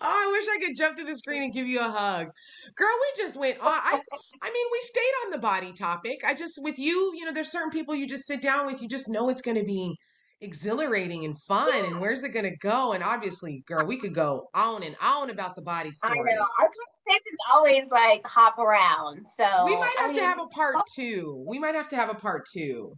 Oh, 0.00 0.06
I 0.06 0.30
wish 0.32 0.46
I 0.48 0.64
could 0.64 0.76
jump 0.76 0.96
through 0.96 1.06
the 1.06 1.16
screen 1.16 1.42
and 1.42 1.52
give 1.52 1.66
you 1.66 1.80
a 1.80 1.88
hug. 1.88 2.28
Girl, 2.76 2.88
we 3.00 3.22
just 3.22 3.38
went 3.38 3.58
on. 3.60 3.66
I, 3.66 4.00
I 4.42 4.50
mean, 4.50 4.66
we 4.72 4.80
stayed 4.80 5.12
on 5.24 5.30
the 5.30 5.38
body 5.38 5.72
topic. 5.72 6.20
I 6.24 6.34
just, 6.34 6.62
with 6.62 6.78
you, 6.78 7.12
you 7.16 7.24
know, 7.24 7.32
there's 7.32 7.50
certain 7.50 7.70
people 7.70 7.94
you 7.94 8.06
just 8.06 8.26
sit 8.26 8.40
down 8.40 8.66
with, 8.66 8.82
you 8.82 8.88
just 8.88 9.08
know 9.08 9.28
it's 9.28 9.42
going 9.42 9.56
to 9.56 9.64
be 9.64 9.96
exhilarating 10.40 11.24
and 11.24 11.36
fun 11.36 11.68
yeah. 11.74 11.84
and 11.86 12.00
where's 12.00 12.22
it 12.22 12.28
going 12.28 12.44
to 12.44 12.56
go 12.58 12.92
and 12.92 13.02
obviously 13.02 13.64
girl 13.66 13.84
we 13.84 13.96
could 13.96 14.14
go 14.14 14.48
on 14.54 14.84
and 14.84 14.94
on 15.02 15.30
about 15.30 15.56
the 15.56 15.62
body 15.62 15.90
story. 15.90 16.16
I 16.20 16.34
know. 16.34 16.46
Our 16.60 16.70
conversations 17.08 17.38
always 17.52 17.90
like 17.90 18.24
hop 18.26 18.58
around. 18.58 19.26
So 19.26 19.44
We 19.64 19.76
might 19.76 19.94
have 19.98 20.10
I 20.10 20.12
mean, 20.12 20.16
to 20.18 20.22
have 20.22 20.40
a 20.40 20.46
part 20.46 20.76
2. 20.94 21.44
We 21.46 21.58
might 21.58 21.74
have 21.74 21.88
to 21.88 21.96
have 21.96 22.10
a 22.10 22.14
part 22.14 22.46
2 22.52 22.94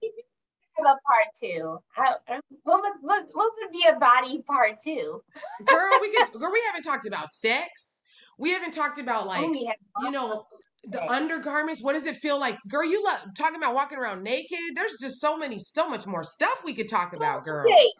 about 0.81 0.99
part 1.07 1.35
two. 1.39 1.79
Uh, 1.97 2.41
what 2.65 2.83
would 2.83 2.93
what, 3.01 3.25
what 3.33 3.53
would 3.61 3.73
be 3.73 3.85
a 3.89 3.99
body 3.99 4.43
part 4.47 4.81
two? 4.83 5.23
girl, 5.65 5.99
we 6.01 6.13
girl, 6.39 6.53
we 6.53 6.63
haven't 6.67 6.83
talked 6.83 7.07
about 7.07 7.31
sex. 7.31 8.01
We 8.39 8.51
haven't 8.53 8.73
talked 8.73 8.99
about 8.99 9.25
oh, 9.25 9.29
like 9.29 9.45
oh, 9.45 10.05
you 10.05 10.11
know 10.11 10.47
the 10.85 11.05
undergarments. 11.11 11.83
What 11.83 11.93
does 11.93 12.07
it 12.07 12.17
feel 12.17 12.39
like, 12.39 12.59
girl? 12.69 12.85
You 12.85 13.05
love 13.05 13.19
talking 13.37 13.57
about 13.57 13.75
walking 13.75 13.99
around 13.99 14.23
naked. 14.23 14.59
There's 14.75 14.99
just 15.01 15.21
so 15.21 15.37
many, 15.37 15.59
so 15.59 15.89
much 15.89 16.07
more 16.07 16.23
stuff 16.23 16.63
we 16.65 16.75
could 16.75 16.89
talk 16.89 17.13
about, 17.13 17.45
girl. 17.45 17.67
Okay. 17.67 17.93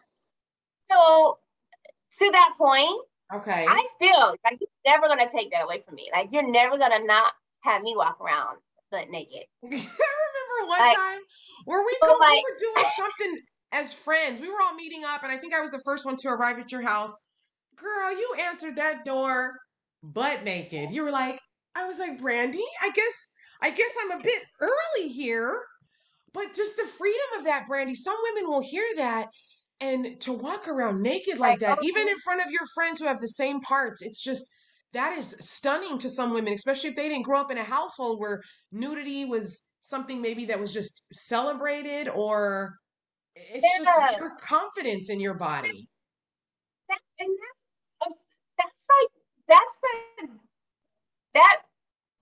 So 0.89 1.37
to 2.19 2.31
that 2.31 2.53
point, 2.57 3.01
okay, 3.33 3.65
I 3.67 3.85
still 3.95 4.35
like 4.43 4.59
you're 4.59 4.93
never 4.93 5.07
gonna 5.07 5.29
take 5.29 5.51
that 5.51 5.63
away 5.63 5.83
from 5.85 5.95
me. 5.95 6.09
Like 6.11 6.29
you're 6.31 6.49
never 6.49 6.77
gonna 6.77 7.03
not 7.05 7.33
have 7.63 7.83
me 7.83 7.93
walk 7.95 8.19
around 8.19 8.57
butt 8.91 9.09
naked 9.09 9.45
i 9.63 9.67
remember 9.67 10.67
one 10.67 10.79
like, 10.79 10.97
time 10.97 11.19
where 11.65 11.83
we, 11.85 11.95
go, 12.01 12.17
like, 12.19 12.31
we 12.31 12.43
were 12.43 12.57
doing 12.59 12.85
something 12.97 13.37
as 13.71 13.93
friends 13.93 14.39
we 14.39 14.49
were 14.49 14.61
all 14.61 14.75
meeting 14.75 15.03
up 15.05 15.23
and 15.23 15.31
i 15.31 15.37
think 15.37 15.53
i 15.53 15.61
was 15.61 15.71
the 15.71 15.81
first 15.85 16.05
one 16.05 16.17
to 16.17 16.27
arrive 16.27 16.59
at 16.59 16.71
your 16.71 16.81
house 16.81 17.15
girl 17.77 18.11
you 18.11 18.35
answered 18.41 18.75
that 18.75 19.05
door 19.05 19.53
butt 20.03 20.43
naked 20.43 20.91
you 20.91 21.03
were 21.03 21.11
like 21.11 21.39
I 21.75 21.85
was 21.85 21.99
like, 21.99 22.19
Brandy, 22.19 22.63
I 22.81 22.91
guess 22.91 23.31
I 23.61 23.69
guess 23.69 23.91
I'm 24.01 24.19
a 24.19 24.23
bit 24.23 24.41
early 24.59 25.09
here. 25.09 25.61
But 26.33 26.53
just 26.55 26.77
the 26.77 26.85
freedom 26.85 27.39
of 27.39 27.45
that, 27.45 27.67
Brandy. 27.67 27.93
Some 27.93 28.15
women 28.23 28.49
will 28.49 28.61
hear 28.61 28.85
that 28.95 29.27
and 29.81 30.19
to 30.21 30.31
walk 30.31 30.67
around 30.67 31.01
naked 31.01 31.39
like 31.39 31.59
that, 31.59 31.79
even 31.83 32.07
in 32.07 32.17
front 32.19 32.41
of 32.41 32.51
your 32.51 32.65
friends 32.73 32.99
who 32.99 33.05
have 33.05 33.19
the 33.19 33.27
same 33.27 33.59
parts, 33.61 34.01
it's 34.01 34.21
just 34.23 34.45
that 34.93 35.17
is 35.17 35.35
stunning 35.39 35.97
to 35.99 36.09
some 36.09 36.33
women, 36.33 36.53
especially 36.53 36.89
if 36.89 36.95
they 36.95 37.09
didn't 37.09 37.23
grow 37.23 37.39
up 37.39 37.51
in 37.51 37.57
a 37.57 37.63
household 37.63 38.19
where 38.19 38.41
nudity 38.71 39.25
was 39.25 39.63
something 39.81 40.21
maybe 40.21 40.45
that 40.45 40.59
was 40.59 40.73
just 40.73 41.07
celebrated 41.13 42.07
or 42.07 42.75
it's 43.35 43.65
yeah. 43.79 43.83
just 43.83 44.17
your 44.17 44.37
confidence 44.41 45.09
in 45.09 45.19
your 45.19 45.33
body. 45.33 45.87
That, 46.89 46.99
and 47.19 47.29
that's 47.99 48.15
that's 48.57 48.75
like 48.89 49.11
that's 49.47 49.77
the 49.81 50.27
that 51.33 51.57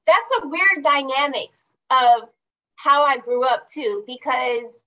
that's 0.05 0.25
the 0.39 0.47
weird 0.47 0.83
dynamics 0.83 1.73
of 1.89 2.29
how 2.75 3.03
I 3.03 3.17
grew 3.17 3.43
up 3.43 3.67
too, 3.67 4.03
because 4.05 4.83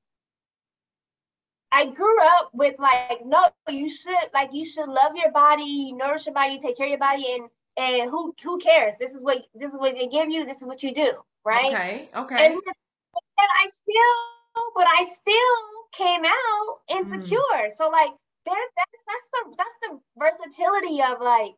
I 1.72 1.86
grew 1.86 2.22
up 2.22 2.50
with 2.52 2.78
like, 2.78 3.24
no, 3.24 3.48
you 3.68 3.88
should 3.88 4.14
like 4.32 4.50
you 4.52 4.64
should 4.64 4.88
love 4.88 5.12
your 5.16 5.32
body, 5.32 5.64
you 5.64 5.96
nourish 5.96 6.26
your 6.26 6.34
body, 6.34 6.54
you 6.54 6.60
take 6.60 6.76
care 6.76 6.86
of 6.86 6.90
your 6.90 6.98
body, 6.98 7.34
and 7.34 7.48
and 7.76 8.10
who 8.10 8.34
who 8.42 8.58
cares? 8.58 8.96
This 8.98 9.14
is 9.14 9.22
what 9.22 9.38
this 9.54 9.70
is 9.70 9.78
what 9.78 9.94
they 9.94 10.08
give 10.08 10.30
you, 10.30 10.44
this 10.44 10.58
is 10.58 10.64
what 10.64 10.82
you 10.82 10.92
do, 10.92 11.12
right? 11.44 11.72
Okay, 11.72 12.08
okay. 12.14 12.46
And, 12.46 12.54
and 12.54 13.50
I 13.60 13.66
still, 13.66 14.64
but 14.74 14.86
I 14.86 15.04
still 15.04 15.58
came 15.92 16.24
out 16.24 16.98
insecure. 16.98 17.38
Mm. 17.38 17.72
So 17.76 17.88
like 17.88 18.10
there's 18.44 18.70
that's 18.76 19.02
that's 19.06 19.28
the 19.32 19.56
that's 19.56 19.76
the 19.82 20.00
versatility 20.18 21.02
of 21.02 21.20
like 21.20 21.52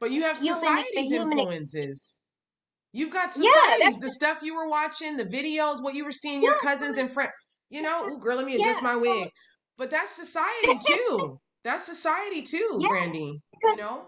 but 0.00 0.10
you 0.10 0.22
have 0.22 0.36
society's 0.36 1.12
influences. 1.12 2.16
You've 2.92 3.12
got 3.12 3.34
societies, 3.34 3.78
yeah, 3.80 3.90
the 4.00 4.10
stuff 4.10 4.42
you 4.42 4.54
were 4.54 4.68
watching, 4.68 5.16
the 5.16 5.24
videos, 5.24 5.82
what 5.82 5.94
you 5.94 6.04
were 6.04 6.12
seeing 6.12 6.42
your 6.42 6.54
yeah, 6.54 6.70
cousins 6.70 6.98
and 6.98 7.10
friends. 7.10 7.32
You 7.68 7.82
know, 7.82 8.06
Ooh, 8.06 8.18
girl, 8.18 8.36
let 8.36 8.46
me 8.46 8.54
adjust 8.54 8.80
yeah. 8.82 8.88
my 8.88 8.96
wig. 8.96 9.30
But 9.76 9.90
that's 9.90 10.12
society 10.12 10.78
too. 10.86 11.40
that's 11.64 11.84
society 11.84 12.42
too. 12.42 12.82
Brandy. 12.88 13.40
You 13.62 13.76
know, 13.76 14.06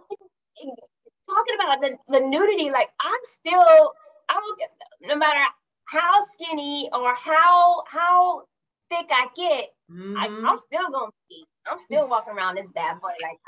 talking 1.28 1.54
about 1.54 1.80
the, 1.80 1.96
the 2.09 2.24
nudity, 2.26 2.70
like 2.70 2.88
I'm 3.00 3.20
still, 3.24 3.92
I 4.28 4.34
don't 4.34 4.59
get, 4.59 4.70
no 5.02 5.16
matter 5.16 5.40
how 5.86 6.20
skinny 6.22 6.88
or 6.92 7.14
how 7.14 7.84
how 7.88 8.42
thick 8.90 9.06
I 9.11 9.26
get, 9.34 9.68
mm-hmm. 9.90 10.16
I, 10.16 10.26
am 10.26 10.59
still 10.59 10.90
gonna 10.90 11.12
be. 11.28 11.44
I'm 11.70 11.78
still 11.78 12.09
walking 12.09 12.34
around 12.34 12.56
this 12.56 12.70
bad 12.70 13.00
boy 13.00 13.12
like, 13.22 13.38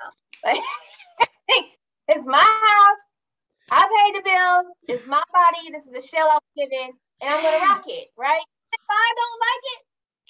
like 0.44 1.64
it's 2.08 2.26
my 2.26 2.38
house. 2.38 3.02
I 3.72 3.86
paid 3.86 4.18
the 4.18 4.24
bill. 4.24 4.96
It's 4.96 5.06
my 5.06 5.22
body. 5.32 5.70
This 5.70 5.84
is 5.84 5.92
the 5.92 6.00
shell 6.00 6.28
I'm 6.32 6.40
given, 6.56 6.92
and 7.20 7.30
I'm 7.30 7.42
gonna 7.42 7.64
rock 7.64 7.84
it, 7.86 8.08
right? 8.18 8.42
If 8.72 8.84
I 8.88 9.08
don't 9.16 9.38
like 9.40 9.64
it, 9.74 9.80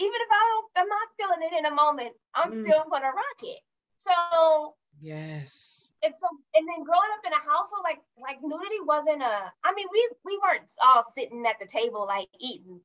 even 0.04 0.14
if 0.14 0.30
I 0.30 0.42
don't, 0.50 0.66
I'm 0.76 0.88
not 0.88 1.08
feeling 1.16 1.42
it 1.42 1.58
in 1.58 1.66
a 1.66 1.74
moment, 1.74 2.12
I'm 2.34 2.50
mm. 2.50 2.64
still 2.64 2.84
gonna 2.90 3.06
rock 3.06 3.40
it. 3.42 3.60
So 3.96 4.74
yes. 5.00 5.89
And 6.02 6.14
so, 6.16 6.26
and 6.54 6.66
then 6.66 6.82
growing 6.82 7.12
up 7.12 7.24
in 7.26 7.32
a 7.32 7.42
household 7.44 7.84
like 7.84 8.00
like 8.20 8.40
nudity 8.42 8.80
wasn't 8.84 9.22
a. 9.22 9.52
I 9.64 9.74
mean, 9.74 9.86
we 9.92 10.00
we 10.24 10.40
weren't 10.42 10.68
all 10.82 11.04
sitting 11.14 11.44
at 11.46 11.60
the 11.60 11.66
table 11.66 12.06
like 12.06 12.28
eating, 12.38 12.80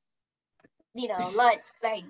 you 0.93 1.07
know, 1.07 1.31
lunch 1.33 1.63
like 1.81 2.03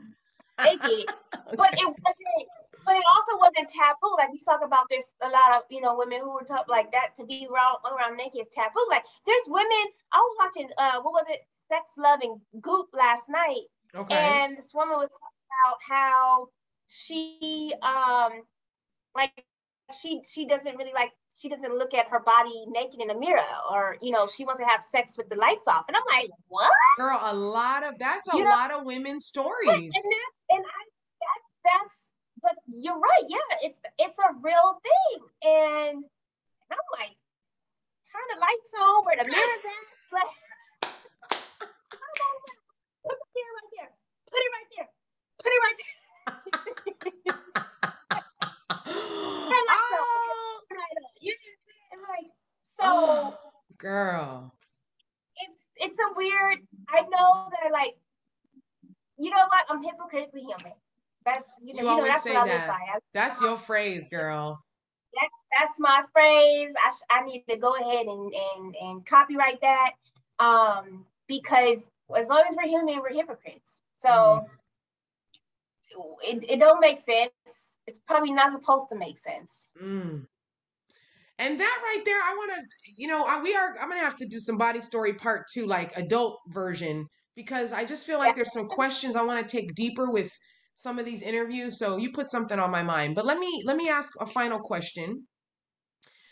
naked, 0.64 0.82
okay. 1.36 1.56
but 1.58 1.74
it 1.74 1.86
wasn't 1.86 2.50
but 2.86 2.96
it 2.96 3.04
also 3.18 3.38
wasn't 3.42 3.68
taboo. 3.68 4.14
Like 4.18 4.32
we 4.32 4.40
talk 4.40 4.62
about, 4.64 4.86
there's 4.90 5.12
a 5.22 5.30
lot 5.30 5.58
of 5.58 5.64
you 5.70 5.82
know 5.82 5.98
women 5.98 6.22
who 6.22 6.32
were 6.32 6.46
tough 6.48 6.66
like 6.70 6.92
that 6.92 7.16
to 7.18 7.26
be 7.26 7.48
around 7.50 7.82
around 7.84 8.16
naked 8.16 8.42
is 8.42 8.54
taboo. 8.54 8.86
Like 8.90 9.04
there's 9.26 9.48
women. 9.48 9.86
I 10.14 10.18
was 10.18 10.36
watching 10.40 10.70
uh 10.78 11.02
what 11.02 11.14
was 11.14 11.26
it, 11.30 11.42
Sex, 11.68 11.84
Love, 11.98 12.20
and 12.22 12.40
Goop 12.62 12.88
last 12.94 13.28
night, 13.28 13.66
okay. 13.96 14.16
and 14.16 14.58
this 14.58 14.72
woman 14.74 14.98
was 14.98 15.10
talking 15.10 15.46
about 15.50 15.78
how 15.82 16.48
she 16.88 17.74
um 17.82 18.44
like 19.16 19.46
she 19.94 20.22
she 20.26 20.48
doesn't 20.48 20.76
really 20.78 20.94
like 20.94 21.12
she 21.38 21.50
doesn't 21.50 21.78
look 21.78 21.94
at 21.94 22.08
her 22.08 22.20
body 22.20 22.66
naked 22.68 23.02
in 23.02 23.10
a 23.10 23.20
mirror 23.20 23.44
or 23.72 23.98
you 24.02 24.12
know 24.12 24.26
she 24.28 24.46
wants 24.46 24.60
to 24.60 24.66
have 24.66 24.82
sex 24.82 25.18
with 25.18 25.30
the 25.30 25.36
lights 25.36 25.68
off. 25.68 25.86
And 25.88 25.96
i'm 25.96 26.04
like 26.10 26.30
what? 26.48 26.72
Girl 26.98 27.20
a 27.22 27.34
lot 27.34 27.84
of 27.84 28.00
that's 28.00 28.28
a 28.34 28.38
you 28.38 28.46
lot 28.46 28.72
of 28.72 28.86
women's 28.86 29.26
stories 29.26 29.70
and 29.70 29.82
that's 29.84 30.40
and 30.50 30.64
I, 30.66 30.82
that's 31.22 31.50
that's 31.64 32.08
but 32.42 32.56
you're 32.68 32.98
right 32.98 33.26
yeah 33.28 33.58
it's 33.62 33.80
it's 34.00 34.18
a 34.20 34.34
real 34.42 34.80
thing. 34.82 35.22
And, 35.44 35.98
and 35.98 36.72
i'm 36.72 36.90
like 37.00 37.16
turn 38.10 38.26
the 38.34 38.40
lights 38.40 38.72
on 38.80 39.06
where 39.06 39.18
the 39.18 39.26
mirror's 39.30 39.66
at 39.66 39.96
put 43.06 43.14
it 43.14 43.50
right 43.54 43.70
there 43.78 43.90
put 44.32 44.42
it 44.42 44.52
right 44.56 44.70
there 44.78 44.90
put 45.44 45.52
it 45.54 45.62
right 45.62 45.78
there 47.04 47.92
So, 52.62 53.38
girl, 53.78 54.54
it's 55.38 55.62
it's 55.78 56.00
a 56.00 56.14
weird. 56.16 56.60
I 56.90 57.02
know 57.02 57.50
that 57.50 57.72
like, 57.72 57.96
you 59.18 59.30
know 59.30 59.38
what? 59.38 59.66
I'm 59.70 59.82
hypocritically 59.82 60.42
human. 60.42 60.74
That's 61.26 61.52
you 61.64 61.74
know, 61.74 61.84
you, 61.84 61.90
you 61.90 61.98
know 61.98 62.06
that's 62.06 62.26
what 62.26 62.46
that. 62.48 62.70
I 62.70 63.00
That's 63.14 63.42
your 63.42 63.58
phrase, 63.58 64.08
girl. 64.10 64.62
That's 65.14 65.42
that's 65.58 65.80
my 65.80 66.04
phrase. 66.12 66.74
I 66.86 66.90
sh- 66.90 67.08
I 67.10 67.26
need 67.26 67.46
to 67.50 67.58
go 67.58 67.76
ahead 67.76 68.08
and 68.08 68.34
and 68.34 68.76
and 68.76 69.06
copyright 69.06 69.62
that. 69.62 69.92
Um, 70.40 71.06
because 71.28 71.90
as 72.16 72.28
long 72.28 72.44
as 72.48 72.56
we're 72.56 72.68
human, 72.68 73.00
we're 73.00 73.14
hypocrites. 73.14 73.80
So 73.98 74.10
mm. 74.10 74.46
It, 76.24 76.44
it 76.50 76.60
don't 76.60 76.80
make 76.80 76.98
sense. 76.98 77.78
It's 77.88 78.00
probably 78.08 78.32
not 78.32 78.54
supposed 78.54 78.90
to 78.90 78.98
make 78.98 79.18
sense. 79.18 79.70
Mm. 79.82 80.26
And 81.38 81.60
that 81.60 81.80
right 81.84 82.02
there, 82.06 82.18
I 82.18 82.34
want 82.38 82.52
to, 82.56 82.92
you 82.96 83.08
know, 83.08 83.26
we 83.44 83.56
are, 83.56 83.76
I'm 83.80 83.90
going 83.90 84.00
to 84.00 84.06
have 84.06 84.18
to 84.18 84.28
do 84.28 84.40
some 84.40 84.58
body 84.58 84.82
story 84.82 85.14
part 85.14 85.46
two, 85.54 85.66
like 85.66 85.96
adult 85.98 86.40
version, 86.48 87.08
because 87.36 87.74
I 87.74 87.84
just 87.84 88.08
feel 88.08 88.20
like 88.20 88.36
there's 88.36 88.54
some 88.54 88.68
questions 88.68 89.16
I 89.16 89.24
want 89.24 89.46
to 89.46 89.58
take 89.58 89.76
deeper 89.76 90.10
with 90.10 90.32
some 90.76 90.98
of 90.98 91.06
these 91.06 91.22
interviews. 91.22 91.78
So 91.78 91.98
you 91.98 92.12
put 92.14 92.28
something 92.28 92.58
on 92.58 92.72
my 92.72 92.84
mind, 92.84 93.16
but 93.16 93.26
let 93.26 93.38
me, 93.38 93.64
let 93.66 93.76
me 93.76 93.90
ask 93.90 94.14
a 94.20 94.26
final 94.26 94.60
question. 94.60 95.28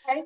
Okay. 0.08 0.22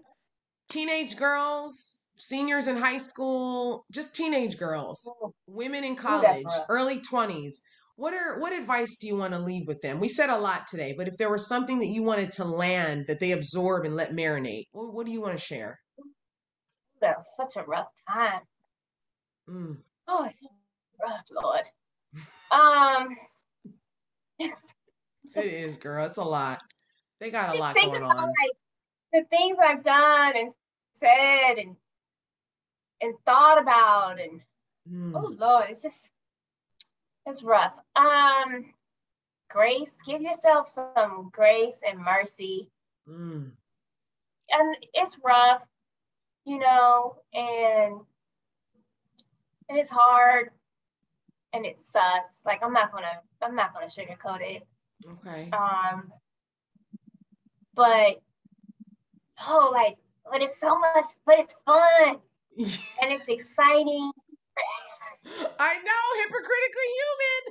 Teenage 0.68 1.16
girls, 1.16 2.00
seniors 2.16 2.66
in 2.68 2.76
high 2.76 2.98
school, 2.98 3.84
just 3.90 4.14
teenage 4.14 4.58
girls, 4.58 5.08
women 5.46 5.82
in 5.82 5.96
college, 5.96 6.46
early 6.68 7.00
20s 7.00 7.54
what 7.98 8.14
are 8.14 8.38
what 8.38 8.52
advice 8.52 8.96
do 8.96 9.08
you 9.08 9.16
want 9.16 9.32
to 9.32 9.40
leave 9.40 9.66
with 9.66 9.82
them? 9.82 9.98
We 9.98 10.08
said 10.08 10.30
a 10.30 10.38
lot 10.38 10.68
today, 10.68 10.94
but 10.96 11.08
if 11.08 11.16
there 11.16 11.30
was 11.30 11.48
something 11.48 11.80
that 11.80 11.88
you 11.88 12.04
wanted 12.04 12.30
to 12.32 12.44
land 12.44 13.06
that 13.08 13.18
they 13.18 13.32
absorb 13.32 13.84
and 13.84 13.96
let 13.96 14.12
marinate, 14.12 14.68
what, 14.70 14.94
what 14.94 15.04
do 15.04 15.10
you 15.10 15.20
want 15.20 15.36
to 15.36 15.44
share? 15.44 15.80
That 17.00 17.16
was 17.18 17.26
such 17.36 17.60
a 17.60 17.66
rough 17.66 17.88
time. 18.08 18.42
Mm. 19.50 19.78
Oh, 20.06 20.24
it's 20.26 20.40
so 20.40 20.46
rough, 21.02 21.24
Lord. 21.42 21.64
Um, 22.52 23.16
it 25.36 25.44
is, 25.44 25.76
girl. 25.76 26.06
It's 26.06 26.18
a 26.18 26.24
lot. 26.24 26.62
They 27.18 27.32
got 27.32 27.52
a 27.52 27.58
lot 27.58 27.74
going 27.74 27.96
about, 27.96 28.16
on. 28.16 28.28
Like, 28.28 28.52
the 29.12 29.24
things 29.24 29.58
I've 29.60 29.82
done 29.82 30.36
and 30.36 30.52
said 30.94 31.54
and 31.58 31.74
and 33.00 33.14
thought 33.26 33.60
about 33.60 34.20
and 34.20 34.40
mm. 34.88 35.12
oh 35.16 35.34
Lord, 35.36 35.66
it's 35.70 35.82
just 35.82 36.08
it's 37.28 37.42
rough. 37.42 37.74
Um, 37.94 38.66
grace, 39.50 39.94
give 40.06 40.22
yourself 40.22 40.68
some 40.68 41.30
grace 41.32 41.80
and 41.88 41.98
mercy. 41.98 42.70
Mm. 43.08 43.50
And 44.50 44.76
it's 44.94 45.16
rough, 45.24 45.62
you 46.44 46.58
know, 46.58 47.16
and 47.34 48.00
and 49.68 49.78
it's 49.78 49.90
hard 49.90 50.50
and 51.52 51.66
it 51.66 51.80
sucks. 51.80 52.42
Like 52.44 52.62
I'm 52.62 52.72
not 52.72 52.92
gonna 52.92 53.20
I'm 53.42 53.54
not 53.54 53.74
gonna 53.74 53.86
sugarcoat 53.86 54.40
it. 54.40 54.66
Okay. 55.06 55.50
Um 55.52 56.12
but 57.74 58.20
oh 59.46 59.70
like 59.72 59.96
but 60.30 60.42
it's 60.42 60.58
so 60.58 60.78
much 60.78 61.04
but 61.26 61.38
it's 61.38 61.54
fun 61.64 62.18
and 62.58 63.12
it's 63.12 63.28
exciting 63.28 64.10
I 65.58 65.74
know, 65.82 66.04
hypocritically 66.22 66.90
human. 66.98 67.42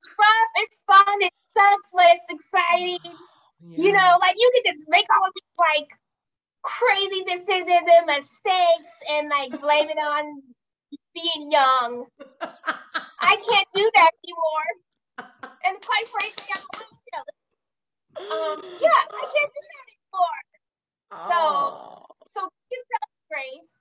it's 0.00 0.08
rough, 0.18 0.52
it's 0.56 0.76
fun, 0.86 1.22
it 1.22 1.32
sucks, 1.52 1.90
but 1.94 2.06
it's 2.10 2.26
exciting. 2.30 2.98
Yeah. 3.60 3.84
You 3.84 3.92
know, 3.92 4.18
like 4.20 4.34
you 4.38 4.50
get 4.64 4.78
to 4.78 4.84
make 4.88 5.06
all 5.14 5.28
these 5.34 5.54
like 5.58 5.90
crazy 6.62 7.24
decisions 7.24 7.88
and 7.88 8.06
mistakes 8.06 8.90
and 9.10 9.28
like 9.28 9.60
blame 9.60 9.88
it 9.88 9.98
on 9.98 10.42
being 11.14 11.50
young. 11.50 12.06
I 13.20 13.36
can't 13.36 13.68
do 13.74 13.90
that 13.94 14.10
anymore. 14.24 14.68
And 15.64 15.76
quite 15.80 16.06
frankly, 16.08 16.44
I'm 16.56 16.62
a 16.62 16.78
little 16.78 16.98
jealous. 17.12 17.40
Um, 18.16 18.78
yeah, 18.80 19.00
I 19.12 19.24
can't 19.28 19.52
do 19.52 19.64
that 19.70 19.84
anymore. 19.92 20.40
So, 21.28 21.36
oh. 21.36 22.06
so 22.32 22.40
give 22.70 22.78
yourself 22.78 23.10
grace 23.28 23.79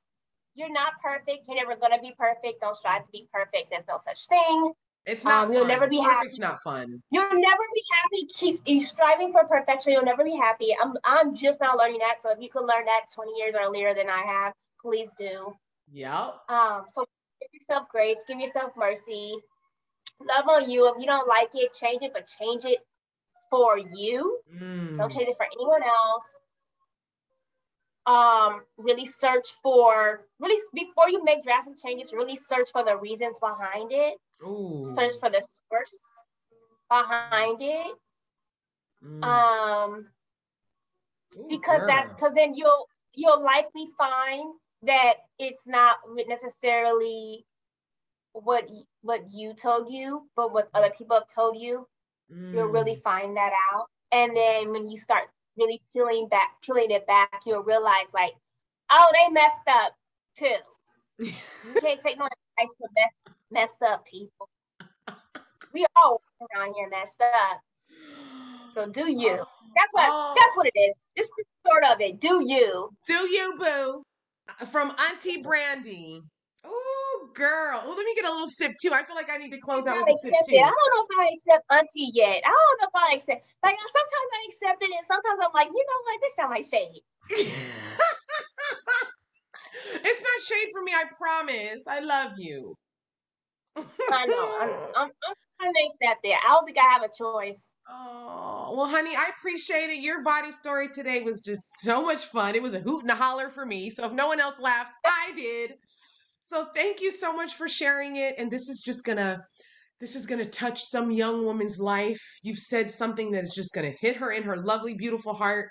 you're 0.59 0.71
not 0.71 0.93
perfect. 1.01 1.47
You're 1.47 1.55
never 1.55 1.75
gonna 1.79 2.01
be 2.01 2.13
perfect. 2.17 2.61
Don't 2.61 2.75
strive 2.75 3.05
to 3.05 3.11
be 3.11 3.27
perfect. 3.31 3.71
There's 3.71 3.87
no 3.87 3.97
such 3.97 4.27
thing. 4.27 4.73
It's 5.05 5.23
not. 5.23 5.45
Um, 5.45 5.53
you'll 5.53 5.65
never 5.65 5.87
be 5.87 5.99
happy. 5.99 6.27
It's 6.27 6.37
not 6.37 6.61
fun. 6.61 7.01
You'll 7.09 7.23
never 7.23 7.63
be 7.73 7.83
happy. 7.95 8.59
Keep 8.65 8.83
striving 8.83 9.31
for 9.31 9.45
perfection. 9.45 9.93
You'll 9.93 10.03
never 10.03 10.23
be 10.23 10.35
happy. 10.35 10.75
I'm 10.79 10.93
I'm 11.05 11.33
just 11.33 11.59
now 11.61 11.75
learning 11.77 11.99
that. 11.99 12.21
So 12.21 12.31
if 12.31 12.39
you 12.39 12.49
could 12.49 12.65
learn 12.65 12.85
that 12.85 13.05
20 13.15 13.31
years 13.37 13.55
earlier 13.59 13.95
than 13.95 14.09
I 14.09 14.21
have, 14.21 14.53
please 14.81 15.13
do. 15.17 15.55
Yeah. 15.91 16.31
Um. 16.49 16.83
So 16.89 17.05
give 17.41 17.49
yourself 17.53 17.87
grace. 17.89 18.17
Give 18.27 18.39
yourself 18.39 18.73
mercy. 18.77 19.35
Love 20.21 20.49
on 20.49 20.69
you. 20.69 20.87
If 20.89 20.99
you 20.99 21.05
don't 21.05 21.27
like 21.27 21.49
it, 21.53 21.73
change 21.73 22.03
it. 22.03 22.11
But 22.13 22.27
change 22.27 22.65
it 22.65 22.79
for 23.49 23.77
you. 23.77 24.39
Mm. 24.53 24.97
Don't 24.97 25.11
change 25.11 25.29
it 25.29 25.37
for 25.37 25.47
anyone 25.57 25.81
else 25.81 26.25
um, 28.09 28.61
really 28.77 29.05
search 29.05 29.47
for 29.61 30.25
really 30.39 30.59
before 30.73 31.09
you 31.09 31.23
make 31.23 31.43
drastic 31.43 31.77
changes 31.77 32.11
really 32.11 32.35
search 32.35 32.69
for 32.71 32.83
the 32.83 32.97
reasons 32.97 33.37
behind 33.39 33.91
it 33.91 34.15
Ooh. 34.43 34.83
search 34.95 35.13
for 35.19 35.29
the 35.29 35.41
source 35.69 35.95
behind 36.89 37.61
it 37.61 37.93
mm. 39.05 39.23
um 39.23 40.07
Ooh, 41.37 41.45
because 41.49 41.81
girl. 41.81 41.87
that's 41.87 42.15
because 42.15 42.33
then 42.33 42.55
you'll 42.55 42.87
you'll 43.13 43.43
likely 43.43 43.87
find 43.95 44.55
that 44.81 45.13
it's 45.37 45.67
not 45.67 45.97
necessarily 46.27 47.45
what 48.33 48.67
what 49.01 49.21
you 49.31 49.53
told 49.53 49.93
you 49.93 50.27
but 50.35 50.51
what 50.51 50.67
other 50.73 50.91
people 50.97 51.15
have 51.15 51.27
told 51.27 51.55
you 51.57 51.85
mm. 52.33 52.53
you'll 52.55 52.65
really 52.65 52.95
mm. 52.95 53.03
find 53.03 53.37
that 53.37 53.51
out 53.71 53.85
and 54.11 54.35
then 54.35 54.71
when 54.71 54.89
you 54.89 54.97
start 54.97 55.25
really 55.59 55.81
peeling 55.93 56.27
back, 56.29 56.61
peeling 56.63 56.91
it 56.91 57.05
back, 57.05 57.41
you'll 57.45 57.63
realize 57.63 58.07
like, 58.13 58.33
oh, 58.89 59.05
they 59.13 59.31
messed 59.31 59.67
up 59.67 59.93
too. 60.35 61.25
you 61.25 61.33
can't 61.81 61.99
take 62.01 62.17
no 62.17 62.25
advice 62.25 62.75
from 62.77 62.89
mess, 62.95 63.35
messed 63.51 63.81
up 63.83 64.05
people. 64.05 64.49
We 65.73 65.85
all 66.01 66.21
around 66.55 66.73
here 66.75 66.89
messed 66.89 67.21
up. 67.21 67.61
So 68.73 68.87
do 68.87 69.11
you. 69.11 69.35
That's 69.75 69.93
what 69.93 70.07
oh. 70.09 70.35
that's 70.37 70.57
what 70.57 70.67
it 70.73 70.79
is. 70.79 70.95
This 71.15 71.25
is 71.25 71.45
sort 71.67 71.83
of 71.83 72.01
it. 72.01 72.19
Do 72.19 72.43
you. 72.45 72.89
Do 73.05 73.13
you, 73.13 73.55
boo. 73.59 74.03
From 74.71 74.95
Auntie 75.11 75.41
Brandy. 75.41 76.23
Oh, 76.65 77.29
girl. 77.33 77.81
Oh, 77.85 77.93
let 77.95 78.05
me 78.05 78.15
get 78.15 78.25
a 78.25 78.31
little 78.31 78.47
sip 78.47 78.73
too. 78.81 78.91
I 78.93 79.03
feel 79.03 79.15
like 79.15 79.29
I 79.31 79.37
need 79.37 79.51
to 79.51 79.59
close 79.59 79.87
out 79.87 79.97
with 79.97 80.15
a 80.15 80.17
sip 80.19 80.33
too. 80.47 80.55
It. 80.55 80.63
I 80.63 80.71
don't 80.71 80.91
know 80.95 81.05
if 81.07 81.19
I 81.19 81.29
accept 81.33 81.65
auntie 81.71 82.11
yet. 82.13 82.41
I 82.45 82.51
don't 82.51 82.81
know 82.81 82.87
if 82.87 82.95
I 82.95 83.15
accept. 83.15 83.47
Like 83.63 83.75
sometimes 83.79 84.29
I 84.33 84.39
accept 84.49 84.83
it, 84.83 84.91
and 84.91 85.07
sometimes 85.07 85.39
I'm 85.41 85.53
like, 85.53 85.67
you 85.67 85.85
know 85.85 86.01
what? 86.03 86.19
This 86.21 86.35
sounds 86.35 86.51
like 86.51 86.67
shade. 86.67 87.03
it's 90.03 90.23
not 90.23 90.41
shade 90.43 90.69
for 90.71 90.81
me. 90.83 90.93
I 90.93 91.05
promise. 91.17 91.87
I 91.87 91.99
love 91.99 92.33
you. 92.37 92.75
I 93.77 94.25
know. 94.25 94.57
I'm, 94.59 94.69
I'm, 94.95 95.09
I'm 95.09 95.35
trying 95.59 95.73
to 95.73 95.85
accept 95.85 96.25
it. 96.25 96.35
I 96.43 96.49
don't 96.49 96.65
think 96.65 96.77
I 96.77 96.93
have 96.93 97.03
a 97.03 97.09
choice. 97.15 97.69
Oh, 97.91 98.75
well, 98.77 98.87
honey, 98.87 99.15
I 99.15 99.31
appreciate 99.37 99.89
it. 99.89 100.01
Your 100.01 100.21
body 100.23 100.51
story 100.51 100.89
today 100.89 101.21
was 101.23 101.41
just 101.41 101.79
so 101.81 102.03
much 102.03 102.25
fun. 102.25 102.53
It 102.53 102.61
was 102.61 102.75
a 102.75 102.79
hoot 102.79 103.01
and 103.01 103.09
a 103.09 103.15
holler 103.15 103.49
for 103.49 103.65
me. 103.65 103.89
So 103.89 104.05
if 104.05 104.11
no 104.11 104.27
one 104.27 104.39
else 104.39 104.59
laughs, 104.59 104.91
I 105.05 105.31
did. 105.35 105.73
So 106.41 106.67
thank 106.75 107.01
you 107.01 107.11
so 107.11 107.33
much 107.33 107.53
for 107.53 107.67
sharing 107.67 108.15
it. 108.15 108.35
And 108.37 108.49
this 108.49 108.69
is 108.69 108.81
just 108.85 109.03
going 109.03 109.17
to 109.17 109.41
This 109.99 110.15
is 110.15 110.25
going 110.25 110.43
to 110.43 110.49
touch 110.49 110.81
some 110.81 111.11
young 111.11 111.43
woman's 111.45 111.77
life. 111.77 112.21
You've 112.41 112.57
said 112.57 112.89
something 112.89 113.31
that 113.31 113.43
is 113.43 113.53
just 113.53 113.73
going 113.73 113.91
to 113.91 113.97
hit 113.99 114.15
her 114.15 114.31
in 114.31 114.43
her 114.43 114.55
lovely, 114.55 114.93
beautiful 114.93 115.33
heart 115.33 115.69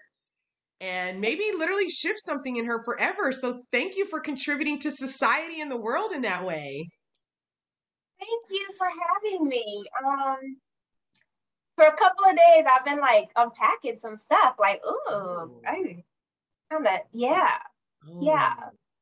and 0.80 1.20
maybe 1.20 1.50
literally 1.56 1.88
shift 1.88 2.20
something 2.20 2.56
in 2.56 2.66
her 2.66 2.84
forever. 2.84 3.32
So 3.32 3.62
thank 3.72 3.96
you 3.96 4.06
for 4.06 4.20
contributing 4.20 4.78
to 4.80 4.90
society 4.90 5.60
and 5.60 5.70
the 5.70 5.80
world 5.80 6.12
in 6.12 6.22
that 6.22 6.44
way. 6.44 6.88
Thank 8.20 8.44
you 8.50 8.66
for 8.76 8.86
having 8.86 9.48
me. 9.48 9.84
Um, 10.04 10.56
for 11.76 11.86
a 11.86 11.96
couple 11.96 12.24
of 12.26 12.36
days, 12.36 12.66
I've 12.70 12.84
been 12.84 13.00
like 13.00 13.30
unpacking 13.34 13.96
some 13.96 14.16
stuff. 14.16 14.56
Like, 14.58 14.80
ooh, 14.86 15.00
oh. 15.08 15.60
I 15.66 16.04
kind 16.70 16.86
of, 16.86 17.00
yeah, 17.12 17.56
oh, 18.06 18.20
yeah. 18.20 18.54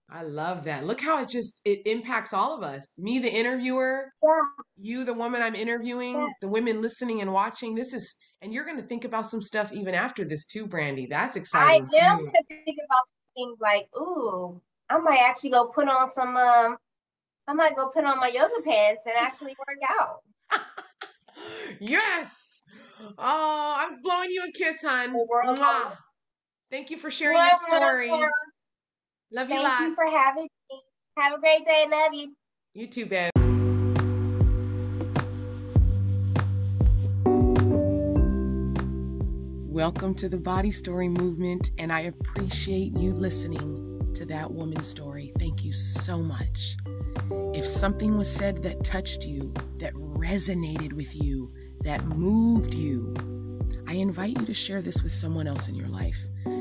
I 0.09 0.23
love 0.23 0.65
that. 0.65 0.87
Look 0.87 1.01
how 1.01 1.21
it 1.23 1.29
just 1.29 1.61
it 1.65 1.83
impacts 1.85 2.33
all 2.33 2.57
of 2.57 2.63
us. 2.63 2.97
Me, 2.99 3.19
the 3.19 3.33
interviewer. 3.33 4.13
Yeah. 4.23 4.41
You, 4.79 5.05
the 5.05 5.15
woman 5.15 5.43
I'm 5.43 5.57
interviewing. 5.57 6.15
Yeah. 6.15 6.27
The 6.43 6.49
women 6.49 6.81
listening 6.81 7.21
and 7.21 7.33
watching. 7.33 7.75
This 7.75 7.93
is 7.93 8.17
and 8.43 8.53
you're 8.53 8.65
going 8.65 8.77
to 8.77 8.87
think 8.87 9.05
about 9.05 9.27
some 9.27 9.43
stuff 9.43 9.73
even 9.73 9.95
after 9.95 10.25
this 10.25 10.47
too, 10.47 10.67
Brandy. 10.67 11.07
That's 11.07 11.37
exciting. 11.37 11.89
I 11.93 12.05
am 12.05 12.19
to 12.19 12.43
think 12.49 12.79
about 12.85 13.03
things 13.35 13.59
like, 13.61 13.89
ooh, 13.97 14.61
I 14.89 14.99
might 14.99 15.21
actually 15.21 15.51
go 15.51 15.67
put 15.67 15.89
on 15.89 16.09
some. 16.09 16.37
Um, 16.37 16.77
I 17.49 17.53
might 17.53 17.75
go 17.77 17.89
put 17.89 18.05
on 18.05 18.19
my 18.19 18.29
yoga 18.29 18.63
pants 18.65 19.07
and 19.07 19.15
actually 19.19 19.57
work 19.59 19.79
out. 19.99 20.21
yes. 21.81 22.63
Oh, 23.19 23.75
I'm 23.77 24.01
blowing 24.03 24.31
you 24.31 24.45
a 24.49 24.53
kiss, 24.53 24.83
hon. 24.83 25.15
Thank 26.71 26.91
you 26.91 26.97
for 26.97 27.11
sharing 27.11 27.37
your 27.37 27.55
story. 27.55 28.11
Love 29.33 29.49
you 29.49 29.57
Thank 29.57 29.67
lots. 29.67 29.81
you 29.81 29.95
for 29.97 30.05
having 30.05 30.49
me. 30.71 30.81
Have 31.19 31.33
a 31.33 31.41
great 31.41 31.65
day. 31.65 31.85
Love 31.91 32.15
you. 32.15 32.37
You 32.75 32.87
too, 32.87 33.07
babe. 33.07 33.33
Welcome 39.69 40.15
to 40.15 40.29
the 40.29 40.39
Body 40.39 40.71
Story 40.71 41.09
Movement, 41.09 41.73
and 41.79 41.93
I 41.93 42.03
appreciate 42.03 42.97
you 42.97 43.13
listening 43.15 44.13
to 44.15 44.25
that 44.27 44.53
woman's 44.53 44.87
story. 44.87 45.33
Thank 45.41 45.65
you 45.65 45.73
so 45.73 46.19
much. 46.19 46.77
If 47.53 47.67
something 47.67 48.17
was 48.17 48.33
said 48.33 48.63
that 48.63 48.85
touched 48.85 49.27
you, 49.27 49.53
that 49.79 49.93
resonated 49.95 50.93
with 50.93 51.17
you, 51.17 51.53
that 51.81 52.05
moved 52.05 52.75
you, 52.75 53.13
I 53.89 53.95
invite 53.95 54.39
you 54.39 54.47
to 54.47 54.55
share 54.55 54.83
this 54.83 55.03
with 55.03 55.15
someone 55.15 55.47
else 55.47 55.69
in 55.69 55.77
your 55.77 55.87
life 55.87 56.19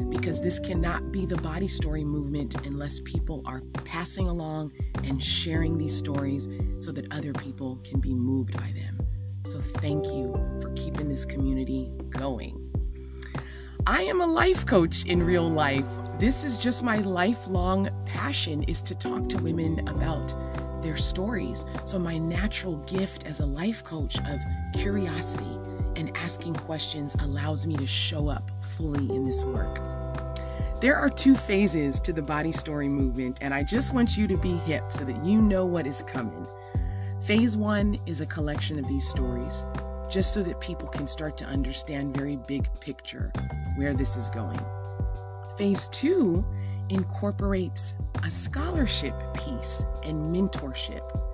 because 0.10 0.40
this 0.40 0.60
cannot 0.60 1.12
be 1.12 1.26
the 1.26 1.38
body 1.38 1.68
story 1.68 2.04
movement 2.04 2.56
unless 2.66 3.00
people 3.00 3.42
are 3.48 3.62
passing 3.84 4.28
along 4.28 4.72
and 5.04 5.22
sharing 5.22 5.78
these 5.78 5.98
stories 5.98 6.48
so 6.78 6.92
that 6.92 7.12
other 7.12 7.34
people 7.34 7.80
can 7.84 8.00
be 8.00 8.14
moved 8.14 8.56
by 8.56 8.72
them. 8.76 9.00
So, 9.44 9.60
thank 9.60 10.06
you 10.06 10.34
for 10.62 10.72
keeping 10.76 11.10
this 11.10 11.26
community 11.26 11.92
going. 12.10 12.62
I 13.88 14.02
am 14.04 14.22
a 14.22 14.26
life 14.26 14.66
coach 14.66 15.06
in 15.06 15.22
real 15.22 15.48
life. 15.50 15.86
This 16.18 16.44
is 16.44 16.62
just 16.62 16.84
my 16.84 16.98
lifelong 16.98 17.90
passion 18.06 18.64
is 18.64 18.82
to 18.84 18.96
talk 18.96 19.30
to 19.30 19.38
women 19.38 19.88
about 19.88 20.34
their 20.82 20.98
stories. 20.98 21.66
So 21.84 22.00
my 22.00 22.18
natural 22.18 22.78
gift 22.86 23.26
as 23.26 23.42
a 23.42 23.46
life 23.46 23.84
coach 23.84 24.18
of 24.20 24.40
curiosity 24.74 25.60
and 25.96 26.16
asking 26.16 26.56
questions 26.56 27.16
allows 27.20 27.66
me 27.66 27.76
to 27.78 27.88
show 27.88 28.28
up 28.28 28.52
fully 28.64 29.10
in 29.16 29.26
this 29.26 29.44
work. 29.44 29.80
There 30.82 30.96
are 30.96 31.10
two 31.10 31.36
phases 31.36 32.00
to 32.02 32.14
the 32.14 32.22
body 32.22 32.52
story 32.52 32.90
movement, 32.90 33.40
and 33.42 33.54
I 33.54 33.64
just 33.64 33.94
want 33.94 34.18
you 34.18 34.28
to 34.28 34.38
be 34.38 34.52
hip 34.58 34.84
so 34.92 35.06
that 35.06 35.24
you 35.26 35.42
know 35.42 35.66
what 35.66 35.88
is 35.88 36.02
coming. 36.04 36.46
Phase 37.22 37.58
one 37.58 37.98
is 38.06 38.22
a 38.22 38.26
collection 38.26 38.78
of 38.78 38.88
these 38.88 39.08
stories 39.08 39.66
just 40.10 40.34
so 40.34 40.44
that 40.44 40.60
people 40.60 40.88
can 40.88 41.08
start 41.08 41.38
to 41.38 41.46
understand 41.46 42.16
very 42.16 42.36
big 42.36 42.70
picture 42.80 43.32
where 43.78 43.94
this 43.94 44.16
is 44.16 44.30
going. 44.30 44.60
Phase 45.58 45.88
two 45.90 46.46
incorporates 46.90 47.94
a 48.24 48.30
scholarship 48.30 49.16
piece 49.34 49.84
and 50.04 50.36
mentorship. 50.36 51.25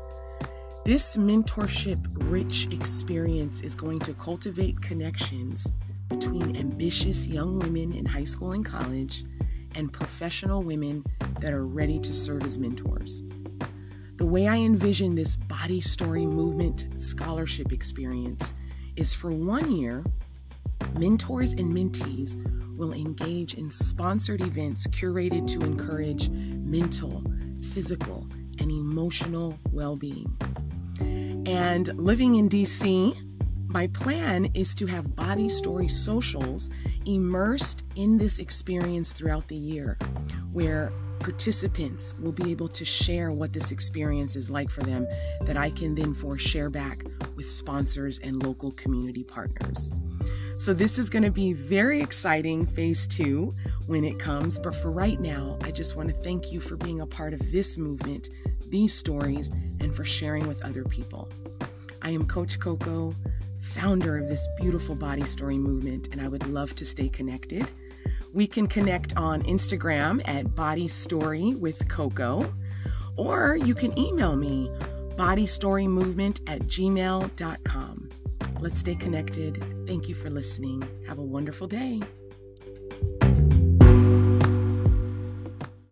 This 0.84 1.15
mentorship 1.15 2.07
rich 2.32 2.67
experience 2.71 3.61
is 3.61 3.75
going 3.75 3.99
to 3.99 4.15
cultivate 4.15 4.82
connections 4.82 5.71
between 6.09 6.55
ambitious 6.57 7.27
young 7.27 7.59
women 7.59 7.93
in 7.93 8.03
high 8.03 8.23
school 8.23 8.53
and 8.53 8.65
college 8.65 9.23
and 9.75 9.93
professional 9.93 10.63
women 10.63 11.05
that 11.39 11.53
are 11.53 11.67
ready 11.67 11.99
to 11.99 12.11
serve 12.11 12.43
as 12.43 12.57
mentors. 12.57 13.21
The 14.15 14.25
way 14.25 14.47
I 14.47 14.55
envision 14.55 15.13
this 15.13 15.36
body 15.36 15.82
story 15.82 16.25
movement 16.25 16.99
scholarship 16.99 17.71
experience 17.71 18.55
is 18.95 19.13
for 19.13 19.29
one 19.29 19.71
year, 19.71 20.03
mentors 20.97 21.53
and 21.53 21.71
mentees 21.71 22.36
will 22.75 22.93
engage 22.93 23.53
in 23.53 23.69
sponsored 23.69 24.41
events 24.41 24.88
curated 24.88 25.45
to 25.49 25.61
encourage 25.61 26.29
mental, 26.29 27.23
physical, 27.71 28.27
and 28.59 28.71
emotional 28.71 29.59
well 29.71 29.95
being. 29.95 30.36
And 31.45 31.88
living 31.97 32.36
in 32.36 32.49
DC, 32.49 33.16
my 33.68 33.88
plan 33.88 34.49
is 34.54 34.76
to 34.76 34.86
have 34.88 35.16
body 35.16 35.49
story 35.49 35.88
socials 35.88 36.70
immersed 37.06 37.86
in 37.95 38.18
this 38.18 38.39
experience 38.39 39.14
throughout 39.14 39.47
the 39.47 39.56
year, 39.56 39.97
where 40.52 40.91
participants 41.22 42.16
will 42.20 42.32
be 42.32 42.52
able 42.52 42.68
to 42.68 42.84
share 42.84 43.32
what 43.32 43.54
this 43.54 43.72
experience 43.72 44.36
is 44.36 44.49
like 44.49 44.70
for 44.70 44.82
them 44.82 45.08
that 45.41 45.56
I 45.56 45.70
can 45.70 45.93
then 45.93 46.14
for 46.14 46.38
share 46.38 46.70
back 46.70 47.04
with 47.36 47.49
sponsors 47.49 48.20
and 48.20 48.43
local 48.43 48.72
community 48.72 49.24
partners. 49.24 49.91
So 50.58 50.74
this 50.74 50.97
is 50.97 51.10
going 51.10 51.24
to 51.24 51.32
be 51.32 51.54
very 51.54 52.02
exciting 52.02 52.66
phase 52.66 53.08
2 53.08 53.54
when 53.88 54.04
it 54.04 54.20
comes, 54.20 54.60
but 54.60 54.76
for 54.76 54.91
right 54.91 55.20
now, 55.20 55.58
I 55.62 55.72
just 55.72 55.95
want 55.95 56.10
to 56.10 56.16
thank 56.16 56.52
you 56.52 56.60
for 56.60 56.76
being 56.76 57.02
a 57.02 57.08
part 57.08 57.34
of 57.34 57.52
this 57.52 57.78
movement, 57.78 58.30
these 58.72 58.93
stories, 58.93 59.49
and 59.80 59.95
for 59.95 60.03
sharing 60.03 60.47
with 60.47 60.63
other 60.65 60.84
people. 60.84 61.30
I 62.01 62.09
am 62.09 62.26
Coach 62.26 62.59
Coco, 62.59 63.13
founder 63.59 64.17
of 64.17 64.28
this 64.28 64.47
beautiful 64.59 64.95
body 64.95 65.26
story 65.26 65.57
movement, 65.57 66.07
and 66.11 66.22
I 66.22 66.28
would 66.28 66.47
love 66.47 66.76
to 66.76 66.86
stay 66.86 67.09
connected. 67.09 67.69
We 68.34 68.47
can 68.47 68.67
connect 68.67 69.15
on 69.17 69.43
Instagram 69.43 70.28
at 70.28 70.55
Body 70.55 70.88
Story 70.88 71.55
with 71.55 71.88
Coco, 71.88 72.51
or 73.17 73.57
you 73.57 73.76
can 73.76 73.97
email 73.99 74.36
me 74.36 74.72
bodystorymovement 75.15 76.41
at 76.49 76.61
gmail.com. 76.61 78.09
Let's 78.59 78.80
stay 78.80 78.95
connected. 78.95 79.63
Thank 79.86 80.07
you 80.07 80.15
for 80.15 80.30
listening. 80.30 80.88
Have 81.07 81.19
a 81.19 81.24
wonderful 81.24 81.67
day. 81.67 82.01